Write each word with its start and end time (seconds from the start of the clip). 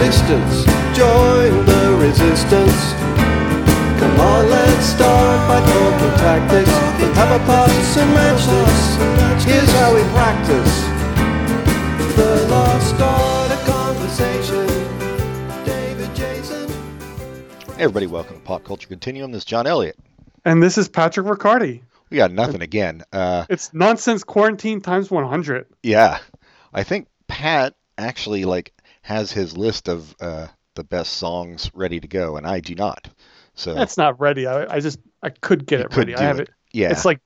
existence. 0.00 0.64
Join 0.96 1.64
the 1.66 1.96
resistance. 2.00 2.92
Come 4.00 4.18
on, 4.20 4.50
let's 4.50 4.86
start 4.86 5.48
by 5.48 5.60
talking 5.64 6.18
tactics. 6.18 6.68
Let's 7.00 7.16
have 7.16 7.40
a 7.40 7.44
pass 7.44 7.96
and 7.96 8.10
match 8.12 8.44
this. 8.44 9.44
Here's 9.44 9.70
how 9.70 9.94
we 9.94 10.02
practice. 10.10 10.80
The 12.16 12.46
lost 12.50 13.00
art 13.00 13.52
of 13.52 13.64
conversation. 13.66 14.66
David 15.64 16.12
Jason. 16.16 16.68
Hey 17.76 17.84
everybody, 17.84 18.06
welcome 18.08 18.34
to 18.34 18.42
Pop 18.42 18.64
Culture 18.64 18.88
Continuum. 18.88 19.30
This 19.30 19.42
is 19.42 19.46
John 19.46 19.68
Elliott. 19.68 19.96
And 20.44 20.60
this 20.60 20.76
is 20.76 20.88
Patrick 20.88 21.26
Riccardi. 21.26 21.82
We 22.10 22.16
got 22.16 22.32
nothing 22.32 22.62
again. 22.62 23.04
Uh, 23.12 23.46
It's 23.48 23.72
nonsense 23.72 24.24
quarantine 24.24 24.80
times 24.80 25.08
100. 25.08 25.66
yeah, 25.84 26.18
I 26.72 26.82
think 26.82 27.06
Pat 27.28 27.74
actually 27.96 28.44
like 28.44 28.72
has 29.04 29.30
his 29.30 29.54
list 29.54 29.88
of 29.88 30.16
uh, 30.18 30.46
the 30.74 30.82
best 30.82 31.12
songs 31.12 31.70
ready 31.74 32.00
to 32.00 32.08
go, 32.08 32.38
and 32.38 32.46
I 32.46 32.60
do 32.60 32.74
not. 32.74 33.06
So 33.54 33.74
That's 33.74 33.98
not 33.98 34.18
ready. 34.18 34.46
I, 34.46 34.76
I 34.76 34.80
just 34.80 34.98
I 35.22 35.28
could 35.28 35.66
get 35.66 35.80
it 35.80 35.94
ready. 35.94 36.16
I 36.16 36.22
have 36.22 36.40
it. 36.40 36.48
it. 36.48 36.54
yeah, 36.72 36.90
It's 36.90 37.04
like 37.04 37.20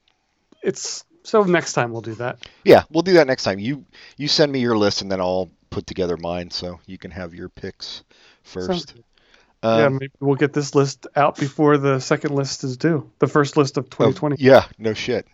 it's 0.60 1.04
so 1.22 1.44
next 1.44 1.74
time 1.74 1.92
we'll 1.92 2.02
do 2.02 2.14
that. 2.14 2.40
yeah, 2.64 2.82
we'll 2.90 3.02
do 3.02 3.14
that 3.14 3.28
next 3.28 3.44
time. 3.44 3.60
You 3.60 3.84
you 4.16 4.26
send 4.26 4.50
me 4.50 4.58
your 4.58 4.76
list, 4.76 5.02
and 5.02 5.10
then 5.10 5.20
I'll 5.20 5.50
put 5.70 5.86
together 5.86 6.16
mine, 6.16 6.50
so 6.50 6.80
you 6.86 6.98
can 6.98 7.12
have 7.12 7.32
your 7.32 7.48
picks 7.48 8.02
first. 8.42 8.94
Um, 9.62 9.78
yeah, 9.78 9.88
maybe 9.88 10.12
we'll 10.18 10.36
get 10.36 10.52
this 10.52 10.74
list 10.74 11.06
out 11.14 11.36
before 11.36 11.78
the 11.78 12.00
second 12.00 12.34
list 12.34 12.64
is 12.64 12.76
due. 12.76 13.08
The 13.20 13.28
first 13.28 13.56
list 13.56 13.76
of 13.76 13.84
oh, 13.84 14.10
2020. 14.10 14.36
yeah, 14.40 14.66
no 14.78 14.94
shit. 14.94 15.26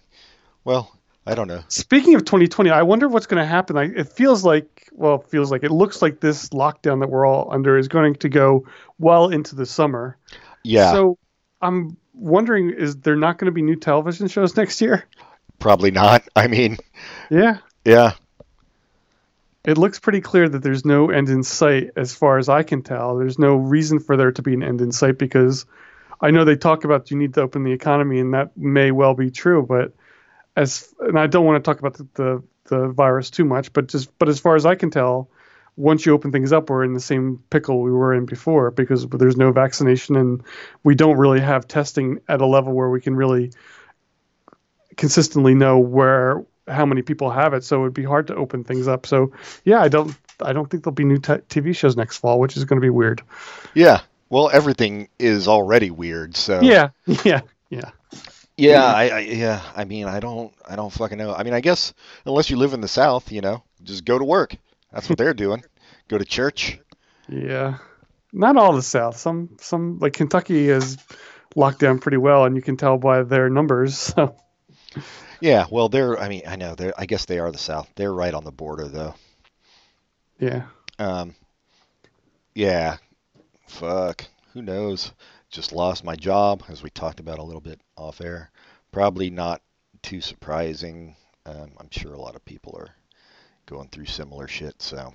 Well, 0.63 0.94
I 1.27 1.35
don't 1.35 1.49
know. 1.49 1.63
Speaking 1.69 2.15
of 2.15 2.25
2020, 2.25 2.71
I 2.71 2.83
wonder 2.83 3.09
what's 3.09 3.27
going 3.27 3.41
to 3.41 3.47
happen. 3.47 3.77
It 3.77 4.09
feels 4.09 4.45
like, 4.45 4.89
well, 4.93 5.17
it 5.17 5.29
feels 5.29 5.51
like 5.51 5.65
it 5.65 5.71
looks 5.71 6.03
like 6.03 6.21
this 6.21 6.51
lockdown 6.51 7.01
that 7.01 7.09
we're 7.09 7.27
all 7.27 7.49
under 7.51 7.79
is 7.79 7.89
going 7.89 8.15
to 8.17 8.29
go 8.29 8.67
well 8.99 9.29
into 9.31 9.55
the 9.55 9.65
summer. 9.65 10.19
Yeah, 10.63 10.93
So 10.93 11.19
I'm 11.63 11.97
wondering, 12.13 12.71
is 12.71 12.97
there 12.97 13.17
not 13.17 13.39
going 13.39 13.47
to 13.47 13.53
be 13.53 13.63
new 13.63 13.77
television 13.77 14.29
shows 14.29 14.57
next 14.57 14.81
year? 14.81 15.07
probably 15.59 15.91
not. 15.91 16.25
I 16.37 16.47
mean, 16.47 16.77
Yeah, 17.31 17.59
yeah, 17.85 18.13
it 19.65 19.79
looks 19.79 19.99
pretty 19.99 20.21
clear 20.21 20.49
that 20.49 20.63
there's 20.63 20.85
no 20.85 21.11
end 21.11 21.31
in 21.31 21.43
sight 21.43 21.91
as 21.97 22.15
far 22.15 22.39
as 22.39 22.49
I 22.49 22.63
can 22.63 22.83
tell. 22.83 23.17
There's 23.17 23.39
no 23.39 23.57
reason 23.57 23.99
for 23.99 24.17
there 24.17 24.31
to 24.33 24.43
be 24.43 24.53
an 24.53 24.63
end 24.63 24.83
in 24.83 24.93
sight 24.93 25.17
because 25.17 25.65
I 26.21 26.31
know 26.31 26.45
they 26.45 26.57
talk 26.57 26.85
about 26.85 27.11
you 27.11 27.17
need 27.17 27.35
to 27.35 27.41
open 27.41 27.65
the 27.65 27.73
economy 27.73 28.21
and 28.21 28.35
that 28.35 28.57
may 28.57 28.91
well 28.91 29.15
be 29.15 29.31
true, 29.31 29.65
but 29.67 29.93
as 30.57 30.93
and 31.01 31.19
I 31.19 31.27
don't 31.27 31.45
want 31.45 31.63
to 31.63 31.69
talk 31.69 31.81
about 31.81 31.95
the, 31.95 32.07
the, 32.15 32.43
the 32.65 32.89
virus 32.89 33.31
too 33.31 33.45
much, 33.45 33.73
but 33.73 33.89
just 33.89 34.17
but 34.19 34.29
as 34.29 34.39
far 34.39 34.57
as 34.57 34.67
I 34.67 34.75
can 34.75 34.91
tell, 34.91 35.29
once 35.77 36.07
you 36.07 36.13
open 36.13 36.33
things 36.33 36.53
up, 36.53 36.71
we're 36.71 36.85
in 36.85 36.95
the 36.95 37.01
same 37.01 37.43
pickle 37.51 37.83
we 37.83 37.91
were 37.91 38.15
in 38.15 38.27
before 38.27 38.71
because 38.71 39.07
there's 39.09 39.37
no 39.37 39.53
vaccination 39.53 40.17
and 40.17 40.43
we 40.85 40.95
don't 40.95 41.17
really 41.17 41.41
have 41.41 41.67
testing 41.67 42.21
at 42.29 42.41
a 42.41 42.47
level 42.47 42.73
where 42.73 42.91
we 42.91 43.01
can 43.01 43.17
really 43.17 43.53
consistently 44.97 45.55
know 45.55 45.79
where 45.79 46.45
how 46.69 46.87
many 46.87 47.03
people 47.03 47.31
have 47.31 47.53
it. 47.55 47.65
So 47.65 47.83
it'd 47.83 47.95
be 47.95 48.05
hard 48.05 48.29
to 48.29 48.37
open 48.37 48.65
things 48.65 48.89
up. 48.89 49.07
So 49.07 49.33
yeah, 49.65 49.81
I 49.81 49.89
don't 49.89 50.17
I 50.41 50.53
don't 50.53 50.71
think 50.71 50.85
there'll 50.85 50.95
be 50.95 51.05
new 51.05 51.19
t- 51.19 51.33
TV 51.33 51.77
shows 51.77 51.97
next 51.97 52.19
fall, 52.19 52.41
which 52.41 52.57
is 52.57 52.65
going 52.65 52.81
to 52.81 52.85
be 52.85 52.91
weird. 52.91 53.23
yeah. 53.75 54.01
Well, 54.31 54.51
everything 54.53 55.09
is 55.19 55.47
already 55.47 55.91
weird, 55.91 56.35
so 56.35 56.61
Yeah, 56.63 56.89
yeah, 57.25 57.43
yeah. 57.71 57.91
Yeah, 58.57 58.85
I, 58.85 59.09
I 59.09 59.19
yeah, 59.21 59.63
I 59.75 59.85
mean, 59.85 60.07
I 60.07 60.21
don't 60.21 60.53
I 60.69 60.77
don't 60.77 60.93
fucking 60.93 61.19
know. 61.19 61.35
I 61.35 61.43
mean, 61.43 61.55
I 61.55 61.61
guess 61.61 61.93
unless 62.25 62.51
you 62.51 62.57
live 62.57 62.73
in 62.73 62.81
the 62.81 62.89
South, 62.89 63.33
you 63.33 63.41
know, 63.41 63.63
just 63.83 64.05
go 64.05 64.19
to 64.19 64.25
work. 64.25 64.57
That's 64.93 65.09
what 65.09 65.19
they're 65.19 65.35
doing. 65.35 65.65
Go 66.09 66.19
to 66.19 66.25
church. 66.25 66.79
Yeah, 67.29 67.79
not 68.33 68.57
all 68.57 68.73
the 68.75 68.83
South. 68.83 69.17
Some 69.17 69.57
some 69.61 69.99
like 69.99 70.13
Kentucky 70.15 70.69
is 70.69 70.99
locked 71.57 71.81
down 71.81 71.99
pretty 71.99 72.19
well, 72.19 72.45
and 72.45 72.57
you 72.57 72.63
can 72.63 72.77
tell 72.77 72.99
by 72.99 73.23
their 73.23 73.49
numbers. 73.51 73.97
So 74.15 74.37
Yeah, 75.41 75.67
well, 75.71 75.89
they're 75.89 76.19
I 76.19 76.29
mean, 76.29 76.43
I 76.47 76.57
know 76.57 76.75
they're 76.75 76.95
I 76.99 77.07
guess 77.07 77.25
they 77.27 77.39
are 77.39 77.53
the 77.53 77.59
South. 77.59 77.89
They're 77.97 78.13
right 78.15 78.35
on 78.35 78.45
the 78.45 78.53
border 78.53 78.89
though. 78.89 79.15
yeah, 80.39 80.67
Um 80.99 81.35
yeah. 82.55 82.97
Fuck. 83.69 84.27
Who 84.53 84.63
knows? 84.63 85.13
Just 85.55 85.73
lost 85.73 86.03
my 86.03 86.17
job 86.17 86.65
as 86.69 86.83
we 86.83 86.91
talked 86.91 87.21
about 87.21 87.39
a 87.39 87.43
little 87.45 87.61
bit 87.61 87.81
off 87.97 88.21
air. 88.21 88.51
Probably 88.91 89.31
not 89.31 89.63
too 90.03 90.21
surprising. 90.21 91.15
Um, 91.47 91.71
I'm 91.79 91.89
sure 91.93 92.13
a 92.13 92.21
lot 92.21 92.35
of 92.35 92.45
people 92.45 92.75
are 92.77 92.91
going 93.67 93.89
through 93.89 94.07
similar 94.07 94.49
shit, 94.49 94.83
so 94.83 95.15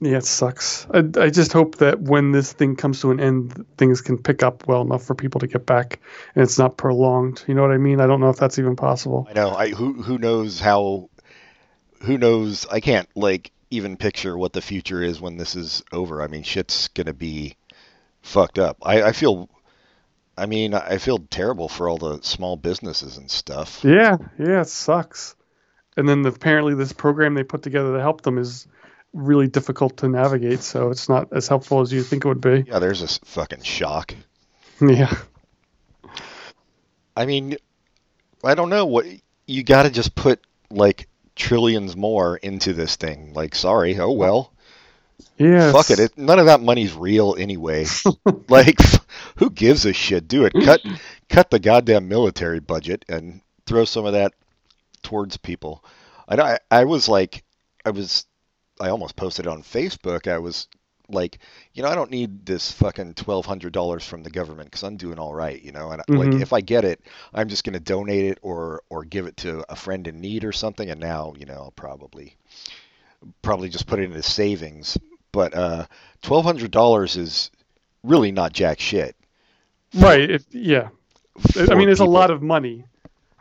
yeah, 0.00 0.16
it 0.16 0.24
sucks. 0.24 0.88
I, 0.92 1.04
I 1.16 1.30
just 1.30 1.52
hope 1.52 1.76
that 1.76 2.00
when 2.00 2.32
this 2.32 2.52
thing 2.52 2.74
comes 2.74 3.00
to 3.02 3.12
an 3.12 3.20
end, 3.20 3.64
things 3.76 4.00
can 4.00 4.18
pick 4.18 4.42
up 4.42 4.66
well 4.66 4.82
enough 4.82 5.04
for 5.04 5.14
people 5.14 5.38
to 5.38 5.46
get 5.46 5.64
back, 5.64 6.00
and 6.34 6.42
it's 6.42 6.58
not 6.58 6.76
prolonged. 6.76 7.44
You 7.46 7.54
know 7.54 7.62
what 7.62 7.70
I 7.70 7.78
mean? 7.78 8.00
I 8.00 8.08
don't 8.08 8.20
know 8.20 8.30
if 8.30 8.38
that's 8.38 8.58
even 8.58 8.74
possible. 8.74 9.28
I 9.30 9.34
know. 9.34 9.50
I 9.50 9.68
who 9.68 10.02
who 10.02 10.18
knows 10.18 10.58
how 10.58 11.08
who 12.00 12.18
knows 12.18 12.66
I 12.66 12.80
can't 12.80 13.08
like 13.14 13.52
even 13.70 13.96
picture 13.96 14.36
what 14.36 14.54
the 14.54 14.60
future 14.60 15.04
is 15.04 15.20
when 15.20 15.36
this 15.36 15.54
is 15.54 15.84
over. 15.92 16.20
I 16.20 16.26
mean 16.26 16.42
shit's 16.42 16.88
gonna 16.88 17.14
be 17.14 17.54
fucked 18.22 18.58
up. 18.58 18.78
I, 18.82 19.02
I 19.02 19.12
feel 19.12 19.48
I 20.36 20.46
mean 20.46 20.74
I 20.74 20.98
feel 20.98 21.18
terrible 21.18 21.68
for 21.68 21.88
all 21.88 21.98
the 21.98 22.20
small 22.22 22.56
businesses 22.56 23.18
and 23.18 23.30
stuff. 23.30 23.80
Yeah, 23.84 24.16
yeah, 24.38 24.62
it 24.62 24.68
sucks. 24.68 25.36
And 25.96 26.08
then 26.08 26.22
the, 26.22 26.30
apparently 26.30 26.74
this 26.74 26.92
program 26.92 27.34
they 27.34 27.42
put 27.42 27.62
together 27.62 27.94
to 27.94 28.00
help 28.00 28.22
them 28.22 28.38
is 28.38 28.66
really 29.12 29.46
difficult 29.46 29.98
to 29.98 30.08
navigate, 30.08 30.62
so 30.62 30.90
it's 30.90 31.08
not 31.08 31.28
as 31.32 31.48
helpful 31.48 31.80
as 31.80 31.92
you 31.92 32.02
think 32.02 32.24
it 32.24 32.28
would 32.28 32.40
be. 32.40 32.64
Yeah, 32.66 32.78
there's 32.78 33.02
a 33.02 33.26
fucking 33.26 33.62
shock. 33.62 34.14
Yeah. 34.80 35.14
I 37.16 37.26
mean 37.26 37.56
I 38.42 38.54
don't 38.54 38.70
know 38.70 38.86
what 38.86 39.06
you 39.46 39.62
got 39.62 39.82
to 39.82 39.90
just 39.90 40.14
put 40.14 40.40
like 40.70 41.08
trillions 41.36 41.96
more 41.96 42.36
into 42.36 42.72
this 42.72 42.96
thing. 42.96 43.32
Like 43.34 43.54
sorry, 43.54 43.98
oh 43.98 44.12
well. 44.12 44.52
Yeah. 45.38 45.72
Fuck 45.72 45.90
it. 45.90 45.98
it. 45.98 46.16
None 46.18 46.38
of 46.38 46.46
that 46.46 46.60
money's 46.60 46.94
real 46.94 47.34
anyway. 47.38 47.86
like, 48.48 48.78
who 49.36 49.50
gives 49.50 49.84
a 49.86 49.92
shit? 49.92 50.28
Do 50.28 50.44
it. 50.44 50.52
Cut, 50.52 50.80
cut 51.28 51.50
the 51.50 51.58
goddamn 51.58 52.08
military 52.08 52.60
budget 52.60 53.04
and 53.08 53.40
throw 53.66 53.84
some 53.84 54.04
of 54.06 54.12
that 54.12 54.32
towards 55.02 55.36
people. 55.36 55.84
I 56.28 56.36
know. 56.36 56.44
I, 56.44 56.58
I 56.70 56.84
was 56.84 57.08
like, 57.08 57.42
I 57.84 57.90
was, 57.90 58.26
I 58.80 58.88
almost 58.88 59.16
posted 59.16 59.46
it 59.46 59.50
on 59.50 59.62
Facebook. 59.62 60.30
I 60.30 60.38
was 60.38 60.68
like, 61.08 61.38
you 61.74 61.82
know, 61.82 61.88
I 61.88 61.94
don't 61.94 62.10
need 62.10 62.46
this 62.46 62.70
fucking 62.72 63.14
twelve 63.14 63.44
hundred 63.44 63.72
dollars 63.72 64.06
from 64.06 64.22
the 64.22 64.30
government 64.30 64.70
because 64.70 64.82
I'm 64.84 64.96
doing 64.96 65.18
all 65.18 65.34
right, 65.34 65.60
you 65.60 65.72
know. 65.72 65.90
And 65.90 66.02
like, 66.08 66.28
Mhm. 66.30 66.40
if 66.40 66.52
I 66.52 66.60
get 66.60 66.84
it, 66.84 67.00
I'm 67.34 67.48
just 67.48 67.64
gonna 67.64 67.80
donate 67.80 68.24
it 68.24 68.38
or 68.42 68.82
or 68.88 69.04
give 69.04 69.26
it 69.26 69.36
to 69.38 69.64
a 69.70 69.76
friend 69.76 70.06
in 70.06 70.20
need 70.20 70.44
or 70.44 70.52
something. 70.52 70.88
And 70.88 71.00
now, 71.00 71.34
you 71.38 71.44
know, 71.44 71.54
I'll 71.54 71.72
probably 71.72 72.36
probably 73.42 73.68
just 73.68 73.86
put 73.86 73.98
it 73.98 74.04
into 74.04 74.22
savings. 74.22 74.98
But 75.32 75.54
uh, 75.54 75.86
twelve 76.22 76.44
hundred 76.44 76.70
dollars 76.70 77.16
is 77.16 77.50
really 78.02 78.32
not 78.32 78.52
jack 78.52 78.80
shit. 78.80 79.16
Right. 79.94 80.30
It, 80.30 80.44
yeah. 80.50 80.88
I 81.56 81.74
mean, 81.74 81.88
it's 81.88 82.00
a 82.00 82.04
lot 82.04 82.30
of 82.30 82.42
money, 82.42 82.84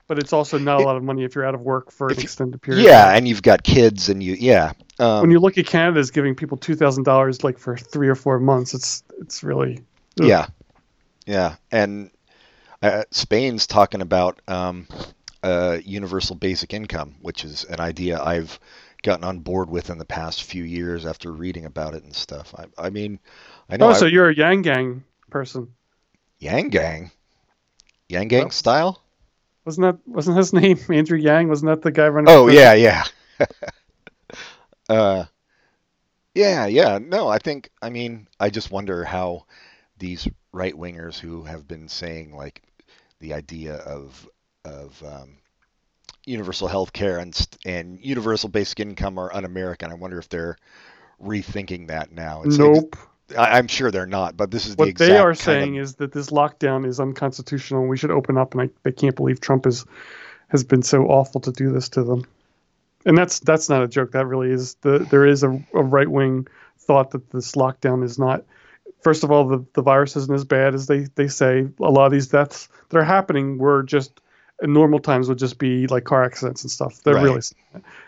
but 0.08 0.18
it's 0.18 0.31
also 0.31 0.58
not 0.58 0.80
a 0.80 0.84
lot 0.84 0.96
of 0.96 1.03
money 1.03 1.25
if 1.25 1.36
you're 1.36 1.46
out 1.46 1.56
of 1.56 1.62
work 1.62 1.91
for 1.91 2.08
an 2.08 2.20
extended 2.20 2.62
period. 2.62 2.84
Yeah, 2.84 3.14
and 3.14 3.28
you've 3.28 3.41
got 3.41 3.64
kids, 3.64 4.08
and 4.08 4.24
you 4.24 4.36
yeah. 4.40 4.72
Um, 4.97 5.22
When 5.22 5.31
you 5.31 5.40
look 5.40 5.58
at 5.58 5.66
Canada's 5.66 6.09
giving 6.09 6.34
people 6.34 6.58
two 6.58 6.75
thousand 6.75 7.03
dollars 7.03 7.44
like 7.44 7.58
for 7.58 7.75
three 7.75 8.08
or 8.08 8.16
four 8.16 8.40
months, 8.40 8.74
it's 8.74 9.03
it's 9.20 9.44
really 9.44 9.81
Ugh. 10.22 10.28
Yeah, 10.28 10.47
yeah, 11.25 11.56
and 11.72 12.12
uh, 12.81 13.03
Spain's 13.12 13.67
talking 13.67 14.02
about 14.02 14.41
um, 14.47 14.88
uh, 15.44 15.79
universal 15.84 16.35
basic 16.35 16.73
income, 16.73 17.16
which 17.22 17.44
is 17.44 17.66
an 17.66 17.79
idea 17.79 18.22
I've 18.22 18.59
gotten 19.03 19.24
on 19.24 19.40
board 19.40 19.70
with 19.70 19.90
in 19.90 19.98
the 19.98 20.06
past 20.06 20.44
few 20.44 20.64
years 20.64 21.06
after 21.06 21.32
reading 21.32 21.66
about 21.66 21.94
it 21.96 22.03
and 22.03 22.16
stuff. 22.16 22.53
I, 22.58 22.66
I 22.88 22.90
mean, 22.90 23.20
I 23.70 23.78
know 23.78 23.88
Oh, 23.88 23.90
I- 23.90 23.94
so 23.94 24.06
you're 24.06 24.30
a 24.30 24.36
Yang 24.36 24.62
Gang 24.64 25.03
person. 25.30 25.74
Yang 26.40 26.70
Gang, 26.70 27.12
Yang 28.09 28.28
Gang 28.30 28.46
Oh. 28.46 28.50
style. 28.50 29.02
Wasn't 29.66 29.84
that 29.84 30.00
wasn't 30.08 30.38
his 30.38 30.53
name 30.62 30.80
Andrew 30.90 31.18
Yang? 31.18 31.50
Wasn't 31.50 31.70
that 31.70 31.82
the 31.82 31.92
guy 31.92 32.08
running? 32.08 32.34
Oh 32.34 32.48
yeah, 32.48 32.74
yeah. 32.74 33.03
uh, 34.90 35.26
yeah, 36.34 36.66
yeah. 36.66 36.97
No, 37.02 37.28
I 37.28 37.38
think. 37.38 37.70
I 37.82 37.90
mean, 37.90 38.28
I 38.40 38.50
just 38.50 38.72
wonder 38.72 39.04
how 39.04 39.46
these 39.97 40.28
right 40.52 40.74
wingers 40.74 41.20
who 41.20 41.44
have 41.44 41.68
been 41.68 41.88
saying 41.88 42.36
like 42.36 42.62
the 43.20 43.34
idea 43.34 43.76
of 43.76 44.28
of 44.66 45.02
um, 45.06 45.38
universal 46.26 46.68
health 46.68 46.94
care 46.94 47.18
and 47.18 47.47
and 47.66 48.00
universal 48.03 48.50
basic 48.50 48.79
income 48.79 49.18
are 49.18 49.34
un-American. 49.34 49.91
I 49.91 49.96
wonder 49.96 50.20
if 50.20 50.29
they're 50.29 50.58
rethinking 51.22 51.88
that 51.88 52.12
now. 52.12 52.44
It's 52.44 52.59
ex- 52.59 52.59
Nope. 52.59 52.96
I, 53.38 53.58
I'm 53.58 53.68
sure 53.68 53.91
they're 53.91 54.06
not, 54.06 54.35
but 54.35 54.52
this 54.52 54.66
is 54.66 54.76
the 54.76 54.82
What 54.82 54.90
exact 54.90 55.09
they 55.09 55.18
are 55.18 55.34
saying 55.34 55.78
of, 55.78 55.84
is 55.84 55.96
that 55.96 56.12
this 56.12 56.29
lockdown 56.29 56.85
is 56.85 57.00
unconstitutional 57.00 57.82
and 57.82 57.90
we 57.90 57.97
should 57.97 58.12
open 58.12 58.38
up. 58.38 58.53
And 58.53 58.64
I, 58.64 58.70
they 58.84 58.91
can't 58.91 59.16
believe 59.16 59.40
Trump 59.40 59.66
is 59.66 59.85
has 60.50 60.64
been 60.64 60.84
so 60.84 61.06
awful 61.06 61.40
to 61.41 61.52
do 61.52 61.72
this 61.72 61.90
to 61.90 62.03
them. 62.03 62.26
And 63.06 63.18
that's 63.18 63.40
that's 63.40 63.70
not 63.70 63.84
a 63.84 63.88
joke. 63.88 64.12
That 64.12 64.28
really 64.28 64.52
is 64.52 64.76
the 64.82 65.00
there 65.00 65.26
is 65.26 65.44
a, 65.44 65.50
a 65.73 65.84
right 65.84 66.09
wing 66.09 66.47
thought 66.78 67.12
that 67.12 67.29
this 67.32 67.53
lockdown 67.53 68.03
is 68.03 68.20
not. 68.20 68.44
First 69.02 69.23
of 69.23 69.32
all, 69.32 69.47
the, 69.47 69.66
the 69.73 69.82
virus 69.82 70.16
isn't 70.16 70.34
as 70.34 70.46
bad 70.46 70.76
as 70.76 70.85
they, 70.85 71.08
they 71.16 71.28
say. 71.28 71.68
A 71.79 71.90
lot 71.90 72.06
of 72.06 72.12
these 72.12 72.28
deaths 72.28 72.70
that 72.90 72.97
are 72.97 73.03
happening 73.03 73.58
were 73.58 73.82
just 73.82 74.22
normal 74.61 74.99
times 74.99 75.28
would 75.29 75.40
just 75.40 75.58
be 75.58 75.87
like 75.87 76.03
car 76.03 76.23
accidents 76.23 76.63
and 76.63 76.72
stuff. 76.72 77.02
They're 77.03 77.16
Right. 77.16 77.23
really 77.23 77.41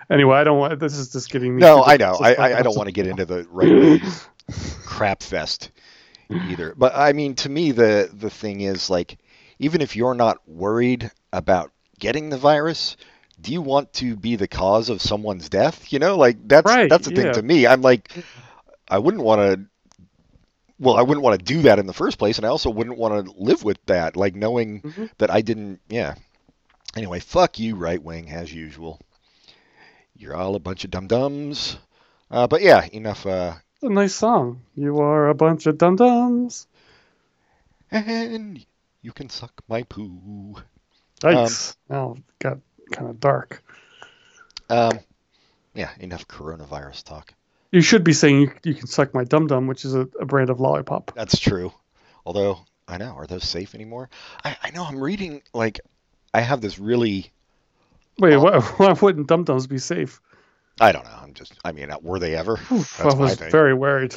anyway. 0.10 0.38
I 0.38 0.44
don't 0.44 0.60
want. 0.60 0.80
This 0.80 0.98
is 0.98 1.12
just 1.12 1.30
getting 1.30 1.56
me. 1.56 1.62
No, 1.62 1.84
I 1.84 1.98
know. 1.98 2.16
I, 2.22 2.34
I, 2.36 2.60
I 2.60 2.62
don't 2.62 2.76
want 2.78 2.88
to 2.88 2.94
get 2.94 3.08
into 3.08 3.26
the 3.26 3.46
right 3.50 4.02
crap 4.86 5.24
fest 5.24 5.72
either. 6.30 6.74
But 6.78 6.94
I 6.96 7.14
mean, 7.14 7.36
to 7.36 7.50
me, 7.50 7.72
the 7.72 8.10
the 8.14 8.30
thing 8.30 8.62
is 8.62 8.90
like, 8.90 9.18
even 9.60 9.82
if 9.82 9.96
you're 9.96 10.14
not 10.16 10.48
worried 10.48 11.12
about 11.32 11.72
getting 12.00 12.30
the 12.30 12.38
virus, 12.38 12.98
do 13.42 13.52
you 13.52 13.62
want 13.62 13.94
to 13.94 14.16
be 14.16 14.36
the 14.36 14.48
cause 14.48 14.90
of 14.90 15.02
someone's 15.02 15.50
death? 15.50 15.92
You 15.92 16.00
know, 16.00 16.18
like 16.18 16.48
that's 16.48 16.68
Right, 16.68 16.90
that's 16.90 17.06
the 17.06 17.12
thing 17.12 17.32
to 17.34 17.42
me. 17.42 17.66
I'm 17.68 17.82
like, 17.82 18.10
I 18.90 19.00
wouldn't 19.00 19.24
want 19.24 19.42
to. 19.42 19.66
Well, 20.80 20.96
I 20.98 21.02
wouldn't 21.04 21.24
want 21.24 21.40
to 21.40 21.46
do 21.46 21.62
that 21.64 21.80
in 21.80 21.86
the 21.86 21.94
first 21.94 22.18
place, 22.18 22.38
and 22.38 22.46
I 22.46 22.50
also 22.50 22.70
wouldn't 22.70 22.98
want 22.98 23.26
to 23.26 23.32
live 23.38 23.64
with 23.64 23.78
that, 23.86 24.18
like 24.18 24.36
knowing 24.36 24.82
Mhm. 24.82 25.10
that 25.20 25.30
I 25.32 25.42
didn't. 25.42 25.80
Yeah. 25.88 26.16
Anyway, 26.96 27.20
fuck 27.20 27.60
you, 27.60 27.76
right 27.76 28.02
wing, 28.02 28.30
as 28.30 28.54
usual. 28.54 29.00
You're 30.16 30.36
all 30.36 30.56
a 30.56 30.60
bunch 30.60 30.84
of 30.86 30.92
dum 30.92 31.08
dums. 31.08 31.78
Uh, 32.30 32.48
but 32.48 32.62
yeah, 32.62 32.86
enough. 32.92 33.26
Uh, 33.26 33.54
It's 33.76 33.84
a 33.84 33.90
nice 33.90 34.14
song. 34.14 34.62
You 34.76 35.00
are 35.00 35.30
a 35.30 35.36
bunch 35.36 35.66
of 35.66 35.78
dum 35.78 35.96
dums. 35.96 36.68
and 37.92 38.64
you 39.02 39.12
can 39.12 39.30
suck 39.30 39.52
my 39.68 39.84
poo. 39.84 40.56
Yikes! 41.22 41.76
now 41.90 42.16
it 42.18 42.24
got 42.40 42.58
kind 42.92 43.10
of 43.10 43.20
dark. 43.20 43.64
Um, 44.70 45.00
yeah, 45.74 45.92
enough 46.00 46.28
coronavirus 46.28 47.04
talk. 47.04 47.34
You 47.72 47.82
should 47.82 48.04
be 48.04 48.14
saying 48.14 48.42
you, 48.42 48.52
you 48.64 48.76
can 48.76 48.88
suck 48.88 49.14
my 49.14 49.24
dum 49.24 49.48
dum, 49.48 49.68
which 49.68 49.84
is 49.86 49.96
a, 49.96 50.08
a 50.20 50.26
brand 50.26 50.50
of 50.50 50.60
lollipop. 50.60 51.12
That's 51.16 51.40
true. 51.40 51.74
Although 52.26 52.60
I 52.88 52.98
know, 52.98 53.14
are 53.16 53.26
those 53.26 53.48
safe 53.48 53.74
anymore? 53.74 54.10
I, 54.44 54.58
I 54.62 54.72
know 54.72 54.84
I'm 54.86 55.00
reading 55.02 55.42
like 55.54 55.80
I 56.34 56.42
have 56.42 56.62
this 56.62 56.80
really. 56.80 57.32
Wait, 58.20 58.38
why, 58.38 58.60
why 58.78 58.94
wouldn't 58.94 59.28
dum 59.28 59.44
dums 59.44 59.68
be 59.68 59.78
safe? 59.78 60.22
I 60.80 60.92
don't 60.92 61.06
know. 61.06 61.18
I'm 61.22 61.34
just. 61.34 61.54
I 61.64 61.72
mean, 61.72 61.92
uh, 61.92 61.98
were 62.02 62.20
they 62.20 62.36
ever? 62.36 62.54
Oof, 62.72 62.98
That's 62.98 63.16
I 63.16 63.18
was 63.18 63.36
very 63.36 63.74
worried. 63.74 64.16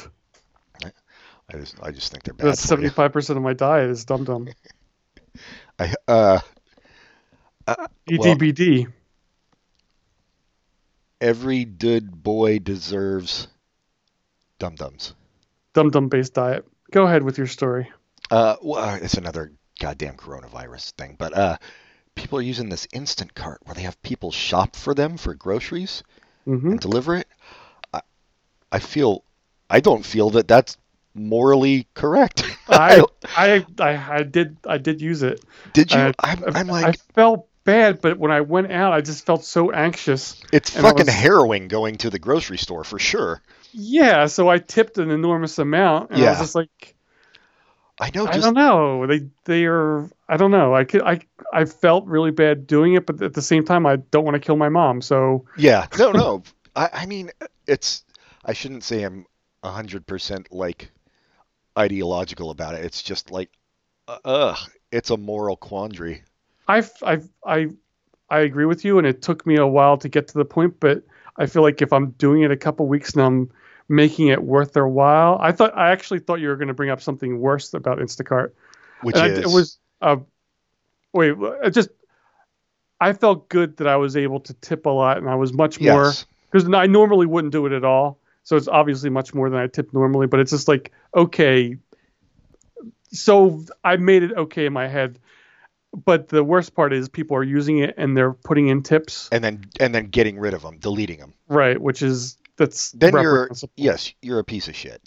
I 0.83 1.57
just. 1.57 1.75
I 1.81 1.91
just 1.91 2.11
think 2.11 2.23
they're 2.23 2.33
bad. 2.33 2.47
That's 2.47 2.61
seventy 2.61 2.89
five 2.89 3.13
percent 3.13 3.37
of 3.37 3.43
my 3.43 3.53
diet 3.53 3.89
is 3.89 4.05
dum 4.05 4.23
dum. 4.23 4.49
I, 5.79 5.93
uh, 6.07 6.39
EDBD. 8.09 8.91
every 11.21 11.65
good 11.65 12.23
boy 12.23 12.59
deserves 12.59 13.47
dum 14.57 14.75
dums. 14.75 15.13
Dum 15.73 15.91
dum 15.91 16.09
based 16.09 16.33
diet. 16.33 16.65
Go 16.91 17.05
ahead 17.05 17.21
with 17.21 17.37
your 17.37 17.47
story. 17.47 17.91
Uh, 18.31 18.55
well, 18.61 18.95
it's 18.95 19.13
another 19.13 19.51
goddamn 19.79 20.15
coronavirus 20.15 20.91
thing, 20.93 21.15
but 21.19 21.37
uh, 21.37 21.57
people 22.17 22.39
are 22.39 22.43
using 22.43 22.69
this 22.69 22.87
Instacart 22.87 23.57
where 23.63 23.75
they 23.75 23.83
have 23.83 24.01
people 24.03 24.31
shop 24.31 24.75
for 24.75 24.93
them 24.93 25.17
for 25.17 25.33
groceries 25.35 26.03
hmm 26.45 26.75
and 26.75 26.81
deliver 26.81 27.15
it. 27.15 27.27
I, 27.93 28.01
I 28.71 28.79
feel, 28.79 29.23
I 29.69 29.81
don't 29.81 30.05
feel 30.05 30.31
that 30.31 30.47
that's 30.47 30.77
morally 31.15 31.87
correct. 31.95 32.43
I, 32.67 33.05
I 33.35 33.65
I 33.79 33.95
I 34.19 34.23
did 34.23 34.57
I 34.65 34.77
did 34.77 35.01
use 35.01 35.23
it. 35.23 35.43
did 35.73 35.93
you? 35.93 36.13
I- 36.13 36.15
I'm, 36.19 36.43
I'm 36.53 36.69
I 36.81 36.93
felt 37.15 37.47
bad, 37.63 38.01
but 38.01 38.17
when 38.17 38.31
I 38.31 38.41
went 38.41 38.71
out, 38.71 38.93
I 38.93 39.01
just 39.01 39.25
felt 39.25 39.43
so 39.45 39.71
anxious. 39.71 40.37
it's 40.51 40.69
fucking 40.69 41.07
was- 41.07 41.07
harrowing 41.07 41.69
going 41.69 41.95
to 41.97 42.09
the 42.09 42.19
grocery 42.19 42.57
store 42.57 42.83
for 42.83 42.99
sure. 42.99 43.41
Yeah, 43.71 44.25
so 44.27 44.49
I 44.49 44.59
tipped 44.59 44.97
an 44.97 45.11
enormous 45.11 45.59
amount, 45.59 46.11
and 46.11 46.21
I 46.23 46.25
was 46.27 46.39
Yeah. 46.39 46.39
just 46.39 46.55
like, 46.55 46.95
I 47.99 48.11
know, 48.13 48.27
I 48.27 48.37
don't 48.37 48.53
know. 48.53 49.07
They 49.07 49.27
they 49.45 49.65
are. 49.65 50.07
I 50.29 50.37
don't 50.37 50.51
know. 50.51 50.75
I 50.75 50.83
could. 50.83 51.01
I 51.01 51.19
I 51.51 51.65
felt 51.65 52.05
really 52.05 52.29
bad 52.29 52.67
doing 52.67 52.93
it, 52.93 53.07
but 53.07 53.21
at 53.23 53.33
the 53.33 53.41
same 53.41 53.65
time, 53.65 53.87
I 53.87 53.95
don't 53.95 54.23
want 54.23 54.35
to 54.35 54.39
kill 54.39 54.55
my 54.55 54.69
mom. 54.69 55.01
So 55.01 55.45
Yeah, 55.57 55.87
no, 55.97 56.11
no. 56.11 56.43
I, 56.75 56.89
I 56.93 57.05
mean, 57.07 57.31
it's. 57.65 58.03
I 58.45 58.53
shouldn't 58.53 58.83
say 58.83 59.03
I'm 59.03 59.25
hundred 59.63 60.05
percent 60.05 60.47
like 60.51 60.91
ideological 61.77 62.51
about 62.51 62.75
it. 62.75 62.85
It's 62.85 63.01
just 63.01 63.31
like, 63.31 63.49
uh, 64.07 64.19
ugh, 64.23 64.57
it's 64.91 65.09
a 65.09 65.17
moral 65.17 65.57
quandary. 65.57 66.23
I 66.67 66.83
I 67.01 67.21
I 67.45 67.67
I 68.29 68.39
agree 68.39 68.65
with 68.65 68.85
you, 68.85 68.99
and 68.99 69.07
it 69.07 69.23
took 69.23 69.45
me 69.47 69.57
a 69.57 69.67
while 69.67 69.97
to 69.97 70.09
get 70.09 70.27
to 70.27 70.37
the 70.37 70.45
point, 70.45 70.79
but 70.79 71.03
I 71.37 71.47
feel 71.47 71.63
like 71.63 71.81
if 71.81 71.91
I'm 71.91 72.11
doing 72.11 72.43
it 72.43 72.51
a 72.51 72.57
couple 72.57 72.87
weeks 72.87 73.13
and 73.13 73.23
I'm 73.23 73.51
making 73.89 74.27
it 74.27 74.43
worth 74.43 74.73
their 74.73 74.87
while, 74.87 75.37
I 75.41 75.51
thought 75.51 75.77
I 75.77 75.91
actually 75.91 76.19
thought 76.19 76.39
you 76.39 76.49
were 76.49 76.57
going 76.57 76.67
to 76.67 76.73
bring 76.73 76.89
up 76.89 77.01
something 77.01 77.39
worse 77.39 77.73
about 77.73 77.99
Instacart. 77.99 78.51
Which 79.03 79.15
And 79.15 79.23
I- 79.25 79.29
is 79.29 79.39
it 79.39 79.55
was 79.55 79.79
uh, 80.01 80.17
wait, 81.13 81.35
it 81.63 81.71
just 81.71 81.89
I 82.99 83.13
felt 83.13 83.49
good 83.49 83.77
that 83.77 83.87
I 83.87 83.95
was 83.95 84.17
able 84.17 84.39
to 84.41 84.53
tip 84.55 84.85
a 84.85 84.89
lot, 84.89 85.17
and 85.17 85.29
I 85.29 85.35
was 85.35 85.53
much 85.53 85.79
more 85.79 86.03
yes, 86.05 86.25
because 86.51 86.67
I 86.73 86.87
normally 86.87 87.25
wouldn't 87.27 87.51
do 87.51 87.65
it 87.65 87.71
at 87.71 87.83
all. 87.83 88.19
So 88.43 88.55
it's 88.55 88.67
obviously 88.67 89.09
much 89.09 89.33
more 89.33 89.49
than 89.49 89.59
I 89.59 89.67
tip 89.67 89.93
normally, 89.93 90.27
but 90.27 90.39
it's 90.39 90.51
just 90.51 90.67
like 90.67 90.91
okay. 91.15 91.77
So 93.11 93.63
I 93.83 93.97
made 93.97 94.23
it 94.23 94.33
okay 94.33 94.65
in 94.65 94.73
my 94.73 94.87
head, 94.87 95.19
but 96.05 96.27
the 96.29 96.43
worst 96.43 96.75
part 96.75 96.91
is 96.91 97.07
people 97.07 97.37
are 97.37 97.43
using 97.43 97.79
it 97.79 97.95
and 97.97 98.17
they're 98.17 98.33
putting 98.33 98.67
in 98.67 98.83
tips, 98.83 99.29
and 99.31 99.43
then 99.43 99.65
and 99.79 99.93
then 99.93 100.07
getting 100.07 100.39
rid 100.39 100.53
of 100.53 100.61
them, 100.61 100.77
deleting 100.79 101.19
them. 101.19 101.33
right? 101.47 101.79
Which 101.79 102.01
is 102.01 102.37
that's 102.57 102.91
Then 102.91 103.13
you're 103.13 103.49
yes, 103.75 104.13
you're 104.21 104.39
a 104.39 104.43
piece 104.43 104.67
of 104.67 104.75
shit. 104.75 105.01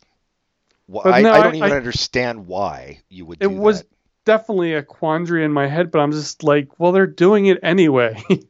But 0.88 1.06
I, 1.06 1.20
no, 1.22 1.32
I 1.32 1.42
don't 1.42 1.54
I- 1.54 1.56
even 1.58 1.72
I- 1.72 1.76
understand 1.76 2.46
why 2.46 3.00
you 3.08 3.26
would. 3.26 3.42
It 3.42 3.50
was 3.52 3.82
that. 3.82 3.88
definitely 4.24 4.74
a 4.74 4.82
quandary 4.82 5.44
in 5.44 5.52
my 5.52 5.66
head, 5.66 5.90
but 5.90 6.00
I'm 6.00 6.12
just 6.12 6.42
like, 6.42 6.80
well, 6.80 6.92
they're 6.92 7.06
doing 7.06 7.46
it 7.46 7.58
anyway. 7.62 8.22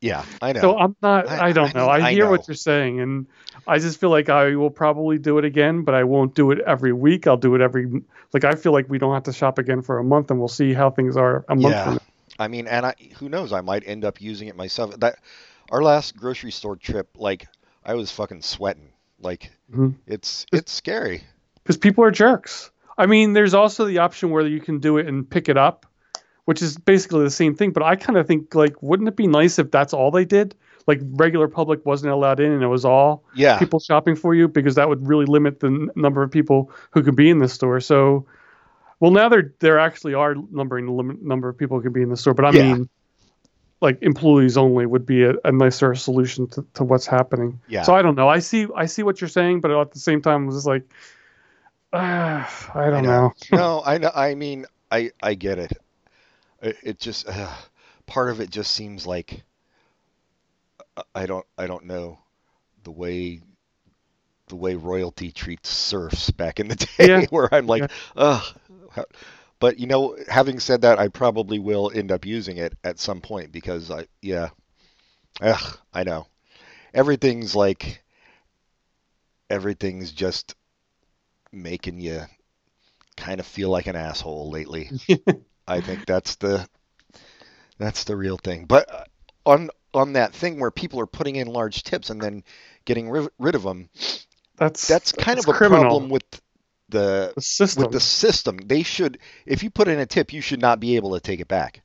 Yeah, 0.00 0.24
I 0.40 0.52
know. 0.52 0.60
So 0.60 0.78
I'm 0.78 0.94
not. 1.02 1.28
I- 1.28 1.52
don't 1.52 1.74
know. 1.74 1.88
I 1.88 2.12
hear 2.12 2.26
know. 2.26 2.30
what 2.30 2.46
you're 2.46 2.54
saying, 2.54 3.00
and 3.00 3.26
I 3.66 3.80
just 3.80 3.98
feel 3.98 4.10
like 4.10 4.28
I 4.28 4.54
will 4.54 4.70
probably 4.70 5.18
do 5.18 5.38
it 5.38 5.44
again, 5.44 5.82
but 5.82 5.94
I 5.94 6.04
won't 6.04 6.36
do 6.36 6.52
it 6.52 6.60
every 6.60 6.92
week. 6.92 7.26
I'll 7.26 7.36
do 7.36 7.56
it 7.56 7.60
every. 7.60 8.02
Like 8.32 8.44
I 8.44 8.54
feel 8.54 8.72
like 8.72 8.88
we 8.88 8.98
don't 8.98 9.12
have 9.12 9.24
to 9.24 9.32
shop 9.32 9.58
again 9.58 9.82
for 9.82 9.98
a 9.98 10.04
month, 10.04 10.30
and 10.30 10.38
we'll 10.38 10.46
see 10.46 10.72
how 10.72 10.90
things 10.90 11.16
are 11.16 11.44
a 11.48 11.56
month 11.56 11.74
yeah, 11.74 11.84
from 11.84 11.94
now. 11.94 12.00
I 12.38 12.46
mean, 12.46 12.68
and 12.68 12.86
I 12.86 12.94
who 13.18 13.28
knows? 13.28 13.52
I 13.52 13.60
might 13.60 13.82
end 13.86 14.04
up 14.04 14.20
using 14.20 14.46
it 14.46 14.54
myself. 14.54 14.96
That 15.00 15.18
our 15.70 15.82
last 15.82 16.16
grocery 16.16 16.52
store 16.52 16.76
trip, 16.76 17.08
like 17.16 17.48
I 17.88 17.94
was 17.94 18.10
fucking 18.12 18.42
sweating. 18.42 18.90
Like 19.20 19.50
Mhm. 19.74 19.94
it's 20.06 20.44
it's 20.52 20.70
scary. 20.70 21.24
Because 21.62 21.78
people 21.78 22.04
are 22.04 22.10
jerks. 22.10 22.70
I 22.98 23.06
mean, 23.06 23.32
there's 23.32 23.54
also 23.54 23.86
the 23.86 23.98
option 23.98 24.30
where 24.30 24.46
you 24.46 24.60
can 24.60 24.78
do 24.78 24.98
it 24.98 25.06
and 25.06 25.28
pick 25.28 25.48
it 25.48 25.56
up, 25.56 25.86
which 26.44 26.60
is 26.62 26.76
basically 26.76 27.24
the 27.24 27.30
same 27.30 27.54
thing. 27.54 27.72
But 27.72 27.82
I 27.82 27.96
kind 27.96 28.18
of 28.18 28.26
think 28.26 28.54
like, 28.54 28.80
wouldn't 28.82 29.08
it 29.08 29.16
be 29.16 29.26
nice 29.26 29.58
if 29.58 29.70
that's 29.70 29.92
all 29.94 30.10
they 30.10 30.24
did? 30.26 30.54
Like 30.86 31.00
regular 31.02 31.48
public 31.48 31.84
wasn't 31.86 32.12
allowed 32.12 32.40
in, 32.40 32.52
and 32.52 32.62
it 32.62 32.66
was 32.68 32.84
all 32.84 33.24
Yeah, 33.34 33.58
people 33.58 33.80
shopping 33.80 34.16
for 34.16 34.34
you 34.34 34.48
because 34.48 34.74
that 34.76 34.88
would 34.88 35.06
really 35.06 35.26
limit 35.26 35.60
the 35.60 35.66
n- 35.68 35.90
number 35.96 36.22
of 36.22 36.30
people 36.30 36.70
who 36.92 37.02
could 37.02 37.16
be 37.16 37.30
in 37.30 37.38
the 37.38 37.48
store. 37.48 37.80
So, 37.80 38.26
well, 39.00 39.10
now 39.10 39.28
there 39.28 39.52
there 39.60 39.78
actually 39.78 40.14
are 40.14 40.34
numbering 40.50 40.86
the 40.86 40.92
limit 40.92 41.22
number 41.22 41.48
of 41.48 41.56
people 41.58 41.78
who 41.78 41.82
can 41.82 41.92
be 41.92 42.02
in 42.02 42.08
the 42.10 42.16
store, 42.16 42.34
but 42.34 42.44
I 42.44 42.50
Yeah. 42.52 42.74
mean, 42.74 42.88
like 43.80 44.02
employees 44.02 44.56
only 44.56 44.86
would 44.86 45.06
be 45.06 45.22
a, 45.24 45.34
a 45.44 45.52
nicer 45.52 45.94
solution 45.94 46.46
to, 46.48 46.66
to 46.74 46.84
what's 46.84 47.06
happening. 47.06 47.60
Yeah. 47.68 47.82
So 47.82 47.94
I 47.94 48.02
don't 48.02 48.16
know. 48.16 48.28
I 48.28 48.40
see 48.40 48.66
I 48.74 48.86
see 48.86 49.02
what 49.02 49.20
you're 49.20 49.28
saying, 49.28 49.60
but 49.60 49.70
at 49.70 49.92
the 49.92 50.00
same 50.00 50.20
time, 50.22 50.44
it 50.44 50.46
was 50.46 50.56
just 50.56 50.66
like, 50.66 50.82
ah, 51.92 52.70
I 52.74 52.90
don't 52.90 53.04
know. 53.04 53.32
no, 53.52 53.82
I 53.86 53.98
know. 53.98 54.10
I 54.14 54.34
mean, 54.34 54.66
I 54.90 55.10
I 55.22 55.34
get 55.34 55.58
it. 55.58 55.72
It, 56.60 56.76
it 56.82 56.98
just 56.98 57.28
uh, 57.28 57.52
part 58.06 58.30
of 58.30 58.40
it 58.40 58.50
just 58.50 58.72
seems 58.72 59.06
like 59.06 59.42
uh, 60.96 61.02
I 61.14 61.26
don't 61.26 61.46
I 61.56 61.66
don't 61.66 61.84
know 61.84 62.18
the 62.84 62.90
way 62.90 63.40
the 64.48 64.56
way 64.56 64.74
royalty 64.74 65.30
treats 65.30 65.68
serfs 65.68 66.30
back 66.30 66.58
in 66.58 66.68
the 66.68 66.74
day, 66.98 67.06
Yeah. 67.08 67.26
where 67.30 67.52
I'm 67.54 67.66
like, 67.66 67.82
Yeah. 67.82 67.88
ugh. 68.16 68.42
how- 68.92 69.04
But 69.60 69.78
you 69.78 69.86
know, 69.86 70.16
having 70.28 70.60
said 70.60 70.82
that, 70.82 70.98
I 70.98 71.08
probably 71.08 71.58
will 71.58 71.90
end 71.94 72.12
up 72.12 72.26
using 72.26 72.56
it 72.58 72.74
at 72.84 72.98
some 72.98 73.20
point 73.20 73.52
because 73.52 73.90
I 73.90 74.06
yeah, 74.22 74.50
ugh, 75.42 75.78
I 75.94 76.04
know 76.04 76.26
everything's 76.94 77.56
like 77.56 78.02
everything's 79.50 80.12
just 80.12 80.54
making 81.52 82.00
you 82.00 82.22
kind 83.16 83.40
of 83.40 83.46
feel 83.46 83.70
like 83.70 83.86
an 83.88 83.96
asshole 83.96 84.50
lately. 84.50 84.92
I 85.68 85.80
think 85.80 86.06
that's 86.06 86.36
the 86.36 86.68
that's 87.78 88.04
the 88.04 88.16
real 88.16 88.36
thing. 88.36 88.66
But 88.66 88.92
uh, 88.92 89.04
on 89.46 89.70
on 89.94 90.12
that 90.14 90.34
thing 90.34 90.60
where 90.60 90.70
people 90.70 91.00
are 91.00 91.06
putting 91.06 91.36
in 91.36 91.46
large 91.48 91.82
tips 91.82 92.10
and 92.10 92.20
then 92.20 92.44
getting 92.84 93.08
ri- 93.10 93.28
rid 93.38 93.54
of 93.54 93.62
them, 93.62 93.88
That's 94.56 95.00
that's 95.06 95.12
kind 95.12 95.38
that's 95.38 95.46
of 95.46 95.48
a 95.48 95.54
criminal. 95.54 95.54
problem 95.54 96.08
with 96.08 96.24
the 96.88 97.32
the 97.34 97.40
system. 97.40 97.82
with 97.84 97.92
the 97.92 98.00
system. 98.00 98.58
They 98.58 98.82
should 98.82 99.18
if 99.46 99.62
you 99.62 99.70
put 99.70 99.88
in 99.88 99.98
a 99.98 100.06
tip, 100.06 100.32
you 100.32 100.40
should 100.40 100.60
not 100.60 100.80
be 100.80 100.96
able 100.96 101.14
to 101.14 101.20
take 101.20 101.40
it 101.40 101.48
back. 101.48 101.82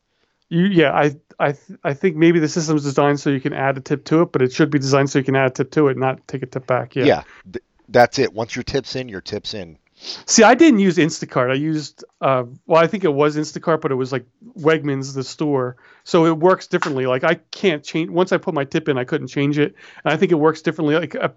You, 0.50 0.66
yeah, 0.66 0.92
I, 0.92 1.16
I, 1.40 1.54
th- 1.54 1.80
I 1.84 1.94
think 1.96 2.16
maybe 2.16 2.40
the 2.40 2.48
system's 2.48 2.84
designed 2.84 3.20
so 3.20 3.32
you 3.32 3.42
can 3.42 3.54
add 3.54 3.76
a 3.78 3.82
tip 3.82 4.06
to 4.06 4.22
it, 4.22 4.32
but 4.32 4.44
it 4.44 4.54
should 4.54 4.70
be 4.70 4.78
designed 4.78 5.10
so 5.10 5.18
you 5.18 5.26
can 5.26 5.36
add 5.36 5.48
a 5.48 5.50
tip 5.50 5.72
to 5.72 5.88
it, 5.88 5.98
not 5.98 6.28
take 6.28 6.44
a 6.44 6.46
tip 6.46 6.68
back. 6.68 6.96
Yeah. 6.96 7.06
Yeah. 7.06 7.24
th- 7.52 7.64
that's 7.90 8.20
it. 8.20 8.34
Once 8.34 8.56
your 8.56 8.62
tip's 8.62 8.96
in, 8.96 9.10
your 9.10 9.22
tip's 9.22 9.56
in. 9.56 9.80
See, 9.96 10.44
I 10.44 10.54
didn't 10.54 10.80
use 10.80 10.98
Instacart. 10.98 11.50
I 11.50 11.56
used, 11.56 12.04
uh, 12.22 12.44
well, 12.68 12.84
I 12.84 12.88
think 12.88 13.04
it 13.04 13.14
was 13.14 13.36
Instacart, 13.36 13.82
but 13.82 13.92
it 13.92 13.96
was 13.96 14.12
like 14.12 14.26
Wegmans, 14.60 15.16
the 15.16 15.24
store. 15.24 15.78
So 16.04 16.26
it 16.26 16.38
works 16.38 16.68
differently. 16.68 17.06
Like 17.08 17.24
I 17.24 17.36
can't 17.52 17.84
change. 17.84 18.10
Once 18.10 18.32
I 18.32 18.38
put 18.38 18.54
my 18.54 18.66
tip 18.66 18.90
in, 18.90 18.98
I 18.98 19.06
couldn't 19.06 19.28
change 19.28 19.58
it. 19.58 19.76
And 20.04 20.14
I 20.14 20.18
think 20.18 20.32
it 20.32 20.36
works 20.36 20.62
differently. 20.62 20.96
Like 20.96 21.16
uh, 21.16 21.30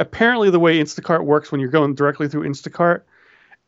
apparently, 0.00 0.50
the 0.50 0.58
way 0.58 0.78
Instacart 0.80 1.24
works 1.24 1.52
when 1.52 1.60
you're 1.60 1.70
going 1.70 1.94
directly 1.94 2.28
through 2.28 2.48
Instacart, 2.48 3.02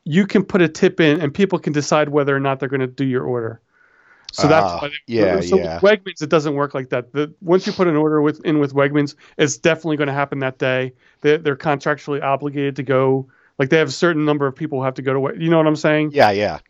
you 0.04 0.26
can 0.26 0.44
put 0.44 0.60
a 0.60 0.68
tip 0.68 0.98
in, 0.98 1.20
and 1.20 1.32
people 1.32 1.60
can 1.60 1.72
decide 1.72 2.08
whether 2.08 2.34
or 2.34 2.40
not 2.40 2.58
they're 2.58 2.68
going 2.68 2.80
to 2.80 2.86
do 2.88 3.04
your 3.04 3.22
order. 3.24 3.60
So 4.32 4.48
that's 4.48 4.66
Ah, 4.66 4.78
why 4.80 4.88
they- 4.88 4.94
yeah, 5.14 5.40
so 5.40 5.58
yeah. 5.58 5.78
with 5.80 5.82
Wegmans, 6.04 6.22
it 6.22 6.30
doesn't 6.30 6.54
work 6.54 6.72
like 6.74 6.88
that. 6.88 7.12
The, 7.12 7.32
once 7.42 7.66
you 7.66 7.72
put 7.74 7.86
an 7.86 7.96
order 7.96 8.20
with 8.22 8.44
in 8.46 8.58
with 8.58 8.72
Wegmans, 8.72 9.14
it's 9.36 9.58
definitely 9.58 9.98
going 9.98 10.06
to 10.08 10.14
happen 10.14 10.38
that 10.38 10.58
day. 10.58 10.94
They, 11.20 11.36
they're 11.36 11.54
contractually 11.54 12.22
obligated 12.22 12.76
to 12.76 12.82
go. 12.82 13.28
Like 13.58 13.68
they 13.68 13.76
have 13.76 13.88
a 13.88 13.92
certain 13.92 14.24
number 14.24 14.46
of 14.46 14.56
people 14.56 14.78
who 14.78 14.84
have 14.86 14.94
to 14.94 15.02
go 15.02 15.12
to. 15.12 15.20
Weg- 15.20 15.40
You 15.42 15.50
know 15.50 15.58
what 15.58 15.66
I'm 15.66 15.76
saying? 15.76 16.12
Yeah, 16.14 16.30
yeah. 16.30 16.60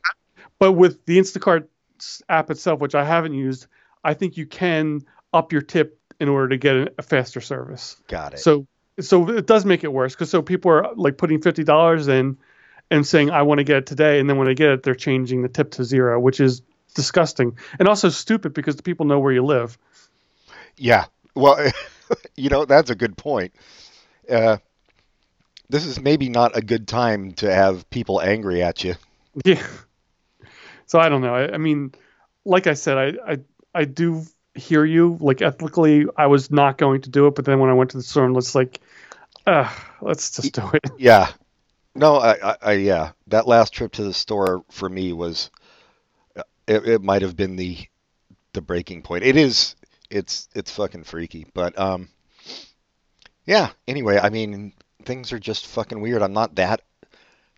But 0.59 0.73
with 0.73 1.07
the 1.07 1.19
Instacart 1.19 1.69
app 2.29 2.51
itself, 2.51 2.81
which 2.81 2.97
I 2.97 3.05
haven't 3.05 3.35
used, 3.35 3.69
I 4.03 4.15
think 4.15 4.37
you 4.37 4.45
can 4.47 5.03
up 5.33 5.53
your 5.53 5.63
tip 5.63 6.01
in 6.19 6.29
order 6.29 6.49
to 6.49 6.57
get 6.57 6.95
a 6.99 7.03
faster 7.03 7.41
service. 7.41 7.97
Got 8.09 8.35
it. 8.35 8.41
So 8.41 8.67
so 9.01 9.29
it 9.31 9.47
does 9.47 9.65
make 9.65 9.85
it 9.85 9.93
worse 9.93 10.15
because 10.15 10.31
so 10.31 10.43
people 10.43 10.71
are 10.71 10.95
like 10.95 11.17
putting 11.17 11.41
fifty 11.41 11.65
dollars 11.65 12.09
in 12.09 12.37
and 12.91 13.07
saying 13.07 13.31
I 13.31 13.43
want 13.43 13.59
to 13.59 13.65
get 13.65 13.79
it 13.79 13.87
today, 13.87 14.21
and 14.21 14.29
then 14.29 14.37
when 14.37 14.47
they 14.47 14.55
get 14.55 14.71
it, 14.71 14.83
they're 14.83 14.95
changing 14.95 15.43
the 15.43 15.49
tip 15.49 15.73
to 15.73 15.85
zero, 15.85 16.21
which 16.21 16.41
is 16.41 16.63
disgusting 16.95 17.57
and 17.79 17.89
also 17.89 18.11
stupid 18.11 18.53
because 18.53 18.77
the 18.77 18.83
people 18.83 19.07
know 19.07 19.19
where 19.19 19.33
you 19.33 19.43
live. 19.43 19.79
Yeah. 20.77 21.07
Well, 21.35 21.71
you 22.37 22.51
know, 22.51 22.65
that's 22.65 22.91
a 22.91 22.95
good 22.95 23.17
point. 23.17 23.55
Uh, 24.29 24.59
this 25.69 25.87
is 25.87 26.01
maybe 26.01 26.29
not 26.29 26.57
a 26.57 26.61
good 26.61 26.87
time 26.87 27.33
to 27.33 27.53
have 27.53 27.89
people 27.89 28.21
angry 28.21 28.63
at 28.63 28.85
you. 28.85 28.95
Yeah. 29.45 29.67
So 30.87 31.01
I 31.01 31.09
don't 31.09 31.23
know. 31.23 31.35
I, 31.35 31.55
I 31.55 31.57
mean, 31.57 31.93
like 32.45 32.67
I 32.67 32.75
said, 32.75 32.99
I, 32.99 33.33
I 33.33 33.39
I 33.75 33.85
do 33.85 34.27
hear 34.55 34.85
you. 34.85 35.17
Like 35.21 35.43
ethically, 35.43 36.07
I 36.17 36.27
was 36.27 36.51
not 36.51 36.79
going 36.79 37.03
to 37.03 37.11
do 37.11 37.27
it, 37.27 37.35
but 37.35 37.45
then 37.45 37.59
when 37.59 37.71
I 37.71 37.75
went 37.75 37.91
to 37.91 37.97
the 37.97 38.03
store, 38.03 38.25
and 38.25 38.37
it's 38.37 38.55
like, 38.55 38.81
uh, 39.47 39.71
let's 40.01 40.31
just 40.31 40.55
do 40.55 40.71
it. 40.75 40.91
Yeah. 40.99 41.31
No, 41.95 42.17
I, 42.17 42.53
I, 42.53 42.57
I, 42.63 42.73
yeah. 42.73 43.13
That 43.27 43.47
last 43.47 43.75
trip 43.75 43.93
to 43.93 44.05
the 44.05 44.15
store 44.15 44.65
for 44.71 44.89
me 44.89 45.13
was, 45.13 45.51
it, 46.67 46.89
it 46.89 47.03
might 47.03 47.23
have 47.23 47.37
been 47.37 47.57
the, 47.57 47.79
the 48.55 48.63
breaking 48.63 49.03
point. 49.03 49.25
It 49.25 49.37
is, 49.37 49.77
it's, 50.11 50.49
it's 50.55 50.71
fucking 50.71 51.05
freaky. 51.05 51.47
But, 51.53 51.79
um, 51.79 52.09
yeah. 53.45 53.71
Anyway, 53.87 54.19
I 54.19 54.31
mean, 54.31 54.73
things 55.05 55.33
are 55.33 55.39
just 55.39 55.67
fucking 55.67 56.01
weird. 56.01 56.23
I'm 56.23 56.33
not 56.33 56.55
that, 56.55 56.81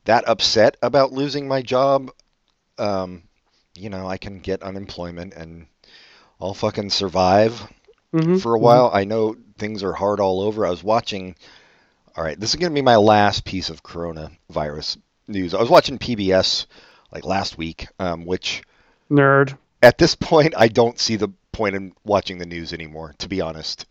that 0.05 0.29
upset 0.29 0.77
about 0.83 1.13
losing 1.13 1.47
my 1.47 1.63
job. 1.63 2.11
Um, 2.77 3.23
you 3.77 3.89
know, 3.89 4.09
I 4.09 4.17
can 4.17 4.41
get 4.41 4.65
unemployment 4.65 5.35
and 5.35 5.67
I'll 6.41 6.55
fucking 6.55 6.91
survive 6.91 7.67
Mhm, 8.13 8.41
for 8.41 8.55
a 8.55 8.59
while. 8.59 8.91
I 8.93 9.05
know 9.05 9.37
things 9.59 9.83
are 9.83 9.93
hard 9.93 10.21
all 10.21 10.41
over. 10.41 10.67
I 10.67 10.71
was 10.71 10.85
watching. 10.85 11.35
All 12.17 12.23
right, 12.23 12.39
this 12.39 12.51
is 12.51 12.57
going 12.57 12.71
to 12.71 12.75
be 12.75 12.83
my 12.83 12.97
last 12.97 13.45
piece 13.45 13.71
of 13.71 13.83
coronavirus 13.83 14.99
news. 15.27 15.53
I 15.55 15.61
was 15.61 15.69
watching 15.71 15.99
PBS 15.99 16.67
like 17.13 17.25
last 17.25 17.59
week, 17.59 17.89
um, 17.99 18.25
which. 18.25 18.63
Nerd. 19.11 19.57
at 19.83 19.99
this 19.99 20.15
point 20.15 20.55
I 20.57 20.69
don't 20.69 20.99
see 20.99 21.17
the 21.17 21.29
point 21.53 21.77
in 21.77 21.93
watching 22.05 22.39
the 22.39 22.47
news 22.47 22.73
anymore, 22.73 23.15
to 23.19 23.29
be 23.29 23.41
honest. 23.41 23.87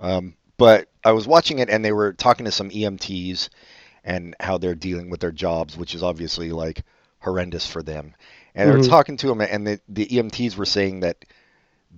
Um, 0.00 0.34
but 0.56 0.88
I 1.04 1.12
was 1.12 1.26
watching 1.28 1.58
it, 1.58 1.68
and 1.68 1.84
they 1.84 1.92
were 1.92 2.12
talking 2.14 2.46
to 2.46 2.52
some 2.52 2.70
EMTs 2.70 3.48
and 4.04 4.34
how 4.40 4.56
they're 4.58 4.74
dealing 4.74 5.10
with 5.10 5.20
their 5.20 5.32
jobs, 5.32 5.76
which 5.76 5.94
is 5.94 6.02
obviously 6.02 6.52
like 6.52 6.82
horrendous 7.18 7.66
for 7.66 7.82
them. 7.82 8.14
And 8.54 8.68
they 8.68 8.72
were 8.72 8.78
Mhm. 8.78 8.88
talking 8.88 9.16
to 9.18 9.26
them, 9.26 9.40
and 9.42 9.66
the, 9.66 9.80
the 9.88 10.06
EMTs 10.06 10.56
were 10.56 10.64
saying 10.64 11.00
that 11.00 11.24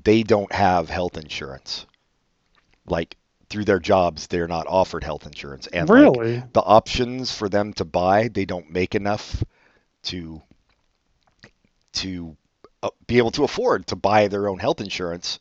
they 0.05 0.23
don't 0.23 0.53
have 0.53 0.89
health 0.89 1.17
insurance. 1.17 1.87
Like 2.87 3.17
through 3.49 3.65
their 3.65 3.79
jobs, 3.79 4.27
they're 4.27 4.49
not 4.49 4.67
offered 4.67 5.05
health 5.05 5.27
insurance, 5.27 5.67
and 5.69 5.89
like, 5.89 5.99
really? 5.99 6.43
the 6.53 6.63
options 6.63 7.33
for 7.33 7.49
them 7.49 7.73
to 7.75 7.85
buy, 7.85 8.29
they 8.29 8.45
don't 8.45 8.71
make 8.71 8.95
enough 8.95 9.43
to 10.05 10.43
to 11.93 12.37
uh, 12.83 12.91
be 13.07 13.19
able 13.19 13.31
to 13.33 13.45
afford 13.45 13.87
to 13.87 13.97
buy 13.97 14.29
their 14.29 14.49
own 14.49 14.59
health 14.59 14.81
insurance. 14.81 15.39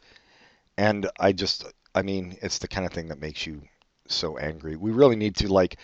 And 0.78 1.10
I 1.20 1.34
just, 1.34 1.66
I 1.94 2.02
mean, 2.02 2.38
it's 2.42 2.60
the 2.60 2.68
kind 2.68 2.86
of 2.86 2.94
thing 2.94 3.10
that 3.10 3.20
makes 3.20 3.46
you 3.46 3.62
so 4.08 4.38
angry. 4.38 4.76
We 4.76 4.92
really 4.92 5.16
need 5.16 5.36
to 5.38 5.52
like, 5.52 5.78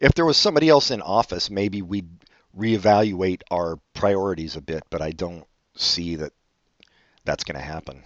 if 0.00 0.14
there 0.14 0.24
was 0.24 0.36
somebody 0.36 0.68
else 0.68 0.90
in 0.90 1.02
office, 1.02 1.50
maybe 1.50 1.82
we'd 1.82 2.08
reevaluate 2.56 3.42
our 3.50 3.78
priorities 3.94 4.56
a 4.56 4.60
bit. 4.60 4.82
But 4.90 5.02
I 5.02 5.10
don't 5.10 5.44
see 5.76 6.16
that 6.16 6.32
that's 7.24 7.44
going 7.44 7.56
to 7.56 7.64
happen. 7.64 8.02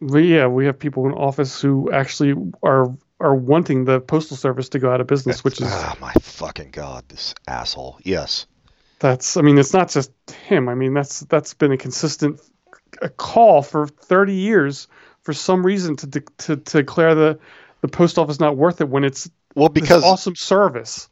Yeah, 0.00 0.48
we 0.48 0.66
have 0.66 0.78
people 0.78 1.06
in 1.06 1.12
office 1.12 1.60
who 1.60 1.90
actually 1.90 2.34
are 2.62 2.94
are 3.20 3.34
wanting 3.34 3.84
the 3.84 4.00
postal 4.00 4.36
service 4.36 4.68
to 4.70 4.78
go 4.78 4.90
out 4.92 5.00
of 5.00 5.06
business, 5.06 5.42
which 5.44 5.60
is 5.60 5.68
ah, 5.70 5.96
my 6.00 6.12
fucking 6.20 6.70
god, 6.72 7.04
this 7.08 7.34
asshole. 7.46 7.98
Yes. 8.02 8.46
that's. 8.98 9.36
I 9.36 9.42
mean, 9.42 9.56
it's 9.58 9.72
not 9.72 9.88
just 9.90 10.10
him. 10.46 10.68
I 10.68 10.74
mean, 10.74 10.94
that's 10.94 11.20
that's 11.20 11.54
been 11.54 11.72
a 11.72 11.76
consistent 11.78 12.40
a 13.02 13.08
call 13.08 13.62
for 13.62 13.86
30 13.88 14.34
years 14.34 14.88
for 15.22 15.32
some 15.32 15.64
reason 15.64 15.96
to 15.96 16.06
de- 16.06 16.20
to, 16.38 16.56
to 16.56 16.78
declare 16.78 17.14
the 17.14 17.38
the 17.80 17.88
post 17.88 18.18
office 18.18 18.38
not 18.40 18.56
worth 18.56 18.80
it 18.80 18.88
when 18.88 19.04
it's 19.04 19.30
Well, 19.54 19.68
this 19.68 19.82
because 19.82 20.04
awesome 20.04 20.36
service. 20.36 21.08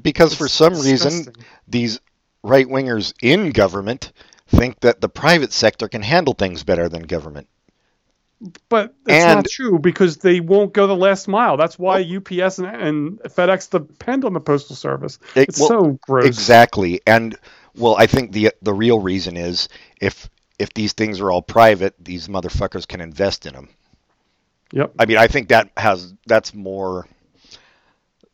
because 0.00 0.34
for 0.34 0.46
It's 0.46 0.54
some 0.54 0.74
reason 0.74 1.32
these 1.68 2.00
right 2.42 2.66
wingers 2.66 3.12
in 3.22 3.50
government 3.50 4.12
think 4.54 4.80
that 4.80 5.00
the 5.00 5.08
private 5.08 5.52
sector 5.52 5.88
can 5.88 6.02
handle 6.02 6.34
things 6.34 6.62
better 6.64 6.88
than 6.88 7.02
government. 7.02 7.48
But 8.68 8.94
it's 9.06 9.24
And- 9.24 9.36
not 9.38 9.46
true 9.48 9.78
because 9.78 10.16
they 10.16 10.40
won't 10.40 10.72
go 10.72 10.86
the 10.86 10.96
last 10.96 11.28
mile. 11.28 11.56
That's 11.56 11.78
why 11.78 12.00
UPS 12.00 12.58
and, 12.58 12.66
and 12.66 13.18
FedEx 13.20 13.70
depend 13.70 14.24
on 14.24 14.32
the 14.32 14.40
postal 14.40 14.74
service. 14.74 15.18
It- 15.36 15.48
It's 15.50 15.60
well, 15.60 15.68
so 15.68 15.98
gross. 16.02 16.26
Exactly. 16.26 17.00
And 17.06 17.36
well, 17.76 17.94
I 17.96 18.06
think 18.06 18.32
the 18.32 18.50
the 18.60 18.74
real 18.74 18.98
reason 18.98 19.36
is 19.36 19.68
if 20.00 20.28
if 20.58 20.74
these 20.74 20.92
things 20.92 21.20
are 21.20 21.30
all 21.30 21.42
private, 21.42 21.94
these 21.98 22.28
motherfuckers 22.28 22.86
can 22.86 23.00
invest 23.00 23.46
in 23.46 23.54
them. 23.54 23.68
Yep. 24.72 24.92
I 24.98 25.06
mean, 25.06 25.18
I 25.18 25.26
think 25.28 25.48
that 25.48 25.70
has 25.76 26.12
that's 26.26 26.52
more 26.54 27.06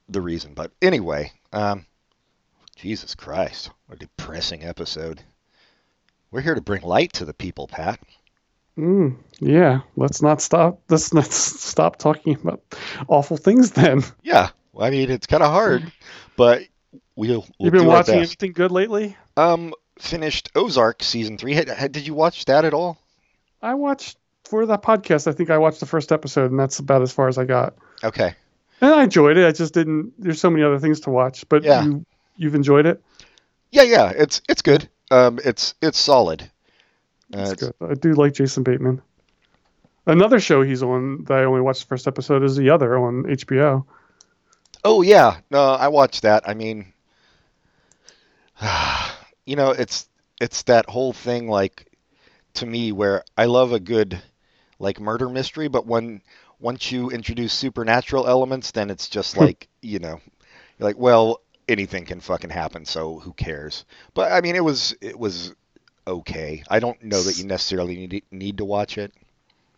the 0.08 0.20
reason. 0.22 0.54
But 0.54 0.72
anyway, 0.80 1.32
um, 1.52 1.84
Jesus 2.76 3.14
Christ, 3.14 3.70
what 3.86 3.96
a 3.96 3.98
depressing 3.98 4.64
episode. 4.64 5.22
We're 6.30 6.40
here 6.42 6.54
to 6.54 6.60
bring 6.60 6.82
light 6.82 7.14
to 7.14 7.24
the 7.24 7.34
people, 7.34 7.66
Pat. 7.68 8.00
Mm, 8.76 9.16
yeah. 9.40 9.80
Let's 9.96 10.22
not 10.22 10.40
stop. 10.40 10.80
Let's 10.88 11.12
not 11.12 11.26
stop 11.32 11.96
talking 11.96 12.34
about 12.34 12.62
awful 13.08 13.36
things. 13.36 13.72
Then 13.72 14.02
Yeah, 14.22 14.50
well, 14.72 14.86
I 14.86 14.90
mean 14.90 15.10
it's 15.10 15.26
kind 15.26 15.42
of 15.42 15.50
hard, 15.50 15.90
but 16.36 16.62
we'll, 17.16 17.40
we'll 17.40 17.46
you've 17.58 17.72
been 17.72 17.86
watching 17.86 18.16
anything 18.16 18.52
good 18.52 18.70
lately? 18.70 19.16
Um, 19.36 19.74
finished 19.98 20.50
Ozark 20.54 21.02
season 21.02 21.38
three. 21.38 21.54
Did 21.54 22.06
you 22.06 22.14
watch 22.14 22.44
that 22.44 22.64
at 22.64 22.74
all? 22.74 22.98
I 23.60 23.74
watched 23.74 24.16
for 24.44 24.66
that 24.66 24.82
podcast. 24.82 25.26
I 25.26 25.32
think 25.32 25.50
I 25.50 25.58
watched 25.58 25.80
the 25.80 25.86
first 25.86 26.12
episode, 26.12 26.50
and 26.50 26.58
that's 26.60 26.78
about 26.78 27.02
as 27.02 27.12
far 27.12 27.28
as 27.28 27.38
I 27.38 27.44
got. 27.44 27.74
Okay. 28.04 28.34
And 28.80 28.94
I 28.94 29.02
enjoyed 29.02 29.36
it. 29.36 29.46
I 29.46 29.50
just 29.52 29.74
didn't. 29.74 30.12
There's 30.18 30.40
so 30.40 30.50
many 30.50 30.62
other 30.64 30.78
things 30.78 31.00
to 31.00 31.10
watch. 31.10 31.48
But 31.48 31.64
Yeah. 31.64 31.84
you 31.84 32.06
you've 32.36 32.54
enjoyed 32.54 32.86
it. 32.86 33.02
Yeah, 33.72 33.82
yeah, 33.82 34.12
it's 34.14 34.40
it's 34.48 34.62
good. 34.62 34.88
Um, 35.10 35.38
it's 35.44 35.74
it's 35.80 35.98
solid. 35.98 36.50
Uh, 37.34 37.40
it's- 37.40 37.54
good. 37.54 37.74
I 37.80 37.94
do 37.94 38.12
like 38.14 38.34
Jason 38.34 38.62
Bateman. 38.62 39.02
Another 40.06 40.40
show 40.40 40.62
he's 40.62 40.82
on 40.82 41.24
that 41.24 41.40
I 41.40 41.44
only 41.44 41.60
watched 41.60 41.82
the 41.82 41.86
first 41.88 42.06
episode 42.06 42.42
is 42.42 42.56
The 42.56 42.70
Outsider 42.70 42.98
on 42.98 43.24
HBO. 43.24 43.84
Oh 44.82 45.02
yeah, 45.02 45.38
no, 45.50 45.62
I 45.62 45.88
watched 45.88 46.22
that. 46.22 46.48
I 46.48 46.54
mean, 46.54 46.92
you 49.44 49.56
know, 49.56 49.70
it's 49.70 50.08
it's 50.40 50.62
that 50.64 50.88
whole 50.88 51.12
thing 51.12 51.48
like 51.48 51.86
to 52.54 52.66
me 52.66 52.92
where 52.92 53.24
I 53.36 53.46
love 53.46 53.72
a 53.72 53.80
good 53.80 54.20
like 54.78 55.00
murder 55.00 55.28
mystery, 55.28 55.68
but 55.68 55.86
when 55.86 56.22
once 56.60 56.90
you 56.90 57.10
introduce 57.10 57.52
supernatural 57.52 58.26
elements, 58.26 58.70
then 58.70 58.90
it's 58.90 59.08
just 59.08 59.36
like 59.42 59.68
you 59.82 59.98
know, 59.98 60.20
you're 60.78 60.88
like, 60.88 60.98
well, 60.98 61.42
anything 61.68 62.04
can 62.04 62.20
fucking 62.20 62.50
happen, 62.50 62.84
so 62.84 63.18
who 63.18 63.32
cares? 63.32 63.84
But 64.14 64.32
I 64.32 64.40
mean, 64.40 64.56
it 64.56 64.64
was 64.64 64.94
it 65.00 65.18
was 65.18 65.54
okay. 66.06 66.62
I 66.68 66.80
don't 66.80 67.02
know 67.02 67.20
that 67.22 67.38
you 67.38 67.44
necessarily 67.44 67.96
need 67.96 68.24
need 68.30 68.58
to 68.58 68.64
watch 68.64 68.98
it. 68.98 69.12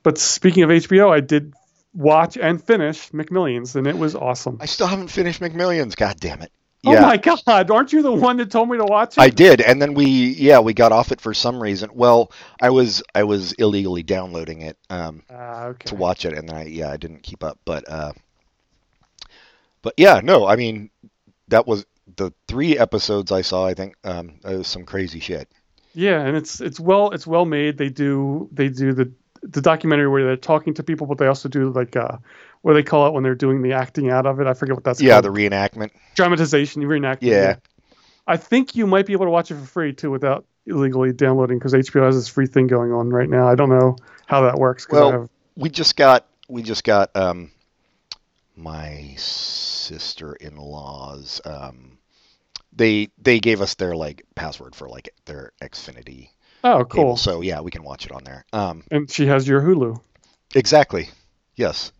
But 0.02 0.18
speaking 0.18 0.62
of 0.62 0.70
HBO, 0.70 1.10
I 1.10 1.20
did 1.20 1.52
watch 1.94 2.36
and 2.38 2.62
finish 2.62 3.10
McMillions, 3.10 3.76
and 3.76 3.86
it 3.86 3.98
was 3.98 4.14
awesome. 4.14 4.58
I 4.60 4.66
still 4.66 4.86
haven't 4.86 5.08
finished 5.08 5.40
McMillions. 5.40 5.94
God 5.96 6.18
damn 6.18 6.40
it. 6.42 6.52
Oh 6.86 6.98
my 6.98 7.18
god! 7.18 7.70
Aren't 7.70 7.92
you 7.92 8.00
the 8.00 8.10
one 8.10 8.38
that 8.38 8.50
told 8.50 8.70
me 8.70 8.78
to 8.78 8.84
watch 8.86 9.18
it? 9.18 9.20
I 9.20 9.28
did, 9.28 9.60
and 9.60 9.82
then 9.82 9.92
we 9.92 10.06
yeah 10.06 10.60
we 10.60 10.72
got 10.72 10.92
off 10.92 11.12
it 11.12 11.20
for 11.20 11.34
some 11.34 11.62
reason. 11.62 11.90
Well, 11.92 12.32
I 12.62 12.70
was 12.70 13.02
I 13.14 13.24
was 13.24 13.52
illegally 13.52 14.02
downloading 14.02 14.62
it 14.62 14.78
um, 14.88 15.22
Ah, 15.30 15.64
okay. 15.66 15.88
to 15.90 15.94
watch 15.94 16.24
it, 16.24 16.32
and 16.32 16.48
then 16.48 16.56
I 16.56 16.64
yeah 16.64 16.90
I 16.90 16.96
didn't 16.96 17.22
keep 17.22 17.44
up, 17.44 17.58
but 17.66 17.84
uh, 17.86 18.12
but 19.82 19.92
yeah 19.98 20.20
no 20.24 20.46
I 20.46 20.56
mean 20.56 20.88
that 21.50 21.66
was 21.66 21.86
the 22.16 22.32
three 22.48 22.76
episodes 22.78 23.30
I 23.30 23.42
saw. 23.42 23.66
I 23.66 23.74
think 23.74 23.94
um, 24.04 24.40
it 24.44 24.56
was 24.56 24.66
some 24.68 24.84
crazy 24.84 25.20
shit. 25.20 25.48
Yeah, 25.94 26.20
and 26.20 26.36
it's 26.36 26.60
it's 26.60 26.80
well 26.80 27.10
it's 27.10 27.26
well 27.26 27.44
made. 27.44 27.78
They 27.78 27.88
do 27.88 28.48
they 28.52 28.68
do 28.68 28.92
the 28.92 29.12
the 29.42 29.60
documentary 29.60 30.08
where 30.08 30.24
they're 30.24 30.36
talking 30.36 30.74
to 30.74 30.82
people, 30.82 31.06
but 31.06 31.18
they 31.18 31.26
also 31.26 31.48
do 31.48 31.70
like 31.70 31.96
uh, 31.96 32.18
what 32.62 32.74
they 32.74 32.82
call 32.82 33.06
it 33.08 33.12
when 33.14 33.22
they're 33.22 33.34
doing 33.34 33.62
the 33.62 33.72
acting 33.72 34.10
out 34.10 34.26
of 34.26 34.40
it. 34.40 34.46
I 34.46 34.54
forget 34.54 34.74
what 34.74 34.84
that's 34.84 35.00
Yeah, 35.00 35.20
called. 35.20 35.24
the 35.24 35.40
reenactment. 35.40 35.90
dramatization, 36.14 36.82
reenactment. 36.82 37.22
Yeah. 37.22 37.56
I 38.26 38.36
think 38.36 38.76
you 38.76 38.86
might 38.86 39.06
be 39.06 39.12
able 39.14 39.24
to 39.26 39.30
watch 39.30 39.50
it 39.50 39.54
for 39.56 39.66
free 39.66 39.92
too 39.92 40.10
without 40.10 40.44
illegally 40.66 41.12
downloading 41.12 41.58
because 41.58 41.72
HBO 41.72 42.04
has 42.04 42.14
this 42.14 42.28
free 42.28 42.46
thing 42.46 42.66
going 42.66 42.92
on 42.92 43.10
right 43.10 43.28
now. 43.28 43.48
I 43.48 43.54
don't 43.54 43.70
know 43.70 43.96
how 44.26 44.42
that 44.42 44.56
works. 44.58 44.86
Well, 44.88 45.10
have, 45.10 45.30
we 45.56 45.70
just 45.70 45.96
got 45.96 46.26
we 46.48 46.62
just 46.62 46.84
got 46.84 47.14
um, 47.16 47.50
my 48.60 49.14
sister-in-law's. 49.16 51.40
Um, 51.44 51.98
they 52.72 53.08
they 53.18 53.40
gave 53.40 53.60
us 53.60 53.74
their 53.74 53.96
like 53.96 54.24
password 54.34 54.74
for 54.76 54.88
like 54.88 55.12
their 55.24 55.52
Xfinity 55.60 56.30
oh, 56.62 56.84
cable, 56.84 56.86
cool. 56.86 57.16
so 57.16 57.40
yeah, 57.40 57.60
we 57.60 57.70
can 57.70 57.82
watch 57.82 58.06
it 58.06 58.12
on 58.12 58.22
there. 58.24 58.44
Um, 58.52 58.84
And 58.90 59.10
she 59.10 59.26
has 59.26 59.48
your 59.48 59.62
Hulu. 59.62 60.00
exactly. 60.54 61.08
Yes. 61.56 61.92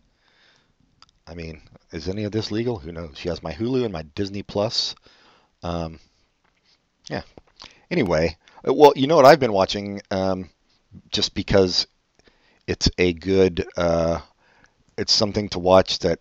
I 1.27 1.35
mean, 1.35 1.61
is 1.91 2.07
any 2.07 2.23
of 2.23 2.31
this 2.31 2.51
legal? 2.51 2.79
Who 2.79 2.91
knows? 2.91 3.17
She 3.17 3.29
has 3.29 3.43
my 3.43 3.53
Hulu 3.53 3.83
and 3.83 3.93
my 3.93 4.03
Disney 4.15 4.43
Plus. 4.43 4.95
Um, 5.63 5.99
yeah. 7.09 7.21
Anyway, 7.89 8.37
uh, 8.67 8.73
well, 8.73 8.93
you 8.95 9.07
know 9.07 9.15
what 9.15 9.25
I've 9.25 9.39
been 9.39 9.53
watching, 9.53 10.01
um, 10.09 10.49
just 11.11 11.35
because 11.35 11.87
it's 12.67 12.89
a 12.97 13.13
good, 13.13 13.65
uh, 13.77 14.19
it's 14.97 15.13
something 15.13 15.49
to 15.49 15.59
watch 15.59 15.99
that 15.99 16.19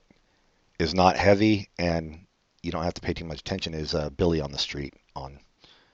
is 0.80 0.94
not 0.94 1.16
heavy 1.16 1.68
and 1.78 2.26
you 2.62 2.72
don't 2.72 2.84
have 2.84 2.94
to 2.94 3.00
pay 3.00 3.12
too 3.12 3.24
much 3.24 3.40
attention. 3.40 3.74
Is 3.74 3.94
uh, 3.94 4.10
Billy 4.10 4.40
on 4.40 4.52
the 4.52 4.58
Street 4.58 4.94
on 5.16 5.38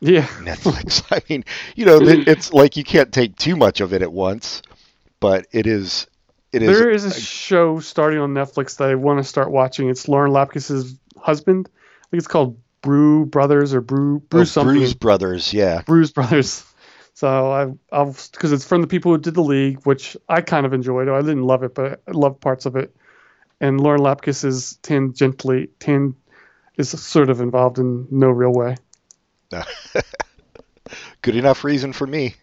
Yeah. 0.00 0.26
Netflix? 0.40 1.02
I 1.10 1.22
mean, 1.28 1.44
you 1.74 1.86
know, 1.86 1.98
it's 2.02 2.52
like 2.52 2.76
you 2.76 2.84
can't 2.84 3.12
take 3.12 3.36
too 3.36 3.56
much 3.56 3.80
of 3.80 3.92
it 3.92 4.02
at 4.02 4.12
once, 4.12 4.62
but 5.20 5.46
it 5.52 5.66
is. 5.66 6.06
It 6.52 6.62
is. 6.62 6.78
There 6.78 6.90
is 6.90 7.04
a 7.04 7.20
show 7.20 7.80
starting 7.80 8.20
on 8.20 8.32
Netflix 8.32 8.78
that 8.78 8.88
I 8.88 8.94
want 8.94 9.18
to 9.18 9.24
start 9.24 9.50
watching. 9.50 9.88
It's 9.90 10.08
Lauren 10.08 10.32
Lapkus's 10.32 10.96
husband. 11.18 11.68
I 11.68 12.08
think 12.10 12.18
it's 12.18 12.28
called 12.28 12.58
Brew 12.82 13.26
Brothers 13.26 13.74
or 13.74 13.80
Brew 13.80 14.20
Brew 14.20 14.42
oh, 14.42 14.44
something. 14.44 14.76
Brews 14.76 14.94
Brothers. 14.94 15.52
Yeah. 15.52 15.82
Brews 15.82 16.12
Brothers. 16.12 16.64
So 17.14 17.50
I, 17.50 17.72
I'll 17.96 18.14
because 18.32 18.52
it's 18.52 18.64
from 18.64 18.82
the 18.82 18.86
people 18.86 19.10
who 19.12 19.18
did 19.18 19.34
the 19.34 19.42
league, 19.42 19.80
which 19.84 20.16
I 20.28 20.40
kind 20.40 20.66
of 20.66 20.72
enjoyed. 20.72 21.08
I 21.08 21.20
didn't 21.22 21.44
love 21.44 21.62
it, 21.62 21.74
but 21.74 22.02
I 22.06 22.10
loved 22.12 22.40
parts 22.40 22.66
of 22.66 22.76
it. 22.76 22.94
And 23.60 23.80
Lauren 23.80 24.00
Lapkus 24.00 24.44
is 24.44 24.78
tangentially 24.82 25.68
tan 25.80 26.14
is 26.76 26.90
sort 26.90 27.30
of 27.30 27.40
involved 27.40 27.78
in 27.78 28.06
no 28.10 28.28
real 28.28 28.52
way. 28.52 28.76
Good 31.22 31.36
enough 31.36 31.64
reason 31.64 31.92
for 31.92 32.06
me. 32.06 32.34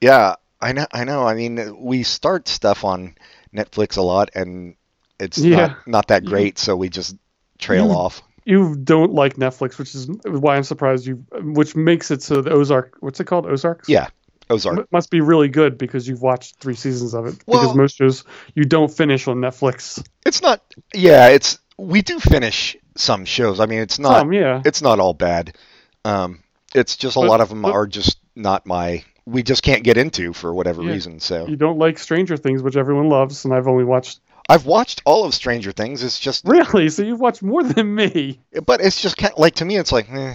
Yeah, 0.00 0.34
I 0.60 0.72
know. 0.72 0.86
I 0.92 1.04
know. 1.04 1.22
I 1.26 1.34
mean, 1.34 1.76
we 1.80 2.02
start 2.02 2.48
stuff 2.48 2.84
on 2.84 3.14
Netflix 3.54 3.96
a 3.96 4.02
lot, 4.02 4.30
and 4.34 4.74
it's 5.18 5.38
Yeah. 5.38 5.56
not 5.56 5.86
not 5.86 6.08
that 6.08 6.24
great, 6.24 6.58
so 6.58 6.76
we 6.76 6.88
just 6.88 7.16
trail 7.58 7.86
You- 7.86 7.92
off. 7.92 8.22
You 8.44 8.74
don't 8.74 9.12
like 9.12 9.36
Netflix, 9.36 9.78
which 9.78 9.94
is 9.94 10.08
why 10.26 10.56
I'm 10.56 10.64
surprised 10.64 11.06
you. 11.06 11.24
Which 11.42 11.76
makes 11.76 12.10
it 12.10 12.22
so 12.22 12.42
the 12.42 12.50
Ozark. 12.50 12.96
What's 12.98 13.20
it 13.20 13.24
called? 13.26 13.46
Ozarks. 13.46 13.88
Yeah, 13.88 14.08
Ozark. 14.50 14.78
M- 14.80 14.86
must 14.92 15.10
be 15.10 15.20
really 15.20 15.48
good 15.48 15.78
because 15.78 16.06
you've 16.08 16.22
watched 16.22 16.56
three 16.56 16.74
seasons 16.74 17.14
of 17.14 17.26
it. 17.26 17.36
Well- 17.46 17.60
because 17.62 17.76
most 17.76 17.96
shows 17.96 18.24
you 18.54 18.64
don't 18.64 18.90
finish 18.90 19.26
on 19.28 19.36
Netflix. 19.36 20.04
It's 20.26 20.42
not. 20.42 20.62
Yeah, 20.94 21.28
it's. 21.28 21.58
We 21.78 22.02
do 22.02 22.20
finish 22.20 22.76
some 22.96 23.24
shows. 23.24 23.58
I 23.60 23.66
mean, 23.66 23.80
it's 23.80 23.98
not. 23.98 24.20
Some, 24.20 24.32
yeah. 24.32 24.62
It's 24.64 24.82
not 24.82 25.00
all 25.00 25.14
bad. 25.14 25.56
Um, 26.04 26.40
it's 26.74 26.96
just 26.96 27.16
a 27.16 27.20
But- 27.20 27.28
lot 27.28 27.40
of 27.40 27.48
them 27.48 27.62
but- 27.62 27.72
are 27.72 27.86
just 27.86 28.18
not 28.36 28.66
my. 28.66 29.04
We 29.24 29.42
just 29.44 29.62
can't 29.62 29.84
get 29.84 29.96
into 29.96 30.32
for 30.32 30.52
whatever 30.52 30.82
Yeah. 30.82 30.92
reason. 30.92 31.20
So 31.20 31.46
You 31.46 31.54
don't 31.56 31.78
like 31.78 31.98
Stranger 31.98 32.36
Things, 32.36 32.60
which 32.62 32.76
everyone 32.76 33.08
loves, 33.08 33.44
and 33.44 33.54
I've 33.54 33.68
only 33.68 33.84
watched. 33.84 34.20
I've 34.48 34.66
watched 34.66 35.00
all 35.06 35.24
of 35.24 35.32
Stranger 35.34 35.70
Things. 35.70 36.02
It's 36.02 36.18
just, 36.18 36.44
Really? 36.44 36.88
So 36.88 37.04
you've 37.04 37.20
watched 37.20 37.42
more 37.44 37.62
than 37.62 37.94
me. 37.94 38.40
but 38.66 38.80
it's 38.80 39.00
just 39.00 39.16
kind 39.16 39.32
of, 39.32 39.38
like 39.38 39.54
to 39.56 39.64
me, 39.64 39.76
it's 39.76 39.92
like. 39.92 40.10
Eh. 40.10 40.34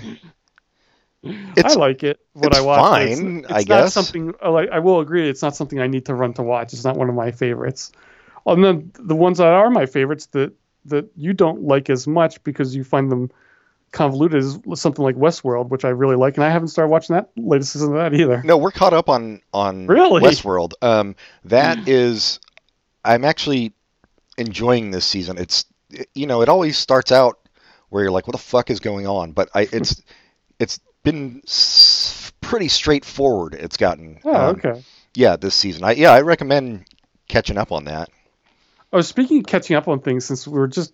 It's 1.55 1.75
I 1.75 1.79
like 1.79 2.03
it. 2.03 2.19
What 2.33 2.47
it's 2.47 2.57
I 2.59 2.61
watch. 2.61 2.91
but 2.91 3.01
it's- 3.03 3.19
It's, 3.19 3.51
I 3.51 3.57
not 3.59 3.65
guess. 3.65 3.93
something. 3.93 4.33
Like 4.45 4.69
I 4.69 4.79
will 4.79 4.99
agree, 4.99 5.29
it's 5.29 5.41
not 5.41 5.55
something 5.55 5.79
I 5.79 5.87
need 5.87 6.05
to 6.07 6.13
run 6.13 6.33
to 6.35 6.43
watch. 6.43 6.73
It's 6.73 6.83
not 6.83 6.97
one 6.97 7.09
of 7.09 7.15
my 7.15 7.31
favorites. 7.31 7.91
And 8.45 8.63
then 8.63 8.91
the 8.99 9.15
ones 9.15 9.39
that 9.39 9.47
are 9.47 9.69
my 9.69 9.85
favorites 9.85 10.27
that 10.27 10.53
that 10.85 11.09
you 11.17 11.33
don't 11.33 11.63
like 11.63 11.89
as 11.89 12.07
much 12.07 12.41
because 12.45 12.75
you 12.75 12.83
find 12.83 13.11
them 13.11 13.29
convoluted 13.91 14.41
is 14.43 14.57
something 14.75 15.03
like 15.03 15.15
Westworld, 15.15 15.69
which 15.69 15.83
I 15.85 15.89
really 15.89 16.15
like, 16.15 16.35
and 16.35 16.43
I 16.45 16.49
haven't 16.49 16.69
started 16.69 16.89
watching 16.91 17.15
that 17.15 17.29
latest 17.35 17.73
season 17.73 17.89
of 17.89 17.95
that 17.95 18.13
either. 18.17 18.41
No, 18.43 18.57
we're 18.57 18.71
caught 18.71 18.93
up 18.93 19.09
on 19.09 19.41
on 19.53 19.87
Really? 19.87 20.21
Westworld. 20.21 20.73
Um, 20.81 21.15
that 21.45 21.87
is, 21.89 22.39
I'm 23.03 23.25
actually 23.25 23.73
enjoying 24.37 24.91
this 24.91 25.05
season. 25.05 25.37
It's 25.37 25.65
you 26.13 26.25
know, 26.27 26.41
it 26.41 26.49
always 26.49 26.77
starts 26.77 27.11
out 27.11 27.39
where 27.89 28.03
you're 28.03 28.11
like, 28.11 28.27
what 28.27 28.33
the 28.33 28.41
fuck 28.41 28.69
is 28.69 28.79
going 28.81 29.07
on? 29.07 29.31
But 29.31 29.49
I, 29.53 29.67
it's 29.71 30.01
it's 30.59 30.79
been 31.03 31.41
s- 31.45 32.31
pretty 32.41 32.67
straightforward. 32.67 33.53
It's 33.55 33.77
gotten. 33.77 34.19
Oh, 34.23 34.49
um, 34.49 34.55
okay. 34.57 34.83
Yeah, 35.13 35.35
this 35.35 35.55
season. 35.55 35.83
I 35.83 35.91
yeah, 35.93 36.11
I 36.11 36.21
recommend 36.21 36.85
catching 37.27 37.57
up 37.57 37.71
on 37.71 37.85
that. 37.85 38.09
Oh, 38.93 39.01
speaking 39.01 39.39
of 39.39 39.45
catching 39.45 39.75
up 39.75 39.87
on 39.87 39.99
things, 39.99 40.25
since 40.25 40.47
we 40.47 40.57
were 40.57 40.67
just 40.67 40.93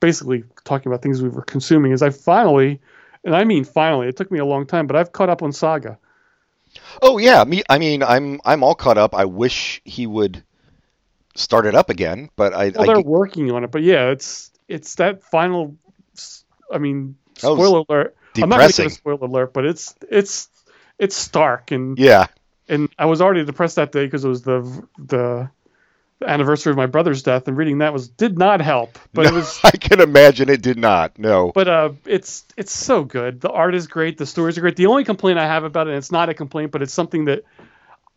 basically 0.00 0.44
talking 0.64 0.90
about 0.90 1.02
things 1.02 1.22
we 1.22 1.28
were 1.28 1.42
consuming, 1.42 1.92
is 1.92 2.02
I 2.02 2.10
finally, 2.10 2.80
and 3.24 3.34
I 3.34 3.44
mean 3.44 3.64
finally, 3.64 4.08
it 4.08 4.16
took 4.16 4.30
me 4.30 4.38
a 4.38 4.44
long 4.44 4.66
time, 4.66 4.86
but 4.86 4.96
I've 4.96 5.12
caught 5.12 5.28
up 5.28 5.42
on 5.42 5.52
Saga. 5.52 5.98
Oh 7.02 7.18
yeah, 7.18 7.44
me. 7.44 7.62
I 7.68 7.78
mean, 7.78 8.02
I'm 8.02 8.40
I'm 8.44 8.62
all 8.62 8.74
caught 8.74 8.98
up. 8.98 9.14
I 9.14 9.24
wish 9.26 9.80
he 9.84 10.06
would 10.06 10.42
start 11.34 11.66
it 11.66 11.74
up 11.74 11.90
again, 11.90 12.30
but 12.36 12.54
I, 12.54 12.70
Well, 12.70 12.82
I 12.90 12.94
they're 12.94 13.00
working 13.00 13.50
on 13.50 13.64
it, 13.64 13.70
but 13.70 13.82
yeah, 13.82 14.10
it's 14.10 14.50
it's 14.68 14.96
that 14.96 15.22
final. 15.22 15.76
I 16.72 16.78
mean, 16.78 17.16
spoiler 17.36 17.84
alert. 17.88 18.16
I'm 18.42 18.48
not 18.48 18.58
going 18.58 18.70
to 18.70 18.76
depressing. 18.76 18.84
give 18.84 18.92
a 18.92 18.94
spoiler 18.94 19.26
alert, 19.26 19.52
but 19.52 19.64
it's 19.64 19.94
it's 20.10 20.48
it's 20.98 21.16
stark, 21.16 21.70
and 21.70 21.98
yeah. 21.98 22.26
and 22.68 22.88
I 22.98 23.06
was 23.06 23.20
already 23.20 23.44
depressed 23.44 23.76
that 23.76 23.92
day 23.92 24.04
because 24.04 24.24
it 24.24 24.28
was 24.28 24.42
the 24.42 24.86
the 24.98 25.50
anniversary 26.26 26.70
of 26.70 26.76
my 26.76 26.86
brother's 26.86 27.22
death, 27.22 27.48
and 27.48 27.56
reading 27.56 27.78
that 27.78 27.92
was 27.92 28.08
did 28.08 28.38
not 28.38 28.60
help. 28.60 28.98
But 29.12 29.26
it 29.26 29.32
was 29.32 29.60
I 29.64 29.72
can 29.72 30.00
imagine 30.00 30.48
it 30.48 30.62
did 30.62 30.78
not. 30.78 31.18
No. 31.18 31.52
but 31.54 31.68
uh, 31.68 31.92
it's 32.06 32.44
it's 32.56 32.72
so 32.72 33.04
good. 33.04 33.40
The 33.40 33.50
art 33.50 33.74
is 33.74 33.86
great. 33.86 34.18
The 34.18 34.26
stories 34.26 34.58
are 34.58 34.60
great. 34.60 34.76
The 34.76 34.86
only 34.86 35.04
complaint 35.04 35.38
I 35.38 35.46
have 35.46 35.64
about 35.64 35.86
it, 35.86 35.90
and 35.90 35.98
it's 35.98 36.12
not 36.12 36.28
a 36.28 36.34
complaint, 36.34 36.70
but 36.70 36.82
it's 36.82 36.94
something 36.94 37.26
that 37.26 37.44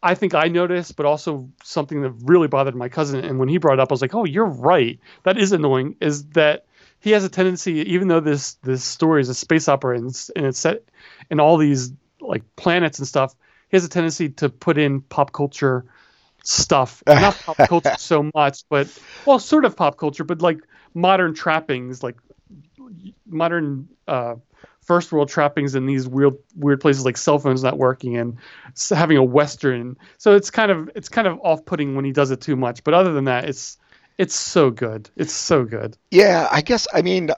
I 0.02 0.16
think 0.16 0.36
I 0.36 0.48
noticed, 0.48 0.96
but 0.96 1.06
also 1.06 1.50
something 1.64 2.02
that 2.04 2.12
really 2.24 2.48
bothered 2.48 2.76
my 2.76 2.90
cousin. 2.90 3.24
And 3.24 3.40
when 3.40 3.50
he 3.50 3.58
brought 3.58 3.74
it 3.74 3.80
up, 3.80 3.92
I 3.92 3.94
was 3.94 4.02
like, 4.02 4.14
"Oh, 4.14 4.26
you're 4.26 4.46
right. 4.46 5.00
That 5.24 5.38
is 5.38 5.52
annoying." 5.52 5.96
Is 6.00 6.26
that 6.30 6.66
he 7.00 7.12
has 7.12 7.24
a 7.24 7.30
tendency, 7.30 7.74
even 7.94 8.08
though 8.08 8.20
this 8.20 8.54
this 8.56 8.84
story 8.84 9.22
is 9.22 9.30
a 9.30 9.34
space 9.34 9.68
opera 9.68 9.98
and 9.98 10.10
it's, 10.10 10.30
and 10.30 10.46
it's 10.46 10.60
set 10.60 10.84
in 11.30 11.40
all 11.40 11.58
these 11.58 11.92
like 12.20 12.44
planets 12.56 13.00
and 13.00 13.08
stuff, 13.08 13.36
he 13.70 13.78
has 13.78 13.86
a 13.86 13.90
tendency 13.90 14.30
to 14.30 14.50
put 14.50 14.78
in 14.78 15.02
pop 15.02 15.32
culture 15.32 15.86
stuff. 16.44 17.04
Not 17.08 17.36
pop 17.36 17.58
culture 17.58 17.96
so 17.98 18.30
much, 18.34 18.64
but 18.70 18.88
well, 19.26 19.40
sort 19.40 19.66
of 19.66 19.76
pop 19.76 19.98
culture, 19.98 20.24
but 20.24 20.42
like 20.42 20.60
modern 20.94 21.34
trappings, 21.34 22.02
like 22.02 22.18
modern 23.26 23.88
uh, 24.08 24.36
first 24.82 25.12
world 25.12 25.30
trappings 25.30 25.76
in 25.76 25.86
these 25.86 26.08
weird 26.08 26.36
weird 26.56 26.80
places 26.80 27.06
like 27.06 27.18
cell 27.18 27.38
phones 27.38 27.62
not 27.62 27.78
working 27.78 28.18
and 28.18 28.38
having 28.90 29.18
a 29.18 29.24
western. 29.24 29.98
So 30.18 30.36
it's 30.36 30.50
kind 30.50 30.72
of 30.72 30.90
it's 30.96 31.10
kind 31.10 31.28
of 31.28 31.40
off 31.44 31.66
putting 31.66 31.96
when 31.96 32.06
he 32.06 32.12
does 32.12 32.32
it 32.32 32.42
too 32.42 32.56
much. 32.56 32.84
But 32.84 32.94
other 32.94 33.14
than 33.14 33.26
that, 33.26 33.46
it's 33.46 33.78
it's 34.18 34.36
so 34.36 34.72
good. 34.72 35.10
It's 35.16 35.34
so 35.34 35.64
good. 35.66 35.98
Yeah, 36.12 36.48
I 36.52 36.62
guess 36.62 36.88
I 36.94 37.02
mean 37.02 37.30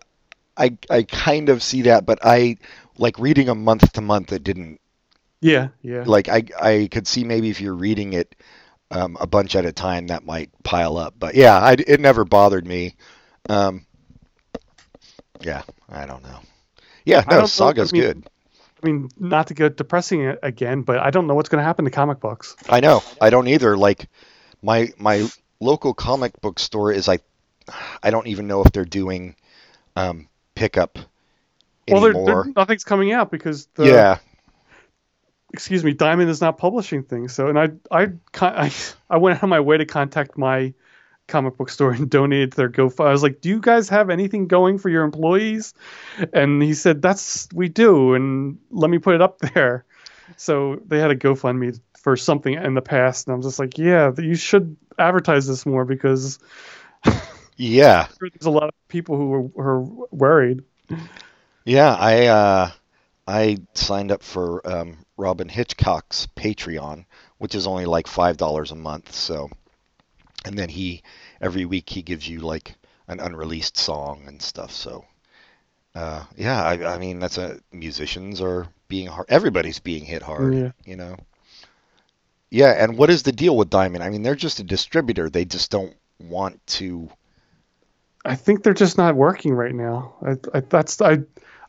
I 0.58 0.78
I 0.90 1.04
kind 1.04 1.50
of 1.50 1.62
see 1.64 1.84
that, 1.84 2.06
but 2.06 2.20
I 2.24 2.58
like 2.98 3.18
reading 3.20 3.50
a 3.50 3.56
month 3.56 3.94
to 3.94 4.02
month 4.02 4.32
it 4.34 4.44
didn't 4.44 4.80
Yeah, 5.42 5.70
yeah. 5.82 6.04
like 6.06 6.28
I 6.30 6.44
I 6.60 6.88
could 6.92 7.08
see 7.08 7.24
maybe 7.24 7.50
if 7.50 7.62
you're 7.62 7.74
reading 7.76 8.14
it 8.14 8.36
um, 8.92 9.18
a 9.22 9.28
bunch 9.28 9.56
at 9.56 9.66
a 9.66 9.72
time 9.72 10.08
that 10.08 10.26
might 10.26 10.50
pile 10.64 10.98
up. 10.98 11.14
But 11.18 11.36
yeah, 11.36 11.58
I, 11.60 11.74
it 11.74 12.00
never 12.00 12.26
bothered 12.26 12.66
me. 12.66 12.96
Um, 13.48 13.86
yeah, 15.42 15.62
I 15.90 16.06
don't 16.06 16.24
know. 16.24 16.40
Yeah, 17.06 17.24
no, 17.30 17.46
Saga's 17.46 17.94
I 17.94 17.98
mean- 17.98 18.02
good. 18.02 18.30
I 18.82 18.88
mean, 18.88 19.10
not 19.20 19.48
to 19.48 19.54
get 19.54 19.76
depressing 19.76 20.36
again, 20.42 20.84
but 20.84 21.00
I 21.00 21.10
don't 21.12 21.28
know 21.28 21.36
what's 21.36 21.50
going 21.50 21.60
to 21.60 21.66
happen 21.66 21.84
to 21.84 21.92
comic 21.92 22.22
books. 22.22 22.56
I 22.70 22.80
know. 22.80 23.04
I 23.20 23.30
don't 23.30 23.50
either. 23.50 23.76
Like 23.76 24.08
my 24.62 24.94
my 24.98 25.28
local 25.60 25.94
comic 25.94 26.40
book 26.42 26.60
store 26.60 26.92
is 26.92 27.08
like 27.08 27.24
I 28.02 28.10
don't 28.12 28.28
even 28.28 28.48
know 28.48 28.62
if 28.64 28.72
they're 28.72 28.86
doing 28.86 29.36
um, 29.96 30.28
pickup 30.56 30.98
Well, 31.88 32.02
there, 32.02 32.12
anymore. 32.12 32.44
there, 32.46 32.54
nothing's 32.56 32.84
coming 32.84 33.12
out 33.12 33.32
because 33.32 33.68
the, 33.76 33.86
yeah. 33.86 34.18
excuse 35.54 35.84
me, 35.84 35.94
Diamond 35.94 36.30
is 36.30 36.42
not 36.42 36.58
publishing 36.58 37.04
things. 37.04 37.34
So, 37.34 37.48
and 37.48 37.60
I, 37.60 37.70
I, 37.92 38.08
I, 38.42 38.72
I 39.10 39.18
went 39.18 39.38
out 39.38 39.44
of 39.44 39.50
my 39.50 39.60
way 39.60 39.78
to 39.78 39.86
contact 39.86 40.38
my 40.38 40.74
comic 41.28 41.58
book 41.58 41.70
store 41.70 41.92
and 41.92 42.10
donated 42.10 42.52
to 42.52 42.58
their 42.58 42.70
GoFundMe. 42.70 43.08
I 43.08 43.12
was 43.12 43.24
like, 43.24 43.42
"Do 43.42 43.50
you 43.50 43.60
guys 43.60 43.90
have 43.90 44.10
anything 44.10 44.48
going 44.48 44.80
for 44.80 44.90
your 44.90 45.04
employees?" 45.04 45.74
And 46.34 46.62
he 46.62 46.74
said, 46.74 47.02
"That's 47.02 47.48
we 47.54 47.70
do, 47.70 48.16
and 48.16 48.58
let 48.72 48.90
me 48.90 48.98
put 48.98 49.16
it 49.16 49.22
up 49.22 49.38
there." 49.54 49.86
So 50.38 50.82
they 50.86 51.00
had 51.00 51.12
a 51.12 51.16
GoFundMe 51.16 51.80
for 52.00 52.16
something 52.16 52.54
in 52.54 52.74
the 52.74 52.82
past, 52.82 53.28
and 53.28 53.36
I'm 53.36 53.42
just 53.42 53.60
like, 53.60 53.78
"Yeah, 53.78 54.12
you 54.18 54.36
should 54.36 54.76
advertise 55.00 55.48
this 55.48 55.66
more 55.66 55.86
because 55.86 56.40
Yeah, 57.60 58.08
there's 58.20 58.46
a 58.46 58.50
lot 58.50 58.70
of 58.70 58.76
people 58.88 59.18
who 59.18 59.52
are, 59.58 59.68
are 59.68 59.82
worried." 60.12 60.64
yeah. 61.66 61.94
I 61.94 62.26
uh, 62.28 62.72
I 63.28 63.58
signed 63.74 64.12
up 64.12 64.24
for 64.24 64.66
um, 64.68 64.98
Robyn 65.18 65.50
Hitchcock's 65.50 66.28
Patreon, 66.36 67.06
which 67.38 67.56
is 67.56 67.68
only 67.68 67.86
like 67.86 68.08
five 68.08 68.38
dollars 68.38 68.72
a 68.72 68.76
month. 68.76 69.14
So, 69.14 69.50
and 70.46 70.58
then 70.58 70.70
he 70.70 71.04
every 71.42 71.66
week 71.66 71.90
he 71.90 72.02
gives 72.02 72.28
you 72.28 72.40
like 72.40 72.76
an 73.10 73.20
unreleased 73.20 73.78
song 73.78 74.24
and 74.26 74.42
stuff. 74.42 74.72
So, 74.72 75.04
uh, 75.96 76.24
yeah. 76.38 76.64
I, 76.64 76.96
I 76.96 76.98
mean, 76.98 77.20
that's 77.20 77.38
a 77.38 77.60
musicians 77.74 78.40
are 78.42 78.68
being 78.88 79.08
hard. 79.08 79.28
Everybody's 79.30 79.80
being 79.80 80.06
hit 80.06 80.22
hard. 80.22 80.56
Yeah. 80.56 80.72
You 80.86 80.96
know. 80.96 81.18
Yeah, 82.52 82.72
and 82.72 82.98
what 82.98 83.10
is 83.10 83.24
the 83.24 83.32
deal 83.32 83.56
with 83.56 83.70
Diamond? 83.70 84.04
I 84.04 84.10
mean, 84.10 84.24
they're 84.24 84.36
just 84.36 84.60
a 84.60 84.64
distributor. 84.64 85.30
They 85.30 85.46
just 85.46 85.70
don't 85.72 85.96
want 86.20 86.66
to. 86.68 87.10
I 88.26 88.36
think 88.36 88.64
they're 88.64 88.74
just 88.74 88.98
not 88.98 89.16
working 89.16 89.54
right 89.54 89.74
now. 89.74 90.16
I, 90.26 90.36
I 90.58 90.60
that's 90.62 91.02
I 91.02 91.20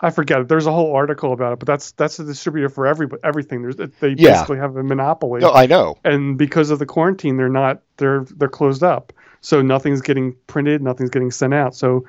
I 0.01 0.11
forget 0.11 0.40
it. 0.40 0.49
There's 0.49 0.66
a 0.66 0.73
whole 0.73 0.95
article 0.95 1.33
about 1.33 1.53
it, 1.53 1.59
but 1.59 1.66
that's 1.66 1.93
that's 1.93 2.19
a 2.19 2.25
distributor 2.25 2.69
for 2.69 2.87
every 2.87 3.09
everything. 3.23 3.62
There's 3.62 3.77
they 3.77 4.14
Yeah. 4.16 4.33
basically 4.33 4.59
have 4.59 4.77
a 4.77 4.83
monopoly. 4.83 5.40
No, 5.43 5.53
I 5.53 5.66
know. 5.66 5.97
and 6.05 6.37
because 6.38 6.71
of 6.71 6.79
the 6.79 6.87
quarantine 6.87 7.37
they're 7.37 7.49
not 7.49 7.83
they're 7.99 8.25
they're 8.37 8.49
closed 8.49 8.83
up 8.83 9.12
so 9.43 9.62
nothing's 9.62 10.01
getting 10.03 10.35
printed 10.49 10.83
nothing's 10.83 11.09
getting 11.11 11.31
sent 11.31 11.55
out 11.55 11.75
so 11.75 12.05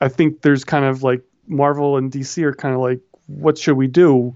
i 0.00 0.08
think 0.08 0.40
there's 0.42 0.64
kind 0.64 0.84
of 0.84 1.02
like 1.04 1.22
marvel 1.46 1.96
and 1.96 2.10
dc 2.10 2.42
are 2.42 2.52
kind 2.54 2.74
of 2.74 2.80
like 2.80 2.98
what 3.26 3.56
should 3.56 3.76
we 3.76 3.86
do 3.86 4.34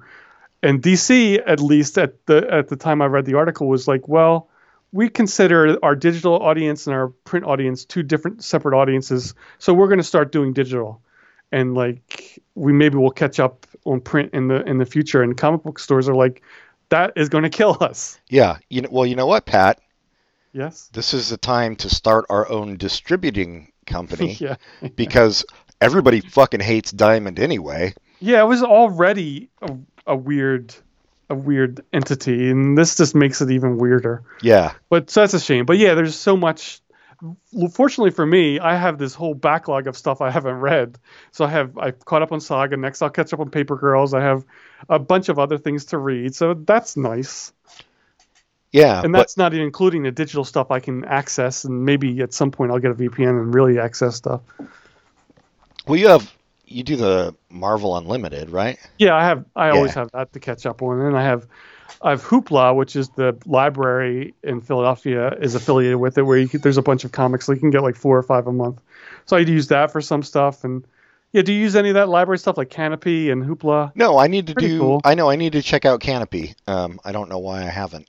and 0.62 0.82
dc 0.82 1.42
at 1.46 1.60
least 1.60 1.98
at 1.98 2.24
the 2.26 2.46
at 2.52 2.68
the 2.68 2.76
time 2.76 3.02
i 3.02 3.06
read 3.06 3.24
the 3.24 3.34
article 3.34 3.68
was 3.68 3.86
like 3.86 4.08
well 4.08 4.48
we 4.92 5.08
consider 5.08 5.78
our 5.84 5.94
digital 5.96 6.34
audience 6.42 6.86
and 6.86 6.94
our 6.94 7.08
print 7.08 7.44
audience 7.44 7.84
two 7.84 8.02
different 8.02 8.42
separate 8.42 8.76
audiences 8.76 9.34
so 9.58 9.74
we're 9.74 9.88
going 9.88 9.98
to 9.98 10.04
start 10.04 10.32
doing 10.32 10.52
digital 10.52 11.02
and 11.52 11.74
like 11.74 12.42
we 12.54 12.72
maybe 12.72 12.96
will 12.96 13.10
catch 13.10 13.38
up 13.38 13.66
on 13.84 14.00
print 14.00 14.30
in 14.32 14.48
the 14.48 14.62
in 14.68 14.78
the 14.78 14.86
future 14.86 15.22
and 15.22 15.36
comic 15.36 15.62
book 15.62 15.78
stores 15.78 16.08
are 16.08 16.14
like 16.14 16.42
that 16.88 17.12
is 17.16 17.28
going 17.28 17.44
to 17.44 17.50
kill 17.50 17.76
us 17.80 18.20
Yeah. 18.28 18.58
You 18.70 18.82
know. 18.82 18.88
Well, 18.92 19.06
you 19.06 19.16
know 19.16 19.26
what, 19.26 19.44
Pat? 19.46 19.80
yes 20.52 20.88
This 20.92 21.14
is 21.14 21.28
the 21.28 21.36
time 21.36 21.76
to 21.76 21.90
start 21.90 22.26
our 22.30 22.48
own 22.50 22.76
distributing 22.76 23.72
company 23.86 24.32
yeah 24.40 24.56
because 24.94 25.44
everybody 25.80 26.20
fucking 26.20 26.60
hates 26.60 26.90
Diamond 26.90 27.38
anyway. 27.38 27.94
Yeah, 28.20 28.40
it 28.40 28.46
was 28.46 28.62
already 28.62 29.50
a, 29.62 29.76
a 30.06 30.16
weird, 30.16 30.74
a 31.28 31.34
weird 31.34 31.84
entity, 31.92 32.50
and 32.50 32.76
this 32.76 32.96
just 32.96 33.14
makes 33.14 33.40
it 33.40 33.50
even 33.50 33.78
weirder. 33.78 34.22
Yeah. 34.42 34.72
But 34.88 35.10
so 35.10 35.20
that's 35.20 35.34
a 35.34 35.40
shame. 35.40 35.66
But 35.66 35.78
yeah, 35.78 35.94
there's 35.94 36.16
so 36.16 36.36
much. 36.36 36.80
Fortunately 37.72 38.10
for 38.10 38.26
me, 38.26 38.60
I 38.60 38.76
have 38.76 38.98
this 38.98 39.14
whole 39.14 39.34
backlog 39.34 39.86
of 39.86 39.96
stuff 39.96 40.20
I 40.20 40.30
haven't 40.30 40.56
read. 40.56 40.98
So 41.32 41.46
I 41.46 41.48
have 41.48 41.78
I've 41.78 42.04
caught 42.04 42.22
up 42.22 42.30
on 42.30 42.40
Saga. 42.40 42.76
Next, 42.76 43.00
I'll 43.00 43.10
catch 43.10 43.32
up 43.32 43.40
on 43.40 43.50
Paper 43.50 43.76
Girls. 43.76 44.12
I 44.12 44.20
have 44.20 44.44
a 44.88 44.98
bunch 44.98 45.30
of 45.30 45.38
other 45.38 45.56
things 45.56 45.86
to 45.86 45.98
read. 45.98 46.34
So 46.34 46.52
that's 46.54 46.96
nice. 46.96 47.52
Yeah. 48.70 49.00
And 49.02 49.12
but 49.12 49.20
that's 49.20 49.38
not 49.38 49.54
even 49.54 49.64
including 49.64 50.02
the 50.02 50.10
digital 50.10 50.44
stuff 50.44 50.70
I 50.70 50.80
can 50.80 51.06
access. 51.06 51.64
And 51.64 51.86
maybe 51.86 52.20
at 52.20 52.34
some 52.34 52.50
point 52.50 52.70
I'll 52.70 52.78
get 52.78 52.90
a 52.90 52.94
VPN 52.94 53.30
and 53.30 53.54
really 53.54 53.78
access 53.78 54.16
stuff. 54.16 54.42
well, 55.86 55.96
you 55.96 56.08
have 56.08 56.35
you 56.66 56.82
do 56.82 56.96
the 56.96 57.34
Marvel 57.48 57.96
Unlimited, 57.96 58.50
right? 58.50 58.78
Yeah, 58.98 59.14
I 59.14 59.24
have. 59.24 59.44
I 59.54 59.70
always 59.70 59.94
have 59.94 60.10
that 60.12 60.32
to 60.32 60.40
catch 60.40 60.66
up 60.66 60.82
on, 60.82 61.00
and 61.00 61.16
I 61.16 61.22
have, 61.22 61.46
I 62.02 62.10
have 62.10 62.22
Hoopla, 62.22 62.74
which 62.74 62.96
is 62.96 63.08
the 63.10 63.38
library 63.46 64.34
in 64.42 64.60
Philadelphia 64.60 65.30
is 65.40 65.54
affiliated 65.54 65.96
with 65.98 66.18
it, 66.18 66.22
where 66.22 66.38
you 66.38 66.48
there's 66.48 66.76
a 66.76 66.82
bunch 66.82 67.04
of 67.04 67.12
comics, 67.12 67.46
so 67.46 67.52
you 67.52 67.60
can 67.60 67.70
get 67.70 67.82
like 67.82 67.96
four 67.96 68.18
or 68.18 68.22
five 68.22 68.46
a 68.46 68.52
month. 68.52 68.82
So 69.26 69.36
I 69.36 69.40
use 69.40 69.68
that 69.68 69.92
for 69.92 70.00
some 70.00 70.22
stuff, 70.22 70.64
and 70.64 70.84
yeah, 71.32 71.42
do 71.42 71.52
you 71.52 71.60
use 71.60 71.76
any 71.76 71.90
of 71.90 71.94
that 71.94 72.08
library 72.08 72.38
stuff 72.38 72.56
like 72.56 72.70
Kanopy 72.70 73.30
and 73.30 73.44
Hoopla? 73.44 73.92
No, 73.94 74.18
I 74.18 74.26
need 74.26 74.48
to 74.48 74.54
Pretty 74.54 74.68
do. 74.68 74.78
cool. 74.78 75.00
I 75.04 75.14
know 75.14 75.30
I 75.30 75.36
need 75.36 75.52
to 75.52 75.62
check 75.62 75.84
out 75.84 76.00
Kanopy. 76.00 76.54
Um, 76.66 76.98
I 77.04 77.12
don't 77.12 77.28
know 77.28 77.38
why 77.38 77.62
I 77.62 77.68
haven't. 77.68 78.08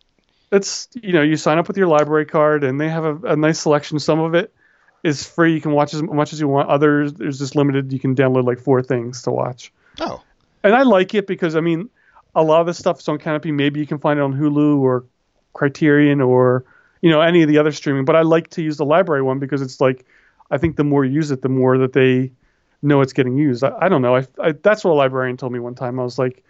It's 0.52 0.88
you 0.94 1.14
know 1.14 1.22
you 1.22 1.36
sign 1.36 1.60
up 1.60 1.68
with 1.68 1.78
your 1.78 1.88
library 1.88 2.26
card, 2.26 2.64
and 2.64 2.82
they 2.82 2.90
have 2.90 3.06
a, 3.06 3.34
a 3.34 3.36
nice 3.36 3.60
selection. 3.60 4.00
Some 4.00 4.20
of 4.20 4.34
it 4.34 4.54
is 5.04 5.26
free; 5.26 5.54
you 5.54 5.62
can 5.62 5.72
watch 5.72 5.94
as 5.94 6.02
much 6.02 6.34
as 6.34 6.40
you 6.40 6.48
want. 6.48 6.70
Others 6.70 7.14
there's 7.14 7.40
just 7.40 7.56
limited. 7.56 7.92
You 7.92 8.00
can 8.00 8.16
download 8.16 8.46
like 8.46 8.60
four 8.60 8.82
things 8.82 9.22
to 9.24 9.32
watch. 9.32 9.72
Oh, 10.00 10.22
and 10.64 10.76
I 10.76 10.84
like 10.84 11.14
it 11.14 11.28
because 11.28 11.56
I 11.56 11.62
mean, 11.62 11.90
a 12.36 12.44
lot 12.44 12.62
of 12.62 12.68
the 12.68 12.74
stuff 12.74 13.00
is 13.00 13.08
on 13.08 13.18
Kanopy. 13.18 13.54
Maybe 13.54 13.80
you 13.80 13.88
can 13.88 14.00
find 14.00 14.20
it 14.20 14.24
on 14.24 14.34
Hulu 14.34 14.80
or 14.80 15.06
Criterion 15.54 16.22
or 16.22 16.66
you 17.02 17.10
know 17.10 17.22
any 17.22 17.42
of 17.42 17.50
the 17.50 17.58
other 17.58 17.72
streaming. 17.72 18.06
But 18.06 18.16
I 18.16 18.22
like 18.22 18.50
to 18.52 18.62
use 18.62 18.78
the 18.78 18.86
library 18.86 19.22
one 19.22 19.40
because 19.40 19.62
it's 19.62 19.80
like 19.82 20.06
I 20.50 20.58
think 20.58 20.76
the 20.76 20.84
more 20.84 21.06
you 21.06 21.14
use 21.14 21.32
it, 21.32 21.42
the 21.42 21.50
more 21.50 21.78
that 21.80 21.94
they 21.94 22.32
know 22.82 23.02
it's 23.02 23.14
getting 23.14 23.38
used. 23.38 23.64
I, 23.64 23.76
I 23.82 23.90
don't 23.90 24.02
know. 24.02 24.16
I, 24.16 24.28
I 24.40 24.52
that's 24.52 24.84
what 24.84 24.92
a 24.92 24.94
librarian 24.94 25.38
told 25.38 25.52
me 25.52 25.60
one 25.60 25.76
time. 25.76 26.00
I 26.00 26.04
was 26.04 26.20
like, 26.20 26.44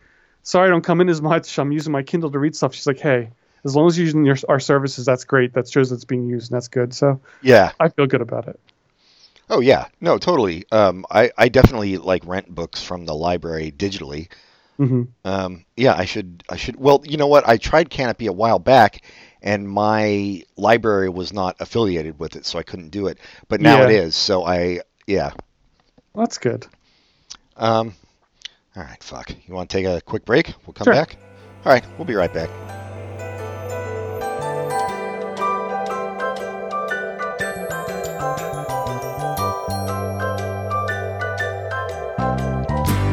sorry, 0.43 0.67
I 0.67 0.69
don't 0.69 0.83
come 0.83 1.01
in 1.01 1.09
as 1.09 1.21
much. 1.21 1.57
I'm 1.57 1.71
using 1.71 1.91
my 1.91 2.03
Kindle 2.03 2.31
to 2.31 2.39
read 2.39 2.55
stuff. 2.55 2.73
She's 2.73 2.87
like, 2.87 2.99
hey, 2.99 3.31
as 3.67 3.75
long 3.75 3.85
as 3.87 3.97
you're 3.97 4.05
using 4.05 4.25
your, 4.25 4.37
our 4.49 4.59
services, 4.59 5.05
that's 5.05 5.25
great. 5.25 5.53
That 5.53 5.69
shows 5.69 5.91
it's 5.91 6.05
being 6.05 6.25
used, 6.25 6.49
and 6.51 6.55
that's 6.55 6.69
good. 6.69 6.93
So 6.93 7.19
yeah. 7.43 7.73
I 7.79 7.89
feel 7.89 8.07
good 8.07 8.21
about 8.21 8.47
it. 8.47 8.59
Oh 9.49 9.59
yeah. 9.59 9.85
No, 10.01 10.17
totally. 10.17 10.65
Um, 10.71 11.05
I 11.11 11.31
I 11.37 11.49
definitely 11.49 11.97
like 11.97 12.25
rent 12.25 12.53
books 12.53 12.81
from 12.81 13.05
the 13.05 13.13
library 13.13 13.71
digitally. 13.71 14.29
hmm 14.77 15.03
Um, 15.23 15.65
yeah, 15.75 15.93
I 15.95 16.05
should. 16.05 16.43
I 16.49 16.55
should. 16.57 16.77
Well, 16.77 17.01
you 17.05 17.17
know 17.17 17.27
what? 17.27 17.47
I 17.47 17.57
tried 17.57 17.89
Kanopy 17.89 18.27
a 18.27 18.33
while 18.33 18.59
back, 18.59 19.03
and 19.41 19.69
my 19.69 20.43
library 20.55 21.09
was 21.09 21.31
not 21.33 21.55
affiliated 21.59 22.19
with 22.19 22.35
it, 22.35 22.45
so 22.45 22.57
I 22.59 22.63
couldn't 22.63 22.89
do 22.89 23.07
it. 23.07 23.19
But 23.47 23.61
now 23.61 23.79
Yeah. 23.79 23.85
it 23.85 23.91
is. 23.91 24.15
So 24.15 24.43
I, 24.45 24.81
yeah. 25.05 25.31
That's 26.15 26.37
good. 26.39 26.65
Um, 27.55 27.93
all 28.75 28.83
right. 28.83 29.01
Fuck. 29.03 29.31
You 29.47 29.53
want 29.53 29.69
to 29.69 29.77
take 29.77 29.85
a 29.85 30.01
quick 30.01 30.25
break? 30.25 30.53
We'll 30.65 30.73
come 30.73 30.85
Sure. 30.85 30.93
back. 30.93 31.15
All 31.65 31.71
right. 31.71 31.85
We'll 31.97 32.05
be 32.05 32.15
right 32.15 32.33
back. 32.33 32.49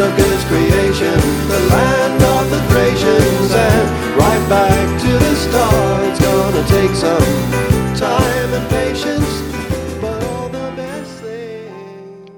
Bram 0.00 0.16
Stoker's 0.16 0.44
creation, 0.46 1.12
the 1.48 1.60
land 1.68 2.22
of 2.22 2.50
the 2.50 2.62
Thracians, 2.72 3.52
and 3.52 4.16
right 4.16 4.48
back 4.48 5.00
to 5.02 5.12
the 5.12 5.34
start. 5.34 6.08
It's 6.08 6.20
gonna 6.20 6.66
take 6.68 6.90
some 6.96 7.96
time 7.96 8.54
and 8.54 8.70
patience, 8.70 10.00
but 10.00 10.24
all 10.24 10.48
the 10.48 10.72
best 10.74 11.20
things. 11.20 12.30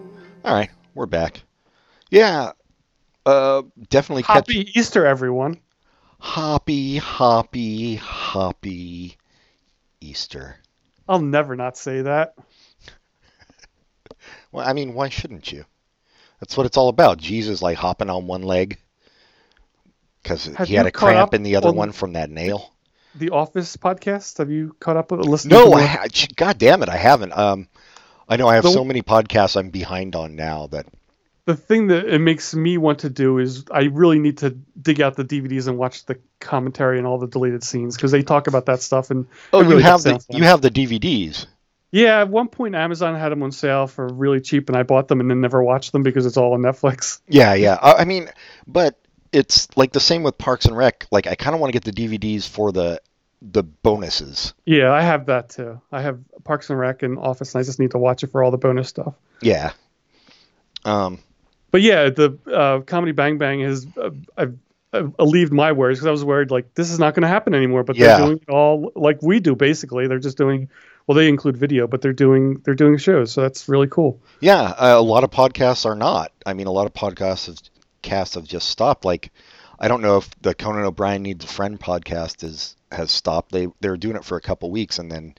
All 0.44 0.54
right. 0.54 0.70
We're 0.94 1.06
back. 1.06 1.44
Yeah. 2.10 2.50
Uh, 3.24 3.62
definitely 3.90 4.24
catch 4.24 4.34
Happy 4.34 4.68
Easter, 4.76 5.06
everyone. 5.06 5.60
hoppy, 6.18 6.96
hoppy, 6.96 7.94
hoppy 7.94 9.16
Easter. 10.00 10.56
I'll 11.08 11.20
never 11.20 11.54
not 11.54 11.76
say 11.76 12.02
that. 12.02 12.34
Well, 14.50 14.68
I 14.68 14.74
mean, 14.74 14.92
why 14.92 15.08
shouldn't 15.08 15.50
you? 15.50 15.64
That's 16.42 16.56
what 16.56 16.66
it's 16.66 16.76
all 16.76 16.88
about. 16.88 17.18
Jesus 17.18 17.62
like 17.62 17.78
hopping 17.78 18.10
on 18.10 18.26
one 18.26 18.42
leg 18.42 18.76
because 20.24 20.44
he 20.66 20.74
had 20.74 20.86
a 20.86 20.90
cramp 20.90 21.34
in 21.34 21.44
the 21.44 21.54
other 21.54 21.68
on- 21.68 21.76
one 21.76 21.92
from 21.92 22.14
that 22.14 22.30
nail. 22.30 22.72
The 23.14 23.30
Office 23.30 23.76
podcast. 23.76 24.38
Have 24.38 24.50
you 24.50 24.74
caught 24.80 24.96
up 24.96 25.12
with 25.12 25.20
listening? 25.20 25.56
No, 25.56 25.66
to 25.70 25.76
I, 25.76 25.84
ha- 25.86 26.06
God 26.34 26.58
damn 26.58 26.82
it, 26.82 26.88
I 26.88 26.96
haven't. 26.96 27.36
Um, 27.38 27.68
I 28.28 28.36
know 28.38 28.48
I 28.48 28.56
have 28.56 28.64
The- 28.64 28.72
so 28.72 28.82
many 28.84 29.02
podcasts 29.02 29.56
I'm 29.56 29.70
behind 29.70 30.16
on 30.16 30.34
now 30.34 30.66
that 30.72 30.86
the 31.44 31.54
thing 31.54 31.86
that 31.88 32.06
it 32.12 32.18
makes 32.18 32.56
me 32.56 32.76
want 32.76 33.00
to 33.00 33.10
do 33.10 33.38
is 33.38 33.64
I 33.70 33.82
really 33.84 34.18
need 34.18 34.38
to 34.38 34.50
dig 34.80 35.00
out 35.00 35.14
the 35.14 35.24
DVDs 35.24 35.68
and 35.68 35.78
watch 35.78 36.06
the 36.06 36.18
commentary 36.40 36.98
and 36.98 37.06
all 37.06 37.18
the 37.18 37.28
deleted 37.28 37.62
scenes 37.62 37.94
because 37.94 38.10
they 38.10 38.22
talk 38.22 38.48
about 38.48 38.66
that 38.66 38.82
stuff 38.82 39.12
and 39.12 39.26
Oh, 39.52 39.60
it 39.60 39.64
you 39.64 39.68
really 39.70 39.82
have 39.84 40.02
the 40.02 40.24
you 40.30 40.42
have 40.42 40.60
the 40.60 40.70
DVDs. 40.72 41.46
Yeah. 41.92 42.20
At 42.20 42.28
one 42.28 42.48
point, 42.48 42.74
Amazon 42.74 43.14
had 43.14 43.28
them 43.30 43.42
on 43.44 43.52
sale 43.52 43.86
for 43.86 44.08
really 44.08 44.40
cheap, 44.40 44.68
and 44.68 44.76
I 44.76 44.82
bought 44.82 45.06
them 45.08 45.20
and 45.20 45.30
then 45.30 45.40
never 45.40 45.62
watched 45.62 45.92
them 45.92 46.02
because 46.02 46.26
it's 46.26 46.36
all 46.36 46.54
on 46.54 46.60
Netflix. 46.60 47.20
Yeah, 47.28 47.54
yeah. 47.54 47.78
I, 47.80 47.92
I 48.02 48.04
mean, 48.04 48.28
but 48.66 48.98
it's 49.32 49.68
like 49.76 49.92
the 49.92 50.00
same 50.00 50.22
with 50.24 50.36
Parks 50.38 50.66
and 50.66 50.76
Rec. 50.76 51.06
Like 51.12 51.26
I 51.28 51.36
kind 51.36 51.54
of 51.54 51.60
want 51.60 51.72
to 51.72 51.78
get 51.78 51.84
the 51.84 51.92
DVDs 52.08 52.48
for 52.48 52.72
the 52.72 53.00
the 53.40 53.62
bonuses. 53.62 54.54
Yeah, 54.66 54.92
I 54.92 55.00
have 55.02 55.26
that 55.26 55.48
too. 55.50 55.80
I 55.90 56.00
have 56.02 56.18
Parks 56.44 56.70
and 56.70 56.78
Rec 56.78 57.02
and 57.02 57.18
Office, 57.18 57.54
and 57.54 57.60
I 57.60 57.64
just 57.64 57.78
need 57.78 57.90
to 57.92 57.98
watch 57.98 58.22
it 58.22 58.30
for 58.30 58.42
all 58.42 58.50
the 58.50 58.58
bonus 58.58 58.88
stuff. 58.88 59.14
Yeah. 59.40 59.72
Um. 60.84 61.18
But 61.70 61.80
yeah, 61.80 62.10
the 62.10 62.38
uh, 62.52 62.80
comedy 62.80 63.12
Bang 63.12 63.38
Bang 63.38 63.60
has 63.60 63.86
uh, 63.96 64.10
I've, 64.36 64.58
I've 64.92 65.14
alleviated 65.18 65.54
my 65.54 65.72
worries 65.72 65.98
because 65.98 66.06
I 66.06 66.10
was 66.10 66.24
worried 66.24 66.50
like 66.50 66.74
this 66.74 66.90
is 66.90 66.98
not 66.98 67.14
going 67.14 67.22
to 67.22 67.28
happen 67.28 67.54
anymore. 67.54 67.82
But 67.82 67.96
Yeah. 67.96 68.18
they're 68.18 68.26
doing 68.26 68.40
it 68.46 68.50
all 68.50 68.92
like 68.94 69.22
we 69.22 69.40
do 69.40 69.54
basically. 69.56 70.06
They're 70.06 70.18
just 70.18 70.36
doing 70.36 70.68
well. 71.06 71.16
They 71.16 71.28
include 71.28 71.56
video, 71.56 71.86
but 71.86 72.02
they're 72.02 72.12
doing 72.12 72.60
they're 72.64 72.74
doing 72.74 72.98
shows, 72.98 73.32
so 73.32 73.42
that's 73.42 73.68
really 73.68 73.88
cool. 73.88 74.20
Yeah, 74.40 74.62
uh, 74.62 74.96
a 74.98 75.02
lot 75.02 75.24
of 75.24 75.30
podcasts 75.30 75.86
are 75.86 75.94
not. 75.94 76.32
I 76.46 76.54
mean, 76.54 76.66
a 76.66 76.72
lot 76.72 76.86
of 76.86 76.94
podcasts 76.94 77.46
have, 77.46 77.58
casts 78.02 78.34
have 78.34 78.44
just 78.44 78.68
stopped. 78.68 79.04
Like, 79.04 79.30
I 79.78 79.88
don't 79.88 80.02
know 80.02 80.18
if 80.18 80.30
the 80.40 80.54
Conan 80.54 80.84
O'Brien 80.84 81.22
Needs 81.22 81.44
a 81.44 81.48
Friend 81.48 81.78
podcast 81.78 82.44
is 82.44 82.76
has 82.90 83.10
stopped. 83.10 83.52
They 83.52 83.68
they 83.80 83.88
were 83.88 83.96
doing 83.96 84.16
it 84.16 84.24
for 84.24 84.36
a 84.36 84.42
couple 84.42 84.70
weeks, 84.70 84.98
and 84.98 85.10
then 85.10 85.34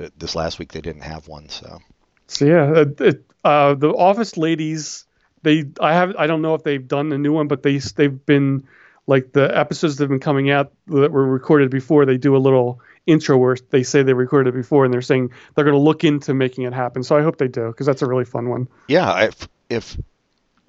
uh, 0.00 0.08
this 0.16 0.34
last 0.34 0.58
week 0.58 0.72
they 0.72 0.80
didn't 0.80 1.02
have 1.02 1.28
one. 1.28 1.48
So 1.48 1.78
So 2.26 2.44
yeah, 2.44 2.80
it, 2.80 3.00
it, 3.00 3.24
uh, 3.44 3.74
the 3.74 3.90
Office 3.90 4.36
ladies, 4.36 5.04
they 5.42 5.64
I 5.80 5.94
have 5.94 6.16
I 6.16 6.26
don't 6.26 6.42
know 6.42 6.54
if 6.54 6.62
they've 6.62 6.86
done 6.86 7.12
a 7.12 7.18
new 7.18 7.32
one, 7.32 7.48
but 7.48 7.62
they 7.62 7.78
they've 7.78 8.24
been 8.26 8.66
like 9.06 9.32
the 9.32 9.56
episodes 9.56 9.96
that 9.96 10.04
have 10.04 10.10
been 10.10 10.20
coming 10.20 10.50
out 10.50 10.72
that 10.86 11.10
were 11.10 11.26
recorded 11.26 11.70
before. 11.70 12.06
They 12.06 12.16
do 12.16 12.36
a 12.36 12.38
little 12.38 12.80
intro 13.06 13.36
where 13.36 13.56
they 13.70 13.82
say 13.82 14.02
they 14.02 14.14
recorded 14.14 14.54
it 14.54 14.56
before, 14.56 14.84
and 14.84 14.92
they're 14.94 15.02
saying 15.02 15.30
they're 15.54 15.64
going 15.64 15.74
to 15.76 15.80
look 15.80 16.04
into 16.04 16.34
making 16.34 16.64
it 16.64 16.72
happen. 16.72 17.02
So 17.02 17.16
I 17.16 17.22
hope 17.22 17.36
they 17.38 17.48
do 17.48 17.66
because 17.68 17.86
that's 17.86 18.02
a 18.02 18.06
really 18.06 18.24
fun 18.24 18.48
one. 18.48 18.68
yeah, 18.88 19.24
if 19.24 19.48
if 19.68 19.96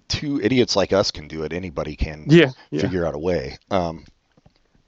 two 0.08 0.40
idiots 0.42 0.76
like 0.76 0.94
us 0.94 1.12
can 1.12 1.28
do 1.28 1.44
it, 1.44 1.54
anybody 1.54 1.96
can 1.96 2.26
Yeah, 2.30 2.52
yeah. 2.72 2.82
figure 2.82 3.06
out 3.06 3.16
a 3.16 3.20
way. 3.20 3.58
Um, 3.72 4.06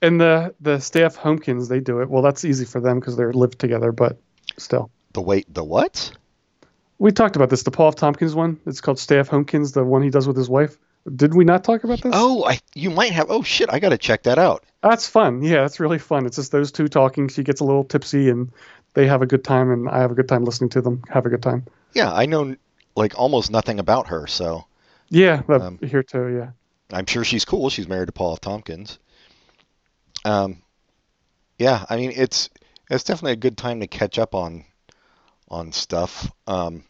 And 0.02 0.20
the 0.20 0.54
the 0.60 0.80
staff 0.80 1.18
Homekins 1.18 1.68
they 1.70 1.80
do 1.80 2.02
it. 2.02 2.10
Well, 2.10 2.22
that's 2.22 2.46
easy 2.46 2.66
for 2.66 2.80
them 2.82 3.00
because 3.00 3.16
they 3.18 3.26
live 3.26 3.58
together, 3.58 3.92
but 3.92 4.18
still. 4.58 4.90
the 5.14 5.22
wait, 5.22 5.52
the 5.54 5.64
what? 5.64 6.12
We 6.98 7.12
talked 7.12 7.36
about 7.36 7.50
this, 7.50 7.64
the 7.64 7.72
Paul 7.72 7.90
F. 7.90 7.96
Tompkins 7.96 8.34
one. 8.36 8.60
It's 8.66 8.80
called 8.82 9.00
Staff 9.00 9.30
Homekins, 9.30 9.74
the 9.74 9.84
one 9.84 10.02
he 10.02 10.10
does 10.10 10.28
with 10.28 10.38
his 10.38 10.50
wife. 10.50 10.78
Did 11.14 11.36
we 11.36 11.44
not 11.46 11.64
talk 11.64 11.84
about 11.84 12.02
this? 12.02 12.14
Oh, 12.16 12.46
I 12.46 12.60
you 12.74 12.90
might 12.90 13.12
have. 13.12 13.28
Oh 13.30 13.44
shit, 13.44 13.70
I 13.72 13.80
got 13.80 13.90
to 13.90 13.98
check 13.98 14.24
that 14.24 14.40
out. 14.40 14.64
That's 14.82 15.08
fun. 15.08 15.44
Yeah, 15.44 15.62
that's 15.62 15.80
really 15.80 16.00
fun. 16.00 16.26
It's 16.26 16.38
just 16.38 16.52
those 16.52 16.72
two 16.72 16.88
talking. 16.88 17.28
She 17.28 17.44
gets 17.44 17.62
a 17.62 17.64
little 17.64 17.84
tipsy, 17.84 18.30
and 18.30 18.52
they 18.96 19.06
have 19.08 19.22
a 19.22 19.28
good 19.28 19.44
time, 19.44 19.72
and 19.72 19.88
I 19.88 20.00
have 20.00 20.12
a 20.12 20.16
good 20.16 20.28
time 20.28 20.46
listening 20.46 20.70
to 20.72 20.82
them. 20.82 21.04
Have 21.10 21.26
a 21.26 21.30
good 21.30 21.44
time. 21.44 21.66
Yeah, 21.94 22.12
I 22.12 22.26
know 22.26 22.56
like 22.96 23.18
almost 23.18 23.52
nothing 23.52 23.80
about 23.80 24.08
her, 24.08 24.26
so 24.26 24.66
Yeah, 25.10 25.44
Um, 25.48 25.78
here 25.80 26.02
too. 26.04 26.28
Yeah. 26.28 26.52
I'm 26.92 27.06
sure 27.06 27.24
she's 27.24 27.46
cool. 27.46 27.70
She's 27.70 27.88
married 27.88 28.08
to 28.08 28.12
Paul. 28.12 28.38
Tompkins. 28.38 29.00
Um, 30.24 30.62
yeah, 31.60 31.86
I 31.90 31.98
mean 31.98 32.14
it's 32.16 32.50
it's 32.90 33.04
definitely 33.04 33.34
a 33.34 33.38
good 33.38 33.58
time 33.58 33.80
to 33.82 33.88
catch 33.88 34.18
up 34.18 34.34
on 34.34 34.66
on 35.50 35.72
stuff. 35.72 36.32
Um, 36.48 36.84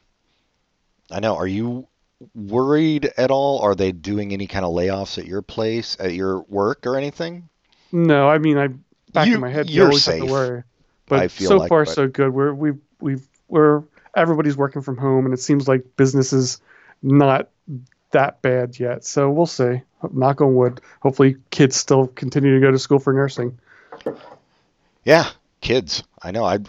I 1.11 1.19
know. 1.19 1.35
Are 1.35 1.47
you 1.47 1.87
worried 2.33 3.11
at 3.17 3.31
all? 3.31 3.59
Are 3.59 3.75
they 3.75 3.91
doing 3.91 4.31
any 4.33 4.47
kind 4.47 4.65
of 4.65 4.71
layoffs 4.73 5.17
at 5.17 5.25
your 5.25 5.41
place, 5.41 5.97
at 5.99 6.13
your 6.13 6.39
work, 6.43 6.85
or 6.87 6.95
anything? 6.97 7.49
No, 7.91 8.27
I 8.29 8.37
mean, 8.39 8.57
I 8.57 8.69
back 9.13 9.27
You- 9.27 9.35
in 9.35 9.41
my 9.41 9.49
head, 9.49 9.69
you 9.69 9.75
you're 9.77 9.85
always 9.87 10.05
have 10.05 10.15
safe, 10.15 10.25
to 10.25 10.31
worry. 10.31 10.63
But 11.07 11.29
so 11.31 11.57
like, 11.57 11.69
far, 11.69 11.85
but- 11.85 11.93
so 11.93 12.07
good. 12.07 12.33
We're 12.33 12.53
we 12.53 12.71
we've 12.99 13.27
we're 13.47 13.83
everybody's 14.15 14.57
working 14.57 14.81
from 14.81 14.97
home, 14.97 15.25
and 15.25 15.33
it 15.33 15.39
seems 15.39 15.67
like 15.67 15.95
business 15.97 16.33
is 16.33 16.59
not 17.03 17.49
that 18.11 18.41
bad 18.41 18.79
yet. 18.79 19.03
So 19.05 19.29
we'll 19.29 19.45
see. 19.45 19.81
Knock 20.11 20.41
on 20.41 20.55
wood. 20.55 20.81
Hopefully, 21.01 21.37
kids 21.51 21.75
still 21.75 22.07
continue 22.07 22.55
to 22.55 22.59
go 22.65 22.71
to 22.71 22.79
school 22.79 22.99
for 22.99 23.11
nursing. 23.13 23.57
Yeah, 25.03 25.29
kids. 25.61 26.03
I 26.21 26.31
know. 26.31 26.43
I 26.43 26.59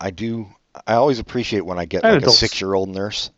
I 0.00 0.10
do. 0.10 0.46
I 0.86 0.94
always 0.94 1.18
appreciate 1.18 1.64
when 1.64 1.78
I 1.78 1.84
get 1.84 2.04
And 2.04 2.12
like 2.14 2.22
adults. 2.22 2.36
a 2.36 2.46
six-year-old 2.46 2.88
nurse. 2.88 3.30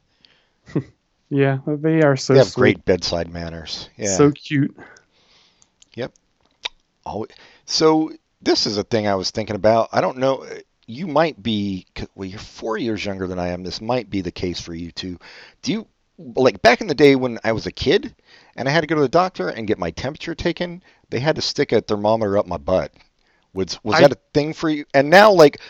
Yeah, 1.35 1.61
they 1.67 2.03
are 2.03 2.15
so 2.15 2.35
They 2.35 2.41
have 2.41 2.49
sweet, 2.49 2.61
great 2.61 2.85
bedside 2.85 3.33
manners. 3.33 3.89
Yeah. 3.97 4.15
so 4.17 4.31
cute. 4.33 4.77
Yep. 5.95 6.13
Always. 7.07 7.31
So 7.65 8.11
this 8.43 8.67
is 8.67 8.77
a 8.77 8.85
thing 8.85 9.07
I 9.07 9.15
was 9.15 9.31
thinking 9.31 9.57
about. 9.57 9.89
I 9.93 10.03
don't 10.03 10.19
know. 10.19 10.45
You 10.87 11.07
might 11.07 11.43
be. 11.43 11.87
Well, 12.15 12.29
you're 12.29 12.39
four 12.39 12.77
years 12.77 13.03
younger 13.03 13.27
than 13.27 13.39
I 13.39 13.49
am. 13.49 13.63
This 13.63 13.81
might 13.81 14.11
be 14.11 14.21
the 14.21 14.31
case 14.31 14.61
for 14.61 14.75
you 14.75 14.93
too. 14.93 15.19
Do 15.63 15.73
you 15.73 15.87
like 16.19 16.61
back 16.61 16.83
in 16.83 16.87
the 16.87 16.95
day 16.95 17.17
when 17.17 17.39
I 17.43 17.53
was 17.53 17.65
a 17.67 17.73
kid 17.73 18.15
and 18.55 18.69
I 18.69 18.73
had 18.73 18.83
to 18.83 18.87
go 18.87 18.97
to 18.97 19.01
the 19.01 19.09
doctor 19.09 19.49
and 19.49 19.67
get 19.67 19.79
my 19.79 19.91
temperature 19.91 20.35
taken? 20.35 20.83
They 21.09 21.19
had 21.21 21.37
to 21.37 21.43
stick 21.43 21.73
a 21.73 21.81
thermometer 21.81 22.37
up 22.37 22.47
my 22.47 22.59
butt. 22.59 22.93
Was 23.55 23.83
was 23.83 23.97
I- 23.97 24.01
that 24.03 24.13
a 24.13 24.19
thing 24.35 24.53
for 24.53 24.69
you? 24.69 24.85
And 24.93 25.09
now, 25.09 25.33
like, 25.33 25.61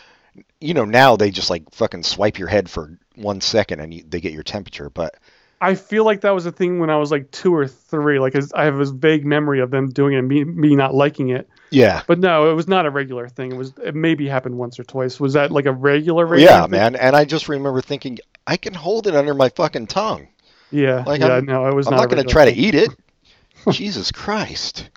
you 0.60 0.74
know, 0.74 0.84
now 0.84 1.14
they 1.14 1.30
just 1.30 1.50
like 1.50 1.72
fucking 1.72 2.02
swipe 2.02 2.40
your 2.40 2.48
head 2.48 2.68
for 2.68 2.98
one 3.14 3.40
second 3.40 3.78
and 3.78 3.94
you, 3.94 4.02
they 4.08 4.20
get 4.20 4.32
your 4.32 4.42
temperature. 4.42 4.90
But 4.90 5.14
I 5.62 5.74
feel 5.76 6.04
like 6.04 6.22
that 6.22 6.30
was 6.32 6.44
a 6.44 6.52
thing 6.52 6.80
when 6.80 6.90
I 6.90 6.96
was 6.96 7.10
like 7.12 7.30
two 7.30 7.54
or 7.54 7.66
three. 7.68 8.18
Like 8.18 8.34
I 8.54 8.64
have 8.64 8.76
this 8.76 8.90
vague 8.90 9.24
memory 9.24 9.60
of 9.60 9.70
them 9.70 9.88
doing 9.90 10.14
it, 10.14 10.18
and 10.18 10.28
me, 10.28 10.42
me 10.44 10.74
not 10.74 10.94
liking 10.94 11.28
it. 11.30 11.48
yeah, 11.70 12.02
But 12.06 12.18
no, 12.18 12.50
it 12.50 12.54
was 12.54 12.66
not 12.68 12.84
a 12.84 12.90
regular 12.90 13.28
thing. 13.28 13.52
It 13.52 13.56
was 13.56 13.72
it 13.82 13.94
maybe 13.94 14.26
happened 14.28 14.58
once 14.58 14.78
or 14.80 14.84
twice. 14.84 15.20
Was 15.20 15.34
that 15.34 15.52
like 15.52 15.66
a 15.66 15.72
regular? 15.72 16.26
regular 16.26 16.50
yeah, 16.52 16.62
thing? 16.62 16.70
man. 16.72 16.96
And 16.96 17.14
I 17.14 17.24
just 17.24 17.48
remember 17.48 17.80
thinking 17.80 18.18
I 18.46 18.56
can 18.56 18.74
hold 18.74 19.06
it 19.06 19.14
under 19.14 19.34
my 19.34 19.48
fucking 19.50 19.86
tongue. 19.86 20.28
Yeah, 20.72 21.04
Like, 21.06 21.20
yeah. 21.20 21.28
I'm- 21.28 21.44
no, 21.46 21.66
it 21.68 21.74
was 21.74 21.86
I'm 21.86 21.92
not. 21.92 22.00
not 22.00 22.10
going 22.10 22.22
to 22.26 22.28
try 22.28 22.44
to 22.46 22.52
eat 22.52 22.74
it. 22.74 22.90
Jesus 23.70 24.10
Christ. 24.10 24.88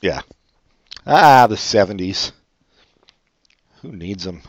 Yeah. 0.00 0.22
Ah, 1.06 1.46
the 1.46 1.54
70s. 1.54 2.32
Who 3.82 3.92
needs 3.92 4.24
them? 4.24 4.42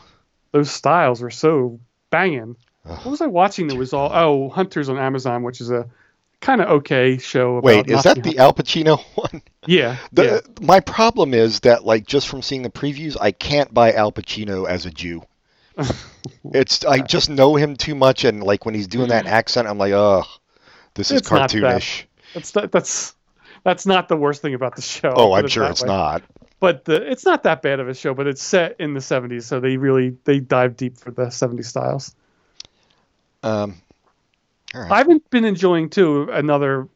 Those 0.52 0.70
styles 0.70 1.20
were 1.20 1.30
so 1.30 1.80
banging. 2.10 2.56
Ugh. 2.86 2.98
What 2.98 3.06
was 3.06 3.20
I 3.20 3.26
watching? 3.26 3.68
That 3.68 3.76
was 3.76 3.92
all 3.92 4.10
oh 4.12 4.48
Hunters 4.50 4.88
on 4.88 4.98
Amazon, 4.98 5.42
which 5.42 5.60
is 5.60 5.70
a 5.70 5.88
kind 6.40 6.60
of 6.60 6.68
okay 6.68 7.18
show. 7.18 7.56
About 7.56 7.64
Wait, 7.64 7.90
is 7.90 8.02
that 8.02 8.22
the 8.22 8.38
Al 8.38 8.52
Pacino 8.52 9.02
one? 9.14 9.42
Yeah, 9.66 9.96
The, 10.12 10.44
My 10.60 10.80
problem 10.80 11.32
is 11.32 11.60
that, 11.60 11.84
like, 11.84 12.06
just 12.06 12.28
from 12.28 12.42
seeing 12.42 12.62
the 12.62 12.70
previews, 12.70 13.16
I 13.18 13.32
can't 13.32 13.72
buy 13.72 13.92
Al 13.92 14.12
Pacino 14.12 14.68
as 14.68 14.84
a 14.84 14.90
Jew. 14.90 15.22
it's 16.52 16.84
I 16.84 17.00
just 17.00 17.28
know 17.30 17.56
him 17.56 17.76
too 17.76 17.94
much, 17.94 18.24
and 18.24 18.42
like 18.42 18.64
when 18.64 18.74
he's 18.74 18.86
doing 18.86 19.08
that 19.08 19.24
hmm. 19.24 19.32
accent, 19.32 19.66
I'm 19.66 19.78
like, 19.78 19.92
oh, 19.92 20.22
this 20.94 21.10
is 21.10 21.20
It's 21.20 21.30
not 21.30 21.50
that. 21.50 21.58
cartoonish. 21.58 22.04
That's 22.32 22.50
that, 22.52 22.70
that's 22.70 23.14
that's 23.64 23.86
not 23.86 24.08
the 24.08 24.16
worst 24.16 24.40
thing 24.40 24.54
about 24.54 24.76
the 24.76 24.82
show. 24.82 25.12
Oh, 25.16 25.32
I'm 25.32 25.48
sure 25.48 25.64
it's 25.64 25.82
way. 25.82 25.88
not. 25.88 26.22
But 26.60 26.84
the, 26.84 27.10
it's 27.10 27.24
not 27.24 27.42
that 27.42 27.62
bad 27.62 27.80
of 27.80 27.88
a 27.88 27.94
show. 27.94 28.14
But 28.14 28.28
it's 28.28 28.42
set 28.42 28.76
in 28.78 28.94
the 28.94 29.00
'70s, 29.00 29.42
so 29.42 29.58
they 29.58 29.76
really 29.76 30.16
they 30.24 30.38
dive 30.38 30.76
deep 30.76 30.96
for 30.96 31.10
the 31.10 31.26
'70s 31.26 31.64
styles. 31.64 32.14
Um, 33.44 33.74
right. 34.74 34.90
I 34.90 34.98
haven't 34.98 35.28
been 35.30 35.44
enjoying 35.44 35.90
too 35.90 36.28
another. 36.32 36.88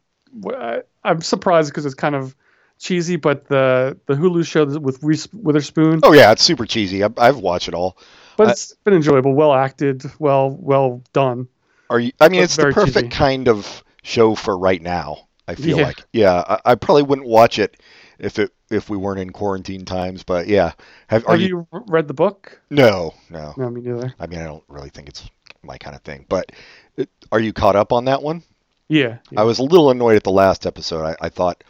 I- 0.55 0.83
I'm 1.05 1.21
surprised 1.23 1.71
because 1.71 1.87
it's 1.87 1.95
kind 1.95 2.15
of 2.15 2.35
cheesy, 2.79 3.17
but 3.17 3.47
the 3.49 3.99
the 4.07 4.15
Hulu 4.15 4.45
show 4.47 4.65
with 4.79 5.03
Reese 5.03 5.29
Witherspoon, 5.33 6.01
oh 6.03 6.13
yeah, 6.13 6.33
it's 6.33 6.43
super 6.43 6.67
cheesy. 6.67 7.03
I've, 7.05 7.19
I've 7.19 7.39
watched 7.39 7.69
it 7.69 7.75
all. 7.75 7.97
but 8.37 8.49
I- 8.49 8.51
it's 8.53 8.75
been 8.85 8.95
enjoyable, 8.95 9.33
well 9.35 9.53
acted, 9.53 10.05
well 10.19 10.51
well 10.61 11.03
done. 11.13 11.49
Are 11.91 11.99
you? 12.01 12.13
I 12.21 12.29
mean, 12.29 12.43
it's 12.43 12.57
the 12.57 12.65
perfect 12.73 12.95
cheesy. 12.97 13.09
kind 13.09 13.49
of 13.49 13.83
show 14.03 14.35
for 14.35 14.59
right 14.59 14.83
now. 14.83 15.29
I 15.47 15.55
feel 15.55 15.79
Yeah. 15.79 15.87
like, 15.87 16.05
yeah, 16.13 16.45
I, 16.47 16.73
I 16.73 16.75
probably 16.75 17.05
wouldn't 17.05 17.27
watch 17.27 17.59
it 17.59 17.79
if 18.19 18.39
it 18.39 18.53
if 18.71 18.91
we 18.91 18.99
weren't 18.99 19.21
in 19.21 19.31
quarantine 19.31 19.87
times. 19.87 20.23
But 20.25 20.47
yeah, 20.47 20.73
have, 21.07 21.27
are 21.27 21.33
Have 21.33 21.41
you? 21.41 21.67
you 21.73 21.83
read 21.89 22.07
the 22.07 22.13
book? 22.15 22.61
No, 22.69 23.15
no. 23.31 23.55
No, 23.57 23.71
me 23.71 23.81
neither. 23.81 24.15
I 24.21 24.27
mean, 24.27 24.41
I 24.41 24.45
don't 24.45 24.65
really 24.69 24.91
think 24.91 25.09
it's 25.09 25.27
my 25.63 25.79
kind 25.79 25.97
of 25.97 26.03
thing. 26.03 26.27
But 26.29 26.53
it, 26.97 27.09
are 27.33 27.41
you 27.41 27.53
caught 27.53 27.77
up 27.77 27.93
on 27.93 28.07
that 28.07 28.23
one? 28.23 28.43
Yeah, 28.89 29.19
yeah. 29.31 29.41
I 29.41 29.45
was 29.45 29.59
a 29.59 29.65
little 29.65 29.91
annoyed 29.91 30.17
at 30.17 30.25
the 30.25 30.31
last 30.31 30.67
episode. 30.67 31.05
I, 31.05 31.17
I 31.21 31.29
thought 31.29 31.63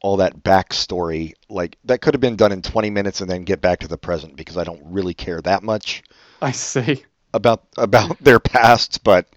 all 0.00 0.18
that 0.18 0.42
backstory, 0.42 1.34
like 1.48 1.76
that, 1.84 2.00
could 2.00 2.14
have 2.14 2.20
been 2.20 2.36
done 2.36 2.52
in 2.52 2.62
20 2.62 2.90
minutes 2.90 3.20
and 3.20 3.30
then 3.30 3.44
get 3.44 3.60
back 3.60 3.80
to 3.80 3.88
the 3.88 3.98
present 3.98 4.36
because 4.36 4.56
I 4.56 4.64
don't 4.64 4.82
really 4.84 5.14
care 5.14 5.40
that 5.42 5.62
much 5.62 6.02
I 6.42 6.52
see. 6.52 7.04
about 7.32 7.64
about 7.76 8.18
their 8.22 8.40
pasts. 8.40 8.98
But 8.98 9.28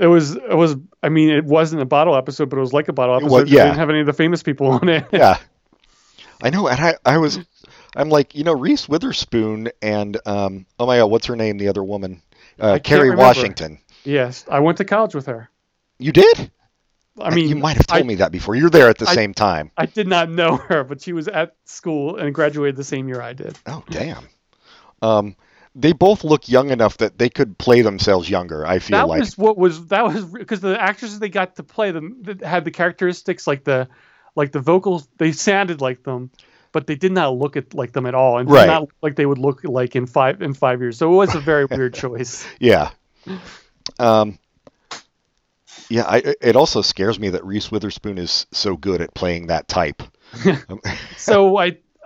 It 0.00 0.06
was 0.06 0.34
it 0.34 0.56
was. 0.56 0.76
I 1.02 1.10
mean, 1.10 1.28
it 1.28 1.44
wasn't 1.44 1.82
a 1.82 1.84
bottle 1.84 2.16
episode, 2.16 2.48
but 2.48 2.56
it 2.56 2.60
was 2.60 2.72
like 2.72 2.88
a 2.88 2.92
bottle 2.94 3.16
episode. 3.16 3.48
They 3.48 3.56
yeah. 3.56 3.64
didn't 3.64 3.76
have 3.76 3.90
any 3.90 4.00
of 4.00 4.06
the 4.06 4.14
famous 4.14 4.42
people 4.42 4.68
on 4.68 4.88
it. 4.88 5.06
yeah, 5.12 5.36
I 6.42 6.48
know. 6.48 6.68
And 6.68 6.80
I, 6.80 6.94
I 7.04 7.18
was, 7.18 7.38
I'm 7.94 8.08
like, 8.08 8.34
you 8.34 8.42
know, 8.42 8.54
Reese 8.54 8.88
Witherspoon 8.88 9.68
and 9.82 10.16
um, 10.24 10.64
oh 10.78 10.86
my 10.86 10.96
god, 10.96 11.06
what's 11.06 11.26
her 11.26 11.36
name? 11.36 11.58
The 11.58 11.68
other 11.68 11.84
woman, 11.84 12.22
uh, 12.58 12.78
Kerry. 12.82 13.14
Washington. 13.14 13.78
yes, 14.04 14.44
I 14.50 14.60
went 14.60 14.78
to 14.78 14.84
college 14.84 15.14
with 15.14 15.26
her. 15.26 15.50
You 15.98 16.12
did? 16.12 16.50
I 17.20 17.34
mean, 17.34 17.48
you 17.48 17.56
might 17.56 17.76
have 17.76 17.86
told 17.86 18.02
I, 18.02 18.06
me 18.06 18.14
that 18.16 18.32
before. 18.32 18.54
You're 18.54 18.70
there 18.70 18.88
at 18.88 18.98
the 18.98 19.08
I- 19.08 19.14
same 19.14 19.34
time. 19.34 19.70
I 19.76 19.86
did 19.86 20.08
not 20.08 20.30
know 20.30 20.56
her, 20.68 20.84
but 20.84 21.02
she 21.02 21.12
was 21.12 21.28
at 21.28 21.54
school 21.64 22.16
and 22.16 22.34
graduated 22.34 22.76
the 22.76 22.84
same 22.84 23.08
year 23.08 23.20
I 23.20 23.32
did. 23.34 23.58
Oh, 23.66 23.84
damn. 23.90 24.28
Um, 25.02 25.36
they 25.74 25.92
both 25.92 26.24
look 26.24 26.48
young 26.48 26.70
enough 26.70 26.98
that 26.98 27.18
they 27.18 27.28
could 27.28 27.56
play 27.58 27.82
themselves 27.82 28.28
younger. 28.28 28.66
I 28.66 28.78
feel 28.78 28.98
that 28.98 29.08
like. 29.08 29.20
was 29.20 29.38
what 29.38 29.56
was 29.56 29.86
that 29.86 30.04
was 30.04 30.24
because 30.24 30.60
the 30.60 30.80
actresses 30.80 31.18
they 31.18 31.28
got 31.28 31.56
to 31.56 31.62
play 31.62 31.90
them 31.92 32.18
that 32.22 32.42
had 32.42 32.64
the 32.64 32.70
characteristics 32.70 33.46
like 33.46 33.64
the 33.64 33.88
like 34.34 34.52
the 34.52 34.60
vocals 34.60 35.08
they 35.18 35.32
sounded 35.32 35.80
like 35.80 36.02
them 36.02 36.30
but 36.72 36.86
they 36.86 36.94
did 36.94 37.12
not 37.12 37.36
look 37.36 37.56
at 37.56 37.74
like 37.74 37.92
them 37.92 38.06
at 38.06 38.14
all 38.14 38.38
and 38.38 38.48
did 38.48 38.54
Right. 38.54 38.66
not 38.66 38.88
like 39.02 39.16
they 39.16 39.26
would 39.26 39.38
look 39.38 39.64
like 39.64 39.96
in 39.96 40.06
five 40.06 40.42
in 40.42 40.54
five 40.54 40.80
years 40.80 40.98
so 40.98 41.12
it 41.12 41.16
was 41.16 41.34
a 41.34 41.40
very 41.40 41.64
weird 41.66 41.94
choice 42.02 42.46
Yeah. 42.58 42.90
Um, 43.98 44.38
yeah, 45.88 46.04
I, 46.06 46.34
it 46.40 46.54
also 46.56 46.82
scares 46.82 47.18
me 47.18 47.30
that 47.30 47.44
Reese 47.44 47.70
Witherspoon 47.70 48.16
is 48.16 48.46
so 48.52 48.76
good 48.76 49.00
at 49.00 49.12
playing 49.14 49.48
that 49.48 49.68
type. 49.68 50.02
Um, 50.44 50.80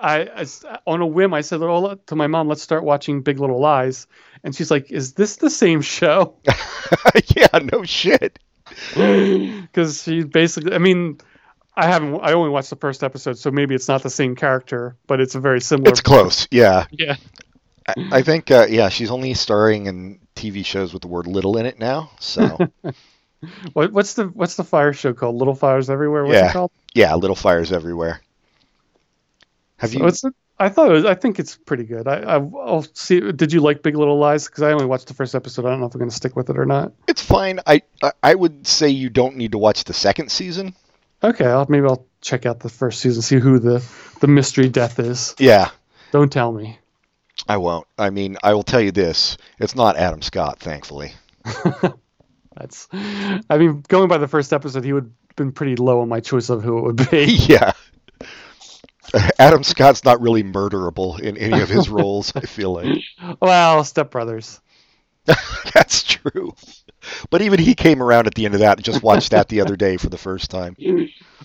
I, 0.00 0.28
I, 0.42 0.78
on 0.86 1.00
a 1.00 1.06
whim 1.06 1.32
I 1.34 1.40
said 1.42 1.60
oh, 1.62 1.94
to 2.06 2.16
my 2.16 2.26
mom 2.26 2.48
let's 2.48 2.62
start 2.62 2.84
watching 2.84 3.22
Big 3.22 3.38
Little 3.38 3.60
Lies 3.60 4.06
and 4.42 4.54
she's 4.54 4.70
like 4.70 4.90
is 4.90 5.12
this 5.12 5.36
the 5.36 5.50
same 5.50 5.80
show 5.82 6.34
yeah, 7.36 7.58
no 7.72 7.84
shit. 7.84 8.38
because 8.94 10.02
she 10.02 10.24
basically 10.24 10.74
I 10.74 10.78
mean 10.78 11.18
I 11.76 11.86
haven't 11.86 12.20
I 12.22 12.32
only 12.32 12.50
watched 12.50 12.70
the 12.70 12.76
first 12.76 13.02
episode 13.02 13.38
so 13.38 13.50
maybe 13.50 13.74
it's 13.74 13.88
not 13.88 14.02
the 14.02 14.10
same 14.10 14.36
character 14.36 14.96
but 15.06 15.20
it's 15.20 15.34
a 15.34 15.40
very 15.40 15.60
similar 15.60 15.90
It's 15.90 16.00
close. 16.00 16.46
Yeah. 16.50 16.86
yeah 16.90 17.16
I, 17.86 17.94
I 18.12 18.22
think, 18.22 18.50
uh, 18.50 18.66
yeah, 18.70 18.88
she's 18.88 19.10
only 19.10 19.34
starring 19.34 19.86
in 19.86 20.20
TV 20.34 20.64
shows 20.64 20.92
with 20.94 21.02
the 21.02 21.08
word 21.08 21.26
little 21.26 21.58
in 21.58 21.66
it 21.66 21.78
now. 21.78 22.10
So, 22.18 22.56
What, 23.74 23.92
what's 23.92 24.14
the 24.14 24.28
what's 24.28 24.56
the 24.56 24.64
fire 24.64 24.94
show 24.94 25.12
called? 25.12 25.36
Little 25.36 25.54
Fires 25.54 25.90
Everywhere. 25.90 26.24
What's 26.24 26.34
Yeah. 26.34 26.48
it 26.48 26.52
called? 26.52 26.70
yeah, 26.94 27.14
little 27.14 27.36
fires 27.36 27.72
everywhere. 27.72 28.22
Have 29.78 29.90
So 29.90 29.98
you? 29.98 30.06
it's 30.06 30.24
I 30.58 30.68
thought 30.68 30.88
it 30.88 30.92
was, 30.94 31.04
I 31.04 31.14
think 31.14 31.38
it's 31.40 31.56
pretty 31.56 31.84
good. 31.84 32.06
I, 32.06 32.20
I 32.20 32.36
I'll 32.36 32.86
see. 32.94 33.20
Did 33.32 33.52
you 33.52 33.60
like 33.60 33.82
Big 33.82 33.96
Little 33.96 34.18
Lies? 34.18 34.46
Because 34.46 34.62
I 34.62 34.72
only 34.72 34.86
watched 34.86 35.08
the 35.08 35.14
first 35.14 35.34
episode. 35.34 35.66
I 35.66 35.70
don't 35.70 35.80
know 35.80 35.86
if 35.86 35.94
I'm 35.94 35.98
going 35.98 36.08
to 36.10 36.14
stick 36.16 36.36
with 36.36 36.48
it 36.48 36.56
or 36.58 36.64
not. 36.64 36.92
It's 37.08 37.20
fine. 37.22 37.60
I 37.66 37.82
I 38.22 38.34
would 38.34 38.66
say 38.66 38.88
you 38.88 39.10
don't 39.10 39.36
need 39.36 39.52
to 39.52 39.58
watch 39.58 39.84
the 39.84 39.92
second 39.92 40.30
season. 40.30 40.74
Okay, 41.24 41.46
I'll, 41.46 41.64
maybe 41.70 41.86
I'll 41.86 42.06
check 42.20 42.44
out 42.44 42.60
the 42.60 42.68
first 42.68 43.00
season, 43.00 43.22
see 43.22 43.38
who 43.38 43.58
the 43.58 43.82
the 44.20 44.26
mystery 44.26 44.68
death 44.68 44.98
is. 44.98 45.34
Yeah, 45.38 45.70
Don't 46.12 46.30
tell 46.30 46.52
me. 46.52 46.78
I 47.48 47.56
won't. 47.56 47.86
I 47.98 48.10
mean, 48.10 48.36
I 48.42 48.52
will 48.52 48.62
tell 48.62 48.80
you 48.80 48.92
this: 48.92 49.38
it's 49.58 49.74
not 49.74 49.96
Adam 49.96 50.20
Scott, 50.20 50.60
thankfully. 50.60 51.12
That's. 52.56 52.88
I 52.92 53.58
mean, 53.58 53.82
going 53.88 54.08
by 54.08 54.18
the 54.18 54.28
first 54.28 54.52
episode, 54.52 54.84
he 54.84 54.92
would 54.92 55.04
have 55.04 55.36
been 55.36 55.52
pretty 55.52 55.76
low 55.76 56.02
on 56.02 56.08
my 56.10 56.20
choice 56.20 56.50
of 56.50 56.62
who 56.62 56.78
it 56.78 56.82
would 56.82 57.10
be. 57.10 57.24
yeah. 57.48 57.72
Adam 59.38 59.62
Scott's 59.62 60.04
not 60.04 60.20
really 60.20 60.42
murderable 60.42 61.18
in 61.18 61.36
any 61.38 61.60
of 61.60 61.68
his 61.68 61.88
roles. 61.88 62.34
I 62.36 62.40
feel 62.40 62.72
like 62.74 62.98
well, 63.40 63.82
Step 63.84 64.10
Brothers. 64.10 64.60
that's 65.72 66.02
true. 66.26 66.54
But 67.30 67.42
even 67.42 67.60
he 67.60 67.74
came 67.74 68.02
around 68.02 68.26
at 68.26 68.34
the 68.34 68.44
end 68.44 68.54
of 68.54 68.60
that. 68.60 68.78
And 68.78 68.84
just 68.84 69.02
watched 69.02 69.32
that 69.32 69.48
the 69.48 69.60
other 69.60 69.76
day 69.76 69.96
for 69.96 70.08
the 70.08 70.18
first 70.18 70.50
time. 70.50 70.76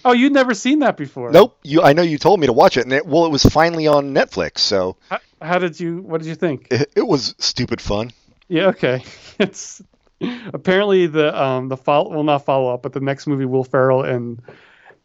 Oh, 0.05 0.13
you'd 0.13 0.33
never 0.33 0.53
seen 0.53 0.79
that 0.79 0.97
before. 0.97 1.31
Nope. 1.31 1.57
You. 1.63 1.81
I 1.81 1.93
know 1.93 2.01
you 2.01 2.17
told 2.17 2.39
me 2.39 2.47
to 2.47 2.53
watch 2.53 2.77
it, 2.77 2.85
and 2.85 2.93
it, 2.93 3.05
well, 3.05 3.25
it 3.25 3.31
was 3.31 3.43
finally 3.43 3.87
on 3.87 4.13
Netflix, 4.13 4.59
so 4.59 4.95
How, 5.09 5.19
how 5.41 5.59
did 5.59 5.79
you? 5.79 5.97
What 5.97 6.21
did 6.21 6.27
you 6.27 6.35
think? 6.35 6.67
it, 6.71 6.91
it 6.95 7.07
was 7.07 7.35
stupid 7.37 7.81
fun. 7.81 8.11
Yeah, 8.47 8.67
okay. 8.67 9.03
It's 9.39 9.81
apparently 10.21 11.07
the 11.07 11.41
um 11.41 11.69
the 11.69 11.77
follow 11.77 12.09
well 12.09 12.23
not 12.23 12.43
follow 12.43 12.73
up, 12.73 12.83
but 12.83 12.91
the 12.91 12.99
next 12.99 13.25
movie 13.25 13.45
Will 13.45 13.63
Ferrell 13.63 14.03
and 14.03 14.41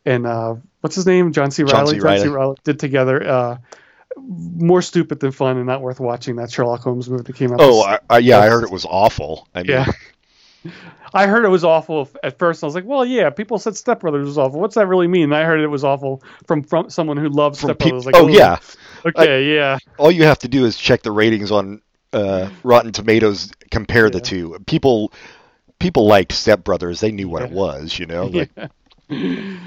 and 0.05 0.27
uh 0.27 0.57
what's 0.81 0.97
his 0.97 1.07
name 1.07 1.33
John 1.33 1.53
C. 1.53 1.63
Reilly 1.63 1.99
John 1.99 2.05
Reilly 2.05 2.23
C. 2.25 2.29
Reilly 2.29 2.57
did 2.65 2.81
together. 2.81 3.25
Uh, 3.25 3.59
more 4.17 4.83
stupid 4.83 5.21
than 5.21 5.33
fun 5.33 5.57
and 5.57 5.67
not 5.67 5.81
worth 5.81 6.01
watching. 6.01 6.37
That 6.37 6.51
Sherlock 6.51 6.81
Holmes 6.81 7.09
movie 7.09 7.25
that 7.25 7.37
came 7.37 7.53
out. 7.53 7.59
Oh, 7.61 7.83
I, 7.83 7.99
I, 8.11 8.19
yeah, 8.19 8.39
I 8.39 8.49
heard 8.49 8.65
it 8.65 8.71
was 8.71 8.85
awful. 8.85 9.49
I 9.55 9.63
mean, 9.63 9.71
yeah. 9.71 9.87
I 11.15 11.27
heard 11.27 11.45
it 11.45 11.49
was 11.49 11.63
awful 11.63 12.09
at 12.25 12.39
first. 12.39 12.65
I 12.65 12.67
was 12.67 12.75
like, 12.75 12.85
well, 12.85 13.05
yeah, 13.05 13.31
people 13.31 13.59
said 13.59 13.77
Step 13.77 14.01
Brothers 14.01 14.27
was 14.27 14.37
awful. 14.37 14.61
What's 14.61 14.75
that 14.75 14.89
really 14.89 15.07
mean? 15.07 15.25
And 15.25 15.35
I 15.35 15.45
heard 15.45 15.61
it 15.61 15.69
was 15.69 15.85
awful 15.85 16.23
from 16.47 16.65
from 16.65 16.91
someone 16.91 17.17
who 17.17 17.29
loves 17.29 17.61
Step 17.61 17.79
peop- 17.79 17.91
Brothers. 17.91 18.07
Like, 18.07 18.17
oh 18.17 18.29
"Ooh, 18.29 18.33
yeah, 18.33 18.59
okay, 19.07 19.55
yeah, 19.55 19.79
all 19.97 20.11
you 20.11 20.25
have 20.25 20.41
to 20.41 20.49
do 20.49 20.65
is 20.65 20.77
check 20.77 21.03
the 21.03 21.13
ratings 21.13 21.53
on 21.53 21.81
uh, 22.13 22.51
Rotten 22.65 22.93
Tomatoes. 22.93 23.53
Compare 23.71 24.11
the 24.11 24.21
two. 24.21 24.59
People, 24.67 25.13
people 25.79 26.07
liked 26.07 26.33
Step 26.33 26.65
Brothers. 26.65 27.01
They 27.01 27.13
knew 27.13 27.29
what 27.29 27.43
it 27.43 27.51
was. 27.51 27.99
You 27.99 28.07
know. 28.07 28.31
Like, 28.35 28.51
yeah. 29.11 29.59